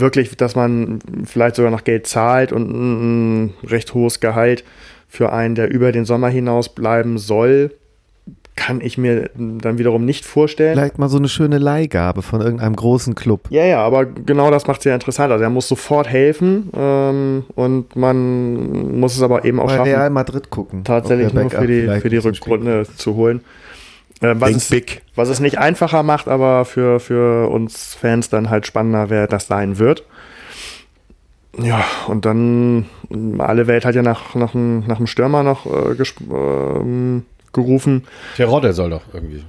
wirklich, 0.00 0.36
dass 0.36 0.56
man 0.56 0.98
vielleicht 1.24 1.56
sogar 1.56 1.70
noch 1.70 1.84
Geld 1.84 2.06
zahlt 2.06 2.52
und 2.52 2.70
ein, 2.70 3.54
recht 3.64 3.94
hohes 3.94 4.20
Gehalt 4.20 4.64
für 5.08 5.32
einen, 5.32 5.54
der 5.54 5.70
über 5.70 5.92
den 5.92 6.04
Sommer 6.04 6.28
hinaus 6.28 6.68
bleiben 6.68 7.18
soll, 7.18 7.72
kann 8.56 8.80
ich 8.82 8.98
mir 8.98 9.30
dann 9.34 9.78
wiederum 9.78 10.04
nicht 10.04 10.24
vorstellen. 10.24 10.74
Vielleicht 10.74 10.98
mal 10.98 11.08
so 11.08 11.16
eine 11.16 11.28
schöne 11.28 11.58
Leihgabe 11.58 12.20
von 12.20 12.42
irgendeinem 12.42 12.76
großen 12.76 13.14
Club. 13.14 13.46
Ja, 13.48 13.64
ja, 13.64 13.80
aber 13.80 14.04
genau 14.04 14.50
das 14.50 14.66
macht 14.66 14.80
es 14.80 14.84
ja 14.84 14.94
interessant. 14.94 15.32
Also 15.32 15.42
er 15.42 15.50
muss 15.50 15.66
sofort 15.66 16.08
helfen 16.08 16.68
ähm, 16.76 17.44
und 17.54 17.96
man 17.96 18.98
muss 19.00 19.16
es 19.16 19.22
aber 19.22 19.44
eben 19.46 19.60
auch 19.60 19.66
Bei 19.68 19.76
schaffen, 19.76 19.92
Real 19.92 20.10
Madrid 20.10 20.50
gucken. 20.50 20.84
tatsächlich 20.84 21.32
nur 21.32 21.48
für 21.48 21.66
die, 21.66 22.00
für 22.00 22.10
die 22.10 22.18
Rückrunde 22.18 22.86
zu 22.96 23.14
holen. 23.14 23.40
Ähm, 24.22 24.40
was, 24.40 24.50
es, 24.52 24.68
big. 24.68 25.02
was 25.14 25.28
es 25.28 25.40
nicht 25.40 25.58
einfacher 25.58 26.02
macht, 26.02 26.28
aber 26.28 26.64
für, 26.64 27.00
für 27.00 27.48
uns 27.48 27.94
Fans 27.94 28.28
dann 28.28 28.50
halt 28.50 28.66
spannender, 28.66 29.08
wer 29.10 29.26
das 29.26 29.46
sein 29.46 29.78
wird. 29.78 30.04
Ja, 31.58 31.84
und 32.06 32.24
dann 32.26 32.86
alle 33.38 33.66
Welt 33.66 33.84
hat 33.84 33.94
ja 33.94 34.02
nach, 34.02 34.34
nach, 34.34 34.54
einem- 34.54 34.86
nach 34.86 34.98
einem 34.98 35.06
Stürmer 35.08 35.42
noch 35.42 35.66
äh, 35.66 35.94
gesp- 35.94 36.30
ähm, 36.80 37.24
gerufen. 37.52 38.04
Terodde 38.36 38.72
soll 38.72 38.90
doch 38.90 39.02
irgendwie. 39.12 39.42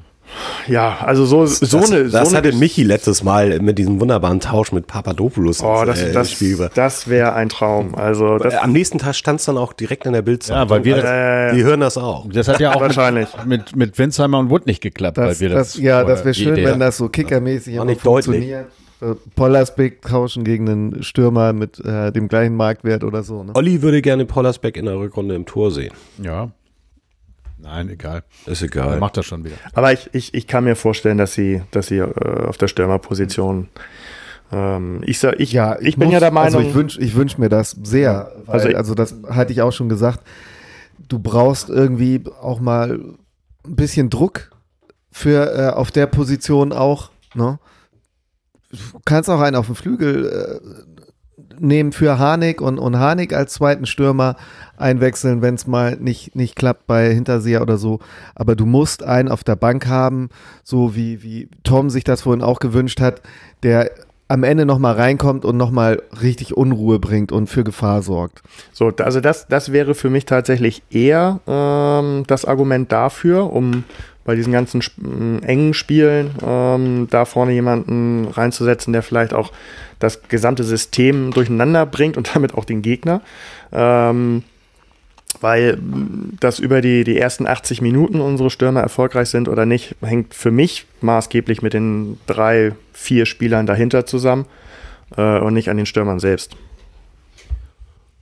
Ja, 0.68 0.98
also 1.02 1.26
so, 1.26 1.46
so 1.46 1.80
das, 1.80 1.92
eine. 1.92 2.10
das 2.10 2.30
so 2.30 2.36
hatte 2.38 2.50
eine, 2.50 2.58
Michi 2.58 2.84
letztes 2.84 3.24
Mal 3.24 3.60
mit 3.60 3.78
diesem 3.78 4.00
wunderbaren 4.00 4.40
Tausch 4.40 4.72
mit 4.72 4.88
Papadopoulos 4.88 5.62
Oh, 5.62 5.78
ins, 5.82 5.86
das, 5.88 6.02
äh, 6.02 6.12
das, 6.12 6.32
Spiel 6.32 6.70
das 6.74 7.08
wäre 7.08 7.34
ein 7.34 7.50
Traum. 7.50 7.96
Also, 7.96 8.38
das, 8.38 8.54
Äh, 8.54 8.58
Am 8.58 8.72
nächsten 8.72 8.98
Tag 8.98 9.16
stand 9.16 9.40
es 9.40 9.46
dann 9.46 9.58
auch 9.58 9.74
direkt 9.74 10.06
in 10.06 10.14
der 10.14 10.22
Bildzeitung. 10.22 10.64
Ja, 10.64 10.70
weil 10.70 10.84
wir 10.86 10.96
das, 10.98 11.06
äh, 11.06 11.56
Die 11.56 11.64
hören 11.64 11.80
das 11.82 11.98
auch. 11.98 12.28
das 12.32 12.48
hat 12.48 12.60
ja 12.60 12.74
auch 12.76 12.82
Wahrscheinlich. 12.92 13.28
mit, 13.46 13.76
mit, 13.76 13.98
Winsheimer 13.98 14.40
und 14.40 14.50
Wood 14.50 14.66
nicht 14.68 14.82
geklappt, 14.82 15.18
Das, 15.18 15.26
weil 15.28 15.40
wir 15.40 15.50
das, 15.56 15.74
das. 15.74 15.82
ja, 15.82 16.04
das 16.04 16.24
wäre 16.24 16.34
schön, 16.34 16.54
Idee 16.54 16.66
wenn 16.66 16.80
das 16.80 16.98
so 16.98 17.10
kickermäßig 17.10 17.76
immer 17.76 17.86
nicht 17.86 18.06
deutlich. 18.06 18.26
funktioniert. 18.26 18.68
Äh, 19.02 19.16
Pollersbeck 19.36 20.04
tauschen 20.04 20.44
gegen 20.44 20.70
einen 20.70 21.04
Stürmer 21.04 21.54
mit 21.54 21.84
äh, 21.84 22.12
dem 22.12 22.28
gleichen 22.28 22.56
Marktwert 22.56 23.04
oder 23.04 23.24
so. 23.24 23.44
Ne? 23.44 23.52
Olli 23.56 23.82
würde 23.82 24.02
gerne 24.02 24.26
Pollersbeck 24.26 24.78
in 24.78 24.86
der 24.86 24.98
Rückrunde 25.00 25.34
im 25.36 25.46
Tor 25.48 25.72
sehen. 25.72 25.92
Ja. 26.22 26.52
Nein, 27.62 27.90
egal. 27.90 28.24
Ist 28.46 28.62
Er 28.62 28.68
egal. 28.68 29.00
macht 29.00 29.18
das 29.18 29.26
schon 29.26 29.44
wieder. 29.44 29.56
Aber 29.74 29.92
ich, 29.94 30.10
ich, 30.14 30.34
ich 30.34 30.48
kann 30.48 30.64
mir 30.64 30.76
vorstellen, 30.76 31.18
dass 31.18 31.34
sie, 31.34 31.62
dass 31.72 31.88
sie 31.88 31.98
äh, 32.00 32.46
auf 32.48 32.58
der 32.58 32.68
Stürmerposition. 32.68 33.70
Ähm, 34.52 35.02
ich, 35.06 35.20
sag, 35.20 35.40
ich, 35.40 35.52
Ja, 35.54 35.78
ich, 35.80 35.96
bin 35.98 36.06
muss- 36.08 36.14
ja 36.14 36.20
der 36.20 36.32
Meinung. 36.32 36.56
Also 36.56 36.68
ich 36.70 36.74
wünsche 36.76 37.00
ich 37.02 37.16
wünsch 37.16 37.38
mir 37.38 37.50
das 37.50 37.72
sehr. 37.84 38.32
Weil, 38.46 38.54
Also 38.60 38.76
also, 38.78 38.92
ich- 38.94 38.98
das 38.98 39.16
hatte 39.36 39.54
ich 39.54 39.62
auch 39.62 39.72
schon 39.72 39.90
gesagt. 39.90 40.22
Du 41.08 41.20
brauchst 41.20 41.70
irgendwie 41.70 42.24
auch 42.42 42.60
mal 42.60 43.00
ein 43.66 43.76
bisschen 43.76 44.10
Druck 44.10 44.52
für 45.12 45.54
äh, 45.56 45.70
auf 45.70 45.92
der 45.92 46.08
Position 46.08 46.72
auch. 46.74 47.12
Ne? 47.36 47.60
Du 48.72 48.78
kannst 49.06 49.30
auch 49.30 49.40
einen 49.42 49.56
auf 49.56 49.66
dem 49.68 49.76
Flügel 49.76 50.26
äh, 50.26 50.91
nehmen 51.62 51.92
für 51.92 52.20
Harnik 52.20 52.62
und, 52.62 52.78
und 52.80 52.98
Harnik 52.98 53.34
als 53.34 53.54
zweiten 53.54 53.86
Stürmer 53.86 54.36
einwechseln, 54.78 55.42
wenn 55.42 55.56
es 55.56 55.68
mal 55.68 55.98
nicht, 56.00 56.36
nicht 56.36 56.56
klappt 56.56 56.88
bei 56.88 57.14
Hinterseher 57.14 57.62
oder 57.62 57.78
so. 57.78 58.00
Aber 58.36 58.56
du 58.56 58.66
musst 58.66 59.04
einen 59.04 59.30
auf 59.30 59.44
der 59.44 59.56
Bank 59.56 59.88
haben, 59.88 60.30
so 60.64 60.96
wie, 60.96 61.24
wie 61.24 61.50
Tom 61.64 61.90
sich 61.90 62.04
das 62.04 62.22
vorhin 62.22 62.44
auch 62.44 62.60
gewünscht 62.60 63.02
hat, 63.02 63.22
der 63.64 63.92
am 64.32 64.44
Ende 64.44 64.66
nochmal 64.66 64.94
reinkommt 64.94 65.44
und 65.44 65.58
nochmal 65.58 66.02
richtig 66.22 66.56
Unruhe 66.56 67.00
bringt 67.00 67.34
und 67.34 67.48
für 67.48 67.66
Gefahr 67.66 68.02
sorgt. 68.02 68.42
So, 68.72 68.90
also 69.00 69.20
das, 69.20 69.48
das 69.48 69.74
wäre 69.74 69.94
für 69.94 70.10
mich 70.10 70.24
tatsächlich 70.24 70.84
eher 70.90 71.42
ähm, 71.48 72.24
das 72.28 72.46
Argument 72.46 72.90
dafür, 72.94 73.52
um 73.52 73.84
bei 74.24 74.36
diesen 74.36 74.54
ganzen 74.54 74.82
m, 75.04 75.42
engen 75.44 75.74
Spielen 75.74 76.32
ähm, 76.46 77.08
da 77.10 77.26
vorne 77.26 77.54
jemanden 77.54 78.28
reinzusetzen, 78.28 78.94
der 78.94 79.04
vielleicht 79.04 79.34
auch 79.34 79.52
das 80.00 80.24
gesamte 80.24 80.64
System 80.64 81.32
durcheinander 81.32 81.86
bringt 81.86 82.18
und 82.18 82.32
damit 82.36 82.54
auch 82.56 82.66
den 82.66 82.82
Gegner. 82.82 83.22
Ähm, 83.72 84.44
weil 85.40 85.78
das 86.40 86.60
über 86.60 86.82
die, 86.82 87.04
die 87.04 87.18
ersten 87.18 87.48
80 87.48 87.82
Minuten 87.82 88.20
unsere 88.20 88.50
Stürmer 88.50 88.82
erfolgreich 88.82 89.30
sind 89.30 89.48
oder 89.48 89.66
nicht, 89.66 89.96
hängt 90.02 90.34
für 90.34 90.52
mich 90.52 90.86
maßgeblich 91.00 91.62
mit 91.62 91.74
den 91.74 92.20
drei, 92.28 92.74
vier 92.92 93.26
Spielern 93.26 93.66
dahinter 93.66 94.06
zusammen 94.06 94.46
äh, 95.16 95.40
und 95.40 95.54
nicht 95.54 95.70
an 95.70 95.78
den 95.78 95.86
Stürmern 95.86 96.20
selbst. 96.20 96.56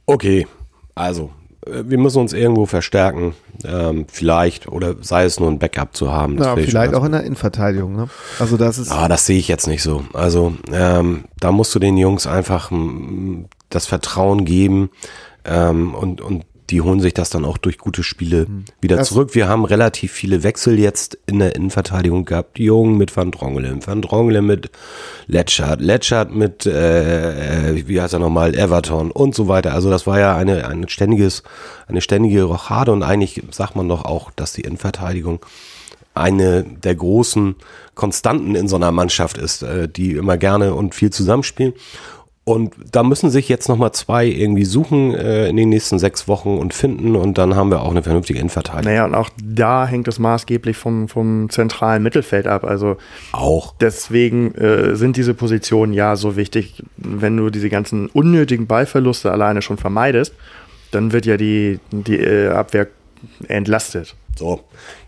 Okay, 0.05 0.47
also 0.95 1.25
äh, 1.25 1.38
wir 1.65 1.97
müssen 1.97 2.19
uns 2.19 2.33
irgendwo 2.33 2.65
verstärken. 2.65 3.35
Ähm, 3.65 4.05
vielleicht, 4.11 4.67
oder 4.67 4.95
sei 5.01 5.25
es 5.25 5.39
nur 5.39 5.49
ein 5.49 5.59
Backup 5.59 5.95
zu 5.95 6.11
haben. 6.11 6.37
Ja, 6.37 6.55
vielleicht 6.55 6.93
auch 6.93 7.03
in 7.03 7.11
der 7.11 7.23
Innenverteidigung. 7.23 7.95
Ne? 7.95 8.09
Also 8.39 8.57
das 8.57 8.77
ist 8.77 8.91
Ah, 8.91 9.07
das 9.07 9.25
sehe 9.25 9.37
ich 9.37 9.47
jetzt 9.47 9.67
nicht 9.67 9.83
so. 9.83 10.03
Also 10.13 10.53
ähm, 10.71 11.25
da 11.39 11.51
musst 11.51 11.75
du 11.75 11.79
den 11.79 11.97
Jungs 11.97 12.27
einfach 12.27 12.71
mm, 12.71 13.45
das 13.69 13.85
Vertrauen 13.85 14.45
geben 14.45 14.89
ähm, 15.45 15.93
und, 15.93 16.21
und 16.21 16.45
die 16.69 16.81
holen 16.81 16.99
sich 16.99 17.13
das 17.13 17.29
dann 17.29 17.45
auch 17.45 17.57
durch 17.57 17.77
gute 17.77 18.03
Spiele 18.03 18.47
wieder 18.81 18.97
Das- 18.97 19.09
zurück. 19.09 19.35
Wir 19.35 19.47
haben 19.47 19.65
relativ 19.65 20.11
viele 20.11 20.43
Wechsel 20.43 20.79
jetzt 20.79 21.17
in 21.25 21.39
der 21.39 21.55
Innenverteidigung 21.55 22.25
gehabt. 22.25 22.59
Jung 22.59 22.97
mit 22.97 23.15
Van 23.15 23.31
Drongelen, 23.31 23.85
Van 23.85 24.01
Drongelen 24.01 24.45
mit 24.45 24.69
Letschert, 25.27 25.81
Letschert 25.81 26.33
mit, 26.33 26.65
äh, 26.65 27.71
äh, 27.71 27.87
wie 27.87 27.99
heißt 28.01 28.13
er 28.13 28.19
nochmal, 28.19 28.55
Everton 28.55 29.11
und 29.11 29.35
so 29.35 29.47
weiter. 29.47 29.73
Also 29.73 29.89
das 29.89 30.05
war 30.07 30.19
ja 30.19 30.35
eine, 30.35 30.67
ein 30.67 30.87
ständiges, 30.89 31.43
eine 31.87 32.01
ständige 32.01 32.43
Rochade 32.43 32.91
und 32.91 33.03
eigentlich 33.03 33.41
sagt 33.51 33.75
man 33.75 33.87
doch 33.89 34.05
auch, 34.05 34.31
dass 34.31 34.53
die 34.53 34.61
Innenverteidigung 34.61 35.45
eine 36.13 36.63
der 36.63 36.95
großen 36.95 37.55
Konstanten 37.95 38.55
in 38.55 38.67
so 38.67 38.75
einer 38.75 38.91
Mannschaft 38.91 39.37
ist, 39.37 39.61
äh, 39.61 39.87
die 39.87 40.11
immer 40.13 40.37
gerne 40.37 40.73
und 40.73 40.95
viel 40.95 41.11
zusammenspielen. 41.11 41.73
Und 42.49 42.73
da 42.91 43.03
müssen 43.03 43.29
sich 43.29 43.47
jetzt 43.47 43.69
nochmal 43.69 43.91
zwei 43.91 44.25
irgendwie 44.25 44.65
suchen 44.65 45.13
äh, 45.13 45.49
in 45.49 45.55
den 45.55 45.69
nächsten 45.69 45.99
sechs 45.99 46.27
Wochen 46.27 46.57
und 46.57 46.73
finden 46.73 47.15
und 47.15 47.37
dann 47.37 47.55
haben 47.55 47.69
wir 47.69 47.83
auch 47.83 47.91
eine 47.91 48.01
vernünftige 48.01 48.39
Innenverteidigung. 48.39 48.91
Naja, 48.91 49.05
und 49.05 49.13
auch 49.13 49.29
da 49.39 49.85
hängt 49.85 50.07
es 50.07 50.17
maßgeblich 50.17 50.75
vom, 50.75 51.07
vom 51.09 51.51
zentralen 51.51 52.01
Mittelfeld 52.01 52.47
ab. 52.47 52.63
Also 52.63 52.97
Auch. 53.33 53.75
deswegen 53.79 54.55
äh, 54.55 54.95
sind 54.95 55.15
diese 55.15 55.35
Positionen 55.35 55.93
ja 55.93 56.15
so 56.15 56.37
wichtig. 56.37 56.81
Wenn 56.97 57.37
du 57.37 57.51
diese 57.51 57.69
ganzen 57.69 58.07
unnötigen 58.07 58.65
Ballverluste 58.65 59.31
alleine 59.31 59.61
schon 59.61 59.77
vermeidest, 59.77 60.33
dann 60.89 61.11
wird 61.11 61.27
ja 61.27 61.37
die, 61.37 61.79
die 61.91 62.17
äh, 62.17 62.49
Abwehr 62.49 62.87
entlastet. 63.47 64.15
So, 64.35 64.61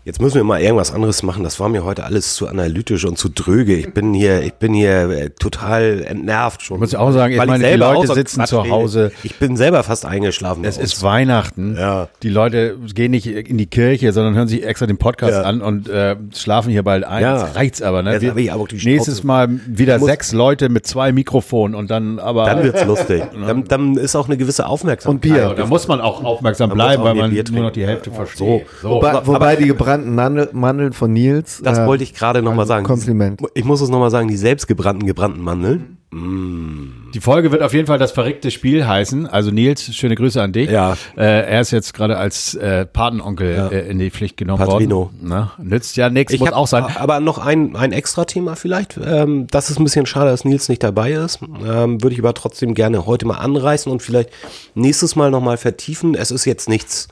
jetzt 0.04 0.20
müssen 0.20 0.34
wir 0.36 0.44
mal 0.44 0.60
irgendwas 0.60 0.92
anderes 0.92 1.22
machen. 1.22 1.44
Das 1.44 1.60
war 1.60 1.68
mir 1.68 1.84
heute 1.84 2.04
alles 2.04 2.34
zu 2.34 2.48
analytisch 2.48 3.04
und 3.04 3.18
zu 3.18 3.28
dröge. 3.28 3.74
Ich 3.76 3.92
bin 3.94 4.14
hier, 4.14 4.42
ich 4.42 4.54
bin 4.54 4.74
hier 4.74 5.08
äh, 5.10 5.30
total 5.30 6.02
entnervt 6.06 6.62
schon. 6.62 6.76
Ich 6.76 6.80
muss 6.80 6.94
auch 6.94 7.12
sagen, 7.12 7.32
ich 7.34 7.38
Weil 7.38 7.46
meine, 7.46 7.64
die 7.64 7.70
selber 7.70 7.92
Leute 7.94 8.06
so 8.08 8.14
sitzen 8.14 8.38
Quatsch 8.40 8.48
zu. 8.50 8.68
Hause. 8.68 9.12
Ich 9.22 9.36
bin 9.38 9.56
selber 9.56 9.82
fast 9.82 10.04
eingeschlafen. 10.06 10.64
Es 10.64 10.78
ist 10.78 11.02
Weihnachten. 11.02 11.76
Ja. 11.78 12.08
Die 12.22 12.28
Leute 12.30 12.76
gehen 12.94 13.12
nicht 13.12 13.26
in 13.26 13.58
die 13.58 13.66
Kirche, 13.66 14.12
sondern 14.12 14.34
hören 14.34 14.48
sich 14.48 14.64
extra 14.66 14.86
den 14.86 14.98
Podcast 14.98 15.34
Ja. 15.34 15.42
an 15.42 15.60
und 15.62 15.88
äh, 15.88 16.16
schlafen 16.34 16.70
hier 16.70 16.82
bald 16.82 17.04
ein. 17.04 17.22
Ja. 17.22 17.44
Jetzt 17.46 17.56
reicht's 17.56 17.82
aber. 17.82 18.02
Ne? 18.02 18.12
Jetzt 18.12 18.22
Wir- 18.22 18.36
ich 18.36 18.52
aber 18.52 18.66
die 18.66 18.76
nächstes. 18.84 19.22
Mal 19.22 19.48
wieder 19.66 20.00
sechs 20.00 20.32
Leute 20.32 20.68
mit 20.68 20.86
zwei 20.86 21.12
Mikrofonen 21.12 21.74
und 21.76 21.90
dann 21.90 22.18
aber. 22.18 22.44
dann 22.46 22.62
wird's 22.64 22.84
lustig. 22.84 23.22
Dann, 23.46 23.64
dann 23.64 23.96
ist 23.96 24.16
auch 24.16 24.26
eine 24.28 24.36
gewisse 24.36 24.66
Aufmerksamkeit. 24.66 25.14
Und 25.14 25.20
Bier. 25.20 25.54
da 25.56 25.66
muss 25.66 25.86
man 25.88 26.00
auch 26.00 26.22
aufmerksam 26.24 26.70
bleiben, 26.70 27.02
auch 27.02 27.06
weil 27.06 27.14
man 27.14 27.30
Bier 27.30 27.44
nur 27.52 27.62
noch 27.64 27.70
die 27.72 27.86
Hälfte 27.86 28.10
versteht. 28.10 28.66
So. 28.80 28.90
Wobei, 28.90 29.10
aber- 29.10 29.26
wobei 29.26 29.56
die 29.56 29.66
gebrannten 29.66 29.91
Mandel, 29.98 30.50
Mandeln 30.52 30.92
von 30.92 31.12
Nils. 31.12 31.60
Das 31.62 31.78
äh, 31.78 31.86
wollte 31.86 32.04
ich 32.04 32.14
gerade 32.14 32.42
nochmal 32.42 32.66
sagen. 32.66 32.84
Kompliment. 32.84 33.40
Ich 33.54 33.64
muss 33.64 33.80
es 33.80 33.88
nochmal 33.88 34.10
sagen, 34.10 34.28
die 34.28 34.36
selbstgebrannten, 34.36 35.06
gebrannten 35.06 35.42
Mandeln. 35.42 35.98
Die 36.14 37.20
Folge 37.20 37.52
wird 37.52 37.62
auf 37.62 37.72
jeden 37.72 37.86
Fall 37.86 37.98
das 37.98 38.12
verrückte 38.12 38.50
Spiel 38.50 38.86
heißen. 38.86 39.26
Also 39.26 39.50
Nils, 39.50 39.94
schöne 39.94 40.14
Grüße 40.14 40.42
an 40.42 40.52
dich. 40.52 40.70
Ja. 40.70 40.92
Äh, 41.16 41.50
er 41.50 41.62
ist 41.62 41.70
jetzt 41.70 41.94
gerade 41.94 42.18
als 42.18 42.54
äh, 42.54 42.84
Patenonkel 42.84 43.70
äh, 43.72 43.88
in 43.88 43.98
die 43.98 44.10
Pflicht 44.10 44.36
genommen 44.36 44.62
Patrino. 44.62 44.96
worden. 44.96 45.18
Na, 45.22 45.52
nützt 45.56 45.96
ja 45.96 46.10
nichts, 46.10 46.34
Ich 46.34 46.40
muss 46.40 46.50
hab 46.50 46.56
auch 46.56 46.66
sein. 46.66 46.84
Aber 46.96 47.20
noch 47.20 47.38
ein, 47.38 47.76
ein 47.76 47.92
extra 47.92 48.26
Thema 48.26 48.56
vielleicht. 48.56 49.00
Ähm, 49.02 49.46
das 49.50 49.70
ist 49.70 49.78
ein 49.78 49.84
bisschen 49.84 50.04
schade, 50.04 50.30
dass 50.30 50.44
Nils 50.44 50.68
nicht 50.68 50.82
dabei 50.82 51.12
ist. 51.12 51.40
Ähm, 51.66 52.02
Würde 52.02 52.12
ich 52.12 52.20
aber 52.20 52.34
trotzdem 52.34 52.74
gerne 52.74 53.06
heute 53.06 53.26
mal 53.26 53.38
anreißen 53.38 53.90
und 53.90 54.02
vielleicht 54.02 54.28
nächstes 54.74 55.16
Mal 55.16 55.30
nochmal 55.30 55.56
vertiefen. 55.56 56.14
Es 56.14 56.30
ist 56.30 56.44
jetzt 56.44 56.68
nichts 56.68 57.08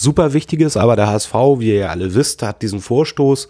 super 0.00 0.32
Wichtiges, 0.32 0.76
aber 0.76 0.96
der 0.96 1.08
HSV, 1.08 1.34
wie 1.58 1.68
ihr 1.68 1.78
ja 1.80 1.88
alle 1.88 2.14
wisst, 2.14 2.42
hat 2.42 2.62
diesen 2.62 2.80
Vorstoß 2.80 3.48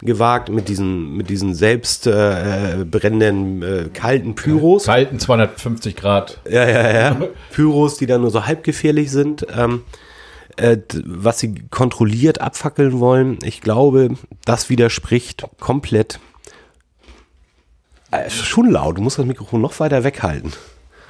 gewagt 0.00 0.50
mit 0.50 0.68
diesen, 0.68 1.16
mit 1.16 1.30
diesen 1.30 1.54
selbst 1.54 2.06
äh, 2.06 2.84
brennenden 2.84 3.62
äh, 3.62 3.88
kalten 3.92 4.34
Pyros. 4.34 4.84
Kalten 4.84 5.18
250 5.18 5.96
Grad. 5.96 6.38
Ja, 6.48 6.68
ja, 6.68 6.92
ja. 6.92 7.16
Pyros, 7.52 7.96
die 7.96 8.06
dann 8.06 8.20
nur 8.20 8.30
so 8.30 8.46
halbgefährlich 8.46 9.10
sind, 9.10 9.46
ähm, 9.56 9.82
äh, 10.56 10.76
was 11.04 11.38
sie 11.38 11.54
kontrolliert 11.70 12.40
abfackeln 12.40 13.00
wollen. 13.00 13.38
Ich 13.42 13.62
glaube, 13.62 14.10
das 14.44 14.68
widerspricht 14.68 15.46
komplett. 15.58 16.20
Äh, 18.10 18.28
schon 18.28 18.70
laut, 18.70 18.98
du 18.98 19.02
musst 19.02 19.18
das 19.18 19.26
Mikrofon 19.26 19.62
noch 19.62 19.80
weiter 19.80 20.04
weghalten. 20.04 20.52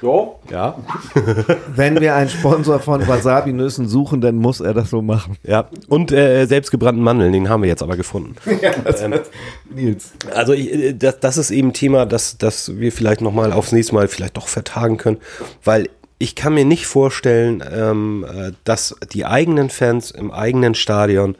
So? 0.01 0.39
Ja. 0.51 0.77
Wenn 1.75 1.99
wir 1.99 2.15
einen 2.15 2.29
Sponsor 2.29 2.79
von 2.79 3.07
Wasabi-Nüssen 3.07 3.87
suchen, 3.87 4.21
dann 4.21 4.35
muss 4.35 4.59
er 4.59 4.73
das 4.73 4.91
so 4.91 5.01
machen. 5.01 5.37
Ja. 5.43 5.69
Und 5.87 6.11
äh, 6.11 6.45
selbstgebrannten 6.45 7.03
Mandeln, 7.03 7.33
den 7.33 7.49
haben 7.49 7.63
wir 7.63 7.69
jetzt 7.69 7.81
aber 7.81 7.97
gefunden. 7.97 8.35
Nils. 9.73 10.11
Also 10.33 10.53
ich, 10.53 10.71
äh, 10.71 10.93
das, 10.93 11.19
das 11.19 11.37
ist 11.37 11.51
eben 11.51 11.69
ein 11.69 11.73
Thema, 11.73 12.05
das, 12.05 12.37
das 12.37 12.77
wir 12.77 12.91
vielleicht 12.91 13.21
nochmal 13.21 13.51
aufs 13.51 13.71
nächste 13.71 13.95
Mal 13.95 14.07
vielleicht 14.07 14.37
doch 14.37 14.47
vertagen 14.47 14.97
können, 14.97 15.17
weil 15.63 15.89
ich 16.19 16.35
kann 16.35 16.53
mir 16.53 16.65
nicht 16.65 16.85
vorstellen, 16.87 17.63
ähm, 17.71 18.25
äh, 18.27 18.51
dass 18.63 18.95
die 19.13 19.25
eigenen 19.25 19.69
Fans 19.69 20.11
im 20.11 20.31
eigenen 20.31 20.75
Stadion 20.75 21.35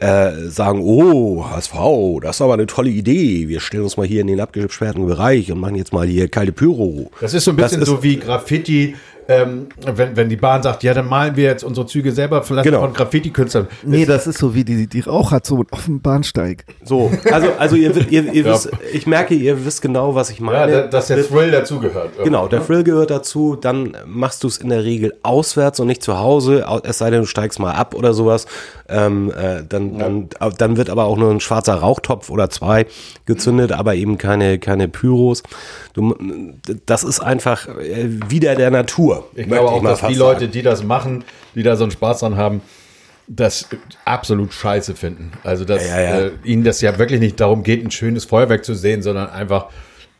äh, 0.00 0.48
sagen, 0.48 0.80
oh, 0.82 1.44
HSV, 1.50 1.74
das 2.22 2.36
ist 2.36 2.42
aber 2.42 2.54
eine 2.54 2.66
tolle 2.66 2.90
Idee. 2.90 3.48
Wir 3.48 3.60
stellen 3.60 3.84
uns 3.84 3.96
mal 3.96 4.06
hier 4.06 4.20
in 4.20 4.28
den 4.28 4.40
abgesperrten 4.40 5.06
Bereich 5.06 5.50
und 5.50 5.58
machen 5.58 5.76
jetzt 5.76 5.92
mal 5.92 6.06
hier 6.06 6.28
kalte 6.28 6.52
Pyro. 6.52 7.10
Das 7.20 7.34
ist 7.34 7.44
so 7.44 7.50
ein 7.50 7.56
bisschen 7.56 7.84
so 7.84 8.02
wie 8.02 8.16
Graffiti, 8.16 8.96
ähm, 9.28 9.66
wenn, 9.84 10.16
wenn 10.16 10.28
die 10.30 10.36
Bahn 10.36 10.62
sagt, 10.62 10.82
ja, 10.82 10.94
dann 10.94 11.06
malen 11.06 11.36
wir 11.36 11.44
jetzt 11.44 11.62
unsere 11.62 11.86
Züge 11.86 12.12
selber 12.12 12.42
vielleicht 12.42 12.64
Genau. 12.64 12.80
von 12.80 12.94
Graffiti-Künstlern. 12.94 13.68
Nee, 13.82 14.06
das 14.06 14.26
ist 14.26 14.38
so 14.38 14.54
wie 14.54 14.64
die, 14.64 14.86
die 14.86 15.00
Raucherzone 15.00 15.66
auf 15.70 15.84
dem 15.84 16.00
Bahnsteig. 16.00 16.64
So, 16.82 17.12
also, 17.30 17.48
also 17.58 17.76
ihr, 17.76 17.94
ihr, 18.10 18.32
ihr 18.32 18.44
wisst, 18.46 18.70
ich 18.92 19.06
merke, 19.06 19.34
ihr 19.34 19.66
wisst 19.66 19.82
genau, 19.82 20.14
was 20.14 20.30
ich 20.30 20.38
Ja, 20.38 20.44
meine. 20.46 20.72
da- 20.72 20.86
dass 20.86 21.08
der 21.08 21.26
Thrill 21.26 21.50
dazugehört. 21.50 22.10
Genau, 22.24 22.48
der 22.48 22.64
Thrill 22.66 22.82
gehört 22.84 23.10
dazu. 23.10 23.54
Dann 23.54 23.94
machst 24.06 24.44
du 24.44 24.48
es 24.48 24.56
in 24.58 24.70
der 24.70 24.84
Regel 24.84 25.12
auswärts 25.22 25.78
und 25.78 25.88
nicht 25.88 26.02
zu 26.02 26.18
Hause. 26.18 26.66
au- 26.66 26.80
Es 26.82 26.96
sei 26.98 27.10
denn, 27.10 27.20
du 27.20 27.26
steigst 27.26 27.58
mal 27.60 27.72
ab 27.72 27.94
oder 27.94 28.14
sowas. 28.14 28.46
Ähm, 28.88 29.30
äh, 29.38 29.62
dann, 29.68 29.98
dann, 29.98 30.28
dann 30.56 30.76
wird 30.78 30.88
aber 30.88 31.04
auch 31.04 31.18
nur 31.18 31.30
ein 31.30 31.40
schwarzer 31.40 31.74
Rauchtopf 31.74 32.30
oder 32.30 32.48
zwei 32.48 32.86
gezündet, 33.26 33.72
aber 33.72 33.94
eben 33.94 34.16
keine, 34.16 34.58
keine 34.58 34.88
Pyros. 34.88 35.42
Du, 35.92 36.16
das 36.86 37.04
ist 37.04 37.20
einfach 37.20 37.68
äh, 37.68 38.08
wieder 38.30 38.54
der 38.54 38.70
Natur. 38.70 39.17
Ich 39.32 39.46
möchte 39.46 39.64
glaube 39.64 39.68
auch, 39.68 39.82
mal 39.82 39.90
dass 39.90 40.06
die 40.06 40.14
Leute, 40.14 40.40
sagen. 40.40 40.52
die 40.52 40.62
das 40.62 40.82
machen, 40.82 41.24
die 41.54 41.62
da 41.62 41.76
so 41.76 41.84
einen 41.84 41.90
Spaß 41.90 42.20
dran 42.20 42.36
haben, 42.36 42.62
das 43.26 43.68
absolut 44.04 44.52
scheiße 44.52 44.94
finden. 44.94 45.32
Also, 45.44 45.64
dass 45.64 45.86
Ja, 45.86 46.00
ja, 46.00 46.20
ja. 46.20 46.26
Äh, 46.26 46.30
ihnen 46.44 46.64
das 46.64 46.80
ja 46.80 46.98
wirklich 46.98 47.20
nicht 47.20 47.38
darum 47.40 47.62
geht, 47.62 47.84
ein 47.84 47.90
schönes 47.90 48.24
Feuerwerk 48.24 48.64
zu 48.64 48.74
sehen, 48.74 49.02
sondern 49.02 49.28
einfach, 49.30 49.66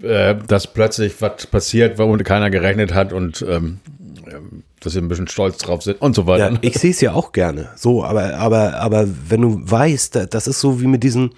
äh, 0.03 0.34
dass 0.46 0.66
plötzlich 0.66 1.20
was 1.20 1.46
passiert, 1.46 1.99
womit 1.99 2.24
keiner 2.24 2.51
gerechnet 2.51 2.94
hat 2.94 3.12
und 3.12 3.44
ähm, 3.49 3.80
ähm, 4.26 4.62
dass 4.81 4.93
sie 4.93 4.99
ein 5.01 5.09
bisschen 5.09 5.29
stolz 5.29 5.59
drauf 5.59 5.83
sind 5.83 6.01
und 6.01 6.14
so 6.14 6.26
weiter. 6.26 6.51
Ja, 6.53 6.59
ich 6.61 6.79
sehe 6.79 6.91
es 6.91 7.01
ja 7.01 7.12
auch 7.12 7.33
gerne. 7.33 7.68
So, 7.76 8.05
aber, 8.05 8.35
aber, 8.37 8.76
aber 8.81 9.07
wenn 9.29 9.41
du 9.43 9.61
weißt, 9.62 10.14
da- 10.16 10.26
das 10.26 10.47
ist 10.47 10.61
so 10.61 10.81
wie 10.81 10.87
mit 10.87 11.03
diesen, 11.03 11.31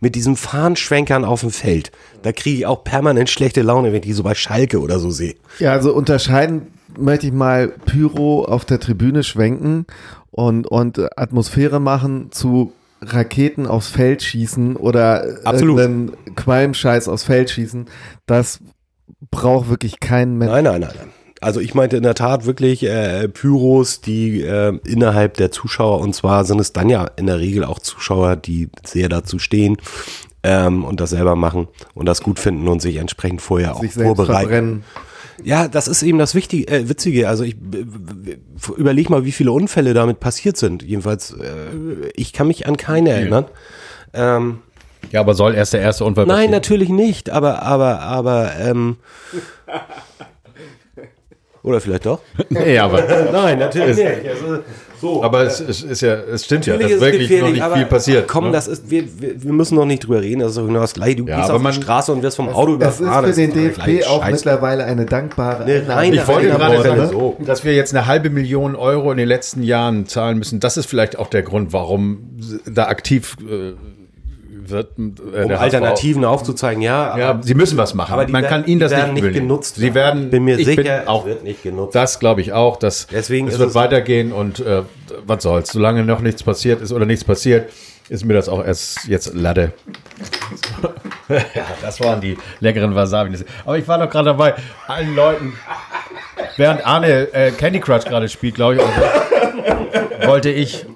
mit 0.00 0.14
diesen 0.14 0.36
Fahnenschwenkern 0.36 1.24
auf 1.24 1.40
dem 1.40 1.50
Feld. 1.50 1.92
Da 2.22 2.32
kriege 2.32 2.56
ich 2.58 2.66
auch 2.66 2.84
permanent 2.84 3.28
schlechte 3.30 3.62
Laune, 3.62 3.88
wenn 3.88 3.96
ich 3.96 4.06
die 4.06 4.12
so 4.12 4.22
bei 4.22 4.34
Schalke 4.34 4.80
oder 4.80 4.98
so 4.98 5.10
sehe. 5.10 5.34
Ja, 5.58 5.72
also 5.72 5.92
unterscheiden 5.94 6.68
möchte 6.98 7.26
ich 7.26 7.32
mal 7.32 7.68
Pyro 7.68 8.44
auf 8.44 8.64
der 8.64 8.80
Tribüne 8.80 9.22
schwenken 9.22 9.86
und, 10.30 10.66
und 10.66 10.98
Atmosphäre 11.18 11.80
machen 11.80 12.32
zu 12.32 12.72
Raketen 13.02 13.66
aufs 13.66 13.88
Feld 13.88 14.22
schießen 14.22 14.76
oder 14.76 15.24
Absolut. 15.44 15.78
irgendeinen 15.78 16.34
Qualmscheiß 16.34 17.08
aufs 17.08 17.24
Feld 17.24 17.50
schießen. 17.50 17.86
Das 18.26 18.60
braucht 19.30 19.68
wirklich 19.70 20.00
kein 20.00 20.36
Mensch. 20.36 20.50
Nein, 20.52 20.64
nein, 20.64 20.80
nein, 20.82 20.90
nein. 20.96 21.08
Also 21.40 21.60
ich 21.60 21.74
meinte 21.74 21.96
in 21.96 22.02
der 22.02 22.14
Tat 22.14 22.44
wirklich 22.44 22.82
äh, 22.82 23.26
Pyros, 23.28 24.00
die 24.02 24.42
äh, 24.42 24.78
innerhalb 24.86 25.34
der 25.38 25.50
Zuschauer, 25.50 26.00
und 26.00 26.14
zwar 26.14 26.44
sind 26.44 26.60
es 26.60 26.72
dann 26.72 26.90
ja 26.90 27.06
in 27.16 27.26
der 27.26 27.38
Regel 27.38 27.64
auch 27.64 27.78
Zuschauer, 27.78 28.36
die 28.36 28.68
sehr 28.84 29.08
dazu 29.08 29.38
stehen 29.38 29.78
ähm, 30.42 30.84
und 30.84 31.00
das 31.00 31.10
selber 31.10 31.36
machen 31.36 31.68
und 31.94 32.06
das 32.06 32.22
gut 32.22 32.38
finden 32.38 32.68
und 32.68 32.82
sich 32.82 32.96
entsprechend 32.96 33.40
vorher 33.40 33.74
auch 33.74 33.80
sich 33.80 33.94
selbst 33.94 34.06
vorbereiten. 34.16 34.40
verbrennen. 34.48 34.84
Ja, 35.42 35.68
das 35.68 35.88
ist 35.88 36.02
eben 36.02 36.18
das 36.18 36.34
Wichtige, 36.34 36.68
äh, 36.70 36.90
Witzige. 36.90 37.26
Also 37.26 37.44
ich 37.44 37.56
überleg 38.76 39.08
mal, 39.08 39.24
wie 39.24 39.32
viele 39.32 39.52
Unfälle 39.52 39.94
damit 39.94 40.20
passiert 40.20 40.58
sind. 40.58 40.82
Jedenfalls, 40.82 41.32
äh, 41.32 42.10
ich 42.14 42.34
kann 42.34 42.48
mich 42.48 42.66
an 42.66 42.76
keine 42.76 43.08
erinnern. 43.10 43.46
Ähm, 44.12 44.58
Ja, 45.10 45.20
aber 45.20 45.32
soll 45.32 45.54
erst 45.54 45.72
der 45.72 45.80
erste 45.80 46.04
Unfall 46.04 46.26
nein, 46.26 46.34
passieren? 46.36 46.52
natürlich 46.52 46.88
nicht, 46.90 47.30
aber, 47.30 47.62
aber, 47.62 48.00
aber, 48.00 48.52
ähm, 48.60 48.96
oder 51.62 51.80
vielleicht 51.80 52.06
doch? 52.06 52.20
Nee, 52.48 52.78
aber, 52.78 53.02
Nein, 53.32 53.58
natürlich 53.58 53.96
nicht. 53.96 54.08
Also, 54.28 54.58
so. 55.00 55.22
aber 55.22 55.42
es, 55.44 55.60
es 55.60 55.82
ist 55.82 56.00
ja, 56.02 56.14
es 56.14 56.44
stimmt 56.44 56.66
ja, 56.66 56.76
dass 56.76 56.90
wirklich 56.90 57.28
gefährlich, 57.28 57.40
noch 57.42 57.50
nicht 57.52 57.62
aber 57.62 57.76
viel 57.76 57.84
passiert. 57.86 58.28
Komm, 58.28 58.46
ne? 58.46 58.52
das 58.52 58.68
ist, 58.68 58.90
wir, 58.90 59.04
wir, 59.20 59.42
wir 59.42 59.52
müssen 59.52 59.74
noch 59.76 59.86
nicht 59.86 60.04
drüber 60.04 60.20
reden, 60.20 60.40
das 60.40 60.50
ist 60.50 60.58
doch 60.58 60.66
genau 60.66 60.80
das 60.80 60.92
gleiche. 60.94 61.16
Du 61.16 61.26
Ja, 61.26 61.38
gehst 61.38 61.50
auf 61.50 61.62
man- 61.62 61.72
die 61.74 61.82
Straße 61.82 62.12
und 62.12 62.22
wirst 62.22 62.36
vom 62.36 62.48
Auto 62.50 62.76
Das 62.76 62.94
ist 62.94 63.00
überfahren. 63.00 63.32
für 63.32 63.40
den 63.40 63.52
DFB 63.52 64.06
auch 64.06 64.22
Scheiß. 64.22 64.32
mittlerweile 64.32 64.84
eine 64.84 65.06
dankbare 65.06 65.64
Eine 65.64 65.88
reine 65.88 66.16
Ich 66.16 66.28
wollte 66.28 66.48
gerade 66.48 66.76
Worte, 66.76 66.88
sagen, 66.88 67.08
so. 67.10 67.36
dass 67.40 67.64
wir 67.64 67.74
jetzt 67.74 67.94
eine 67.94 68.06
halbe 68.06 68.28
Million 68.30 68.76
Euro 68.76 69.10
in 69.12 69.16
den 69.18 69.28
letzten 69.28 69.62
Jahren 69.62 70.06
zahlen 70.06 70.36
müssen. 70.38 70.60
Das 70.60 70.76
ist 70.76 70.86
vielleicht 70.86 71.18
auch 71.18 71.28
der 71.28 71.42
Grund, 71.42 71.72
warum 71.72 72.36
da 72.66 72.86
aktiv 72.88 73.36
äh, 73.40 73.72
wird. 74.70 74.98
Äh, 74.98 75.00
um 75.02 75.14
der 75.32 75.48
HSV. 75.58 75.60
Alternativen 75.62 76.24
aufzuzeigen, 76.24 76.82
ja. 76.82 77.16
Ja, 77.18 77.38
sie 77.42 77.54
müssen 77.54 77.76
was 77.78 77.94
machen. 77.94 78.12
Aber 78.12 78.26
Man 78.28 78.44
kann 78.44 78.64
ihnen 78.66 78.80
das 78.80 78.92
nicht, 78.92 79.12
nicht 79.24 79.32
genutzt. 79.34 79.76
Sie 79.76 79.94
werden, 79.94 80.30
Bin 80.30 80.44
mir 80.44 80.58
ich 80.58 80.66
sicher, 80.66 80.82
bin 80.98 81.08
auch 81.08 81.26
wird 81.26 81.44
nicht 81.44 81.62
genutzt. 81.62 81.94
Das 81.94 82.18
glaube 82.18 82.40
ich 82.40 82.52
auch. 82.52 82.76
Dass 82.76 83.06
Deswegen 83.06 83.48
es 83.48 83.58
wird 83.58 83.70
es- 83.70 83.74
weitergehen 83.74 84.32
und 84.32 84.60
äh, 84.60 84.82
was 85.26 85.42
soll's. 85.42 85.70
Solange 85.72 86.04
noch 86.04 86.20
nichts 86.20 86.42
passiert 86.42 86.80
ist 86.82 86.92
oder 86.92 87.06
nichts 87.06 87.24
passiert, 87.24 87.70
ist 88.08 88.24
mir 88.24 88.34
das 88.34 88.48
auch 88.48 88.64
erst 88.64 89.06
jetzt 89.06 89.34
Latte. 89.34 89.72
ja, 91.28 91.64
das 91.82 92.00
waren 92.00 92.20
die 92.20 92.36
leckeren 92.60 92.94
Wasabi. 92.94 93.36
Aber 93.64 93.78
ich 93.78 93.86
war 93.86 93.98
doch 93.98 94.10
gerade 94.10 94.26
dabei, 94.26 94.54
allen 94.88 95.14
Leuten, 95.14 95.52
während 96.56 96.84
Arne 96.86 97.32
äh, 97.32 97.50
Candy 97.52 97.78
Crush 97.80 98.04
gerade 98.04 98.28
spielt, 98.28 98.56
glaube 98.56 98.76
ich, 98.76 98.82
wollte 100.26 100.50
ich 100.50 100.86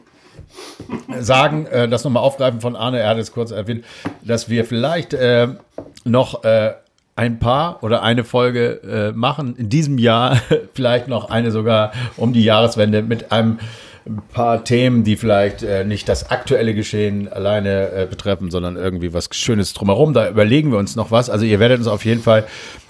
sagen, 1.21 1.67
äh, 1.67 1.89
das 1.89 2.05
nochmal 2.05 2.23
aufgreifen 2.23 2.61
von 2.61 2.77
Arne, 2.77 3.01
er 3.01 3.11
hat 3.11 3.19
es 3.19 3.33
kurz 3.33 3.51
erwähnt, 3.51 3.85
dass 4.23 4.49
wir 4.49 4.65
vielleicht 4.65 5.15
äh, 5.15 5.49
noch 6.05 6.45
äh, 6.45 6.75
ein 7.17 7.39
paar 7.39 7.83
oder 7.83 8.03
eine 8.03 8.25
Folge 8.25 8.81
äh, 8.83 9.13
machen 9.13 9.57
in 9.57 9.69
diesem 9.69 9.99
Jahr, 9.99 10.41
vielleicht 10.75 11.09
noch 11.09 11.31
eine 11.31 11.51
sogar 11.51 11.93
um 12.17 12.33
die 12.33 12.45
Jahreswende 12.45 13.03
mit 13.03 13.31
einem 13.33 13.59
paar 14.33 14.65
Themen, 14.65 15.03
die 15.05 15.17
vielleicht 15.17 15.63
äh, 15.63 15.85
nicht 15.85 16.09
das 16.09 16.31
aktuelle 16.31 16.75
Geschehen 16.75 17.33
alleine 17.33 17.91
äh, 17.91 18.07
betreffen, 18.09 18.51
sondern 18.51 18.77
irgendwie 18.77 19.15
was 19.15 19.29
Schönes 19.33 19.73
drumherum. 19.73 20.13
Da 20.13 20.29
überlegen 20.29 20.71
wir 20.71 20.79
uns 20.79 20.97
noch 20.97 21.11
was. 21.11 21.31
Also 21.31 21.47
ihr 21.47 21.59
werdet 21.61 21.79
uns 21.79 21.87
auf 21.87 22.05
jeden 22.05 22.21
Fall 22.21 22.47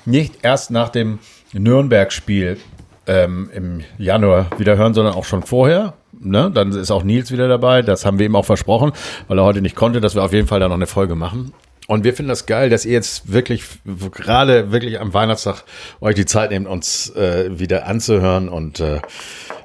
nicht 0.07 0.39
erst 0.43 0.71
nach 0.71 0.89
dem 0.89 1.21
Nürnberg-Spiel 1.53 2.59
ähm, 3.07 3.51
im 3.55 3.81
Januar 3.99 4.47
wieder 4.59 4.77
hören, 4.77 4.95
sondern 4.95 5.15
auch 5.15 5.25
schon 5.25 5.43
vorher. 5.43 5.95
Ne? 6.31 6.51
Dann 6.53 6.73
ist 6.73 6.91
auch 6.91 7.03
Nils 7.03 7.31
wieder 7.31 7.49
dabei. 7.49 7.83
Das 7.83 8.05
haben 8.05 8.19
wir 8.19 8.27
ihm 8.27 8.37
auch 8.37 8.45
versprochen, 8.45 8.93
weil 9.29 9.39
er 9.39 9.45
heute 9.45 9.61
nicht 9.63 9.77
konnte, 9.77 10.01
dass 10.01 10.15
wir 10.15 10.23
auf 10.23 10.33
jeden 10.33 10.49
Fall 10.49 10.61
da 10.61 10.69
noch 10.69 10.77
eine 10.77 10.87
Folge 10.87 11.15
machen. 11.15 11.53
Und 11.87 12.05
wir 12.05 12.15
finden 12.15 12.31
das 12.31 12.47
geil, 12.47 12.71
dass 12.71 12.87
ihr 12.87 12.93
jetzt 12.93 13.31
wirklich, 13.31 13.65
gerade 14.13 14.73
wirklich 14.73 15.01
am 15.01 15.13
Weihnachtstag 15.13 15.65
euch 16.01 16.15
die 16.15 16.25
Zeit 16.25 16.51
nehmt, 16.51 16.67
uns 16.67 17.11
äh, 17.11 17.59
wieder 17.59 17.87
anzuhören. 17.87 18.49
Und 18.49 18.81
äh, 18.81 19.01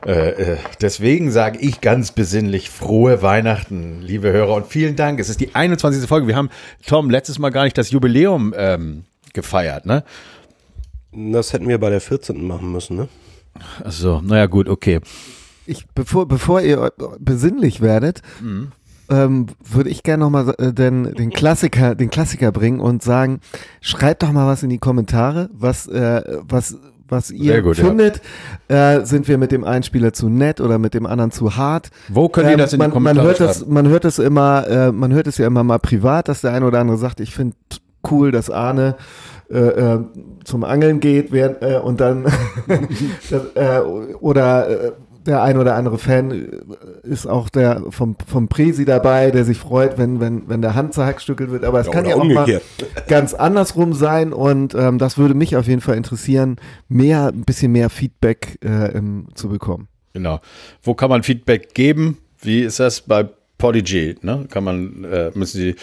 äh, 0.06 0.30
äh, 0.54 0.58
deswegen 0.82 1.32
sage 1.32 1.60
ich 1.60 1.80
ganz 1.80 2.12
besinnlich 2.12 2.70
frohe 2.70 3.22
Weihnachten, 3.22 4.02
liebe 4.02 4.34
Hörer. 4.34 4.56
Und 4.56 4.68
vielen 4.68 4.98
Dank. 4.98 5.20
Es 5.22 5.30
ist 5.30 5.40
die 5.40 5.56
21. 5.56 6.08
Folge. 6.10 6.28
Wir 6.28 6.36
haben, 6.36 6.50
Tom, 6.86 7.10
letztes 7.10 7.40
Mal 7.40 7.52
gar 7.52 7.64
nicht 7.64 7.78
das 7.78 7.90
Jubiläum 7.92 8.54
ähm, 8.58 9.06
gefeiert, 9.32 9.86
ne? 9.86 10.04
Das 11.12 11.54
hätten 11.54 11.68
wir 11.68 11.80
bei 11.80 11.90
der 11.90 12.02
14. 12.02 12.46
machen 12.46 12.72
müssen, 12.72 12.98
ne? 12.98 13.08
Achso, 13.84 14.22
naja, 14.22 14.46
gut, 14.46 14.68
okay. 14.68 15.00
Ich, 15.70 15.88
bevor, 15.94 16.28
bevor 16.28 16.62
ihr 16.62 16.92
besinnlich 17.20 17.82
werdet, 17.82 18.22
ähm, 19.10 19.48
würde 19.64 19.90
ich 19.90 20.04
gerne 20.04 20.24
nochmal 20.24 20.54
äh, 20.58 20.74
den, 20.74 21.14
den 21.14 21.30
Klassiker, 21.32 21.96
den 21.96 22.10
Klassiker 22.10 22.52
bringen 22.52 22.80
und 22.80 23.04
sagen, 23.04 23.40
schreibt 23.82 24.24
doch 24.24 24.32
mal 24.32 24.48
was 24.48 24.64
in 24.64 24.70
die 24.70 24.78
Kommentare, 24.78 25.50
was, 25.54 25.88
äh, 25.88 26.22
was, 26.48 26.78
was 27.08 27.32
ihr 27.32 27.62
gut, 27.62 27.78
ja. 27.78 27.86
findet. 27.86 28.22
Äh, 28.68 29.06
sind 29.06 29.28
wir 29.28 29.38
mit 29.38 29.52
dem 29.52 29.64
einen 29.64 29.84
Spieler 29.84 30.14
zu 30.14 30.30
nett 30.30 30.62
oder 30.62 30.78
mit 30.78 30.94
dem 30.94 31.06
anderen 31.06 31.32
zu 31.32 31.56
hart? 31.56 31.90
Wo 32.08 32.30
können 32.30 32.52
die 32.52 32.56
das 32.56 32.74
in 32.74 32.80
die 32.80 32.86
Ähm, 32.86 32.90
man, 32.90 32.92
Kommentare 32.92 33.26
man 33.26 33.28
hört 33.28 33.40
das, 33.40 33.66
man 33.66 33.88
hört 33.88 34.06
es 34.06 34.20
immer, 34.20 34.68
äh, 34.68 34.92
man 34.92 35.14
hört 35.14 35.28
es 35.28 35.38
ja 35.38 35.48
immer 35.48 35.64
mal 35.64 35.80
privat, 35.80 36.28
dass 36.28 36.42
der 36.42 36.54
eine 36.54 36.66
oder 36.66 36.80
andere 36.80 36.98
sagt, 36.98 37.20
ich 37.20 37.34
finde 37.34 37.56
cool, 38.10 38.32
dass 38.32 38.50
Arne 38.50 38.96
äh, 39.52 39.58
äh, 39.58 40.00
zum 40.44 40.64
Angeln 40.64 41.00
geht 41.00 41.32
während, 41.32 41.64
äh, 41.64 41.80
und 41.80 42.00
dann 42.00 42.26
das, 43.30 43.42
oder 44.20 44.94
der 45.30 45.42
ein 45.44 45.58
oder 45.58 45.76
andere 45.76 45.98
Fan 45.98 46.32
äh, 46.32 47.08
ist 47.08 47.26
auch 47.28 47.50
der 47.50 47.84
vom, 47.90 48.16
vom 48.28 48.48
Presi 48.50 48.84
dabei, 48.84 49.32
der 49.32 49.46
sich 49.46 49.58
freut, 49.58 49.98
wenn, 49.98 50.20
wenn, 50.20 50.50
wenn 50.50 50.62
der 50.62 50.76
Hand 50.76 50.94
zerhackstückelt 50.94 51.52
wird. 51.52 51.64
Aber 51.64 51.80
es 51.80 51.88
Ja, 51.88 51.94
kann 51.94 52.06
ja 52.06 52.16
auch 52.16 52.24
mal 52.24 52.62
ganz 53.08 53.34
andersrum 53.34 53.94
sein 53.94 54.34
und 54.34 54.76
ähm, 54.76 54.98
das 54.98 55.18
würde 55.18 55.36
mich 55.36 55.56
auf 55.56 55.68
jeden 55.68 55.82
Fall 55.82 55.96
interessieren, 55.96 56.58
mehr, 56.90 57.28
ein 57.28 57.44
bisschen 57.46 57.72
mehr 57.72 57.90
Feedback 57.90 58.60
äh, 58.64 58.92
im, 58.98 59.28
zu 59.36 59.50
bekommen. 59.50 59.88
Genau. 60.14 60.42
Wo 60.82 60.94
kann 60.96 61.10
man 61.10 61.24
Feedback 61.24 61.74
geben? 61.74 62.18
Wie 62.42 62.62
ist 62.62 62.80
das 62.80 63.02
bei 63.02 63.28
Podigy? 63.58 64.16
Ne? 64.22 64.48
Kann 64.50 64.64
man, 64.64 65.04
äh, 65.04 65.32
müssen 65.36 65.58
Sie, 65.58 65.76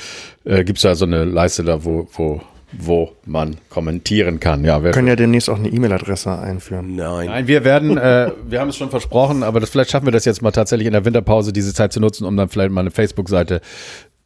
äh, 0.45 0.65
gibt 0.65 0.79
es 0.79 0.83
da 0.83 0.95
so 0.95 1.05
eine 1.05 1.25
Leiste 1.25 1.63
da, 1.63 1.85
wo, 1.85 2.09
wo, 2.13 2.41
wo 2.73 3.13
man 3.25 3.57
kommentieren 3.71 4.41
kann? 4.41 4.65
Ja, 4.65 4.83
Wir 4.83 4.91
können 4.91 5.09
ja 5.09 5.17
demnächst 5.17 5.49
auch 5.49 5.59
eine 5.59 5.69
E-Mail-Adresse 5.69 6.39
einführen. 6.39 6.97
Nein. 6.97 7.27
Nein, 7.27 7.47
wir 7.47 7.65
werden, 7.65 7.97
äh, 7.97 8.33
wir 8.49 8.61
haben 8.61 8.69
es 8.71 8.77
schon 8.77 8.91
versprochen, 8.91 9.43
aber 9.43 9.61
das, 9.61 9.71
vielleicht 9.71 9.91
schaffen 9.91 10.07
wir 10.07 10.13
das 10.13 10.25
jetzt 10.25 10.43
mal 10.43 10.51
tatsächlich 10.51 10.87
in 10.87 10.93
der 10.93 11.05
Winterpause, 11.05 11.53
diese 11.53 11.73
Zeit 11.75 11.93
zu 11.93 12.01
nutzen, 12.01 12.25
um 12.25 12.37
dann 12.37 12.49
vielleicht 12.49 12.73
mal 12.73 12.81
eine 12.81 12.91
Facebook-Seite 12.91 13.61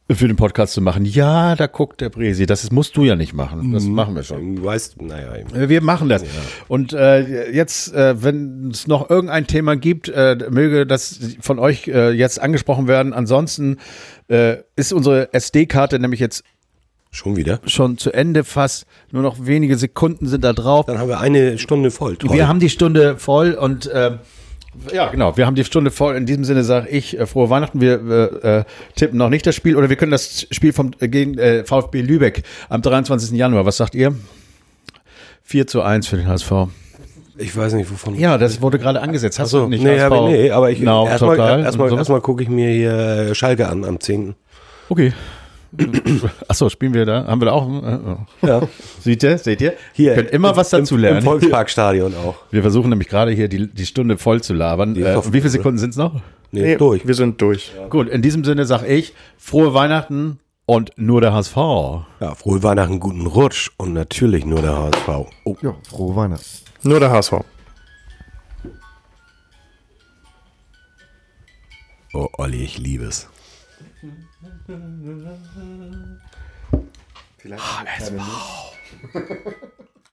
für 0.09 0.27
den 0.27 0.35
Podcast 0.35 0.73
zu 0.73 0.81
machen. 0.81 1.05
Ja, 1.05 1.55
da 1.55 1.67
guckt 1.67 2.01
der 2.01 2.09
Bresi. 2.09 2.45
Das 2.45 2.69
musst 2.71 2.97
du 2.97 3.05
ja 3.05 3.15
nicht 3.15 3.33
machen. 3.33 3.71
Das 3.71 3.85
machen 3.85 4.13
wir 4.15 4.23
schon. 4.23 4.57
Du 4.57 4.63
weißt, 4.65 5.01
naja, 5.01 5.35
Äh, 5.35 5.69
Wir 5.69 5.81
machen 5.81 6.09
das. 6.09 6.23
Und 6.67 6.91
äh, 6.91 7.49
jetzt, 7.51 7.93
äh, 7.93 8.21
wenn 8.21 8.71
es 8.71 8.87
noch 8.87 9.09
irgendein 9.09 9.47
Thema 9.47 9.77
gibt, 9.77 10.09
äh, 10.09 10.35
möge 10.49 10.85
das 10.85 11.17
von 11.39 11.59
euch 11.59 11.87
äh, 11.87 12.11
jetzt 12.11 12.41
angesprochen 12.41 12.89
werden. 12.89 13.13
Ansonsten 13.13 13.77
äh, 14.27 14.57
ist 14.75 14.91
unsere 14.91 15.33
SD-Karte 15.33 15.97
nämlich 15.99 16.19
jetzt 16.19 16.43
schon 17.11 17.35
wieder. 17.35 17.59
schon 17.65 17.97
zu 17.97 18.11
Ende 18.11 18.43
fast. 18.43 18.85
Nur 19.11 19.21
noch 19.21 19.45
wenige 19.45 19.77
Sekunden 19.77 20.27
sind 20.27 20.43
da 20.43 20.53
drauf. 20.53 20.85
Dann 20.85 20.97
haben 20.97 21.09
wir 21.09 21.19
eine 21.19 21.57
Stunde 21.57 21.91
voll. 21.91 22.15
Toll. 22.17 22.33
Wir 22.33 22.47
haben 22.47 22.59
die 22.59 22.69
Stunde 22.69 23.17
voll 23.17 23.53
und 23.53 23.85
äh, 23.87 24.17
ja, 24.93 25.09
genau, 25.09 25.35
wir 25.35 25.45
haben 25.45 25.55
die 25.55 25.65
Stunde 25.65 25.91
voll. 25.91 26.15
In 26.15 26.25
diesem 26.25 26.45
Sinne 26.45 26.63
sage 26.63 26.87
ich 26.89 27.19
äh, 27.19 27.25
frohe 27.25 27.49
Weihnachten. 27.49 27.81
Wir 27.81 28.39
äh, 28.43 28.59
äh, 28.59 28.63
tippen 28.95 29.17
noch 29.17 29.29
nicht 29.29 29.45
das 29.45 29.55
Spiel 29.55 29.75
oder 29.75 29.89
wir 29.89 29.97
können 29.97 30.11
das 30.11 30.47
Spiel 30.51 30.71
vom 30.71 30.91
äh, 30.99 31.09
gegen 31.09 31.37
äh, 31.37 31.65
VfB 31.65 32.01
Lübeck 32.01 32.43
am 32.69 32.81
23. 32.81 33.31
Januar. 33.31 33.65
Was 33.65 33.77
sagt 33.77 33.95
ihr? 33.95 34.15
4 35.43 35.67
zu 35.67 35.81
1 35.81 36.07
für 36.07 36.15
den 36.15 36.27
HSV. 36.27 36.51
ich 37.37 37.55
weiß 37.55 37.73
nicht, 37.73 37.91
wovon. 37.91 38.15
Ja, 38.15 38.37
das 38.37 38.61
wurde 38.61 38.79
gerade 38.79 39.01
angesetzt. 39.01 39.39
Hast 39.39 39.49
so, 39.49 39.63
du 39.63 39.67
nicht 39.67 39.83
nee, 39.83 39.99
hab 39.99 40.13
ich, 40.13 40.21
nee, 40.21 40.51
aber 40.51 40.71
ich 40.71 40.81
erstmal 40.81 41.37
erstmal 41.61 41.91
erstmal 41.91 42.21
gucke 42.21 42.41
ich 42.43 42.49
mir 42.49 42.69
hier 42.69 43.35
Schalke 43.35 43.67
an 43.67 43.83
am 43.83 43.99
10. 43.99 44.35
Okay. 44.87 45.11
Achso, 46.47 46.69
spielen 46.69 46.93
wir 46.93 47.05
da? 47.05 47.25
Haben 47.27 47.39
wir 47.41 47.45
da 47.45 47.51
auch? 47.53 47.67
äh, 47.83 48.45
Ja. 48.47 48.61
Seht 48.99 49.23
ihr? 49.23 49.37
Seht 49.37 49.61
ihr? 49.61 49.73
Hier 49.93 50.11
Ihr 50.11 50.15
könnt 50.15 50.31
immer 50.31 50.49
im- 50.51 50.55
was 50.57 50.69
dazu 50.69 50.97
lernen. 50.97 51.19
Im 51.19 51.23
Volksparkstadion 51.23 52.13
auch. 52.15 52.35
Wir 52.51 52.61
versuchen 52.61 52.89
nämlich 52.89 53.07
gerade 53.07 53.31
hier 53.31 53.47
die, 53.47 53.67
die 53.67 53.85
Stunde 53.85 54.17
voll 54.17 54.41
zu 54.43 54.53
labern. 54.53 54.95
Äh, 54.97 55.17
wie 55.27 55.31
viele. 55.39 55.49
Sekunden 55.49 55.77
sind 55.77 55.91
es 55.91 55.95
noch? 55.97 56.15
Nee, 56.51 56.61
Nee, 56.61 56.75
durch. 56.75 57.07
Wir 57.07 57.15
sind 57.15 57.41
durch. 57.41 57.71
Gut, 57.89 58.09
in 58.09 58.21
diesem 58.21 58.43
Sinne 58.43 58.65
sage 58.65 58.85
ich 58.87 59.13
frohe 59.37 59.73
Weihnachten 59.73 60.39
und 60.65 60.91
nur 60.97 61.21
der 61.21 61.31
HSV. 61.33 61.55
Ja, 61.55 62.35
frohe 62.35 62.61
Weihnachten, 62.63 62.99
guten 62.99 63.25
Rutsch 63.25 63.71
und 63.77 63.93
natürlich 63.93 64.45
nur 64.45 64.61
der 64.61 64.77
HSV. 64.77 65.09
Oh, 65.45 65.55
Ja, 65.61 65.73
frohe 65.89 66.15
Weihnachten. 66.17 66.45
Nur 66.83 66.99
der 66.99 67.11
HSV. 67.11 67.33
oh 72.13 72.27
Olli, 72.37 72.61
ich 72.63 72.77
liebe 72.77 73.05
es. 73.05 73.29
Vielleicht 77.41 77.63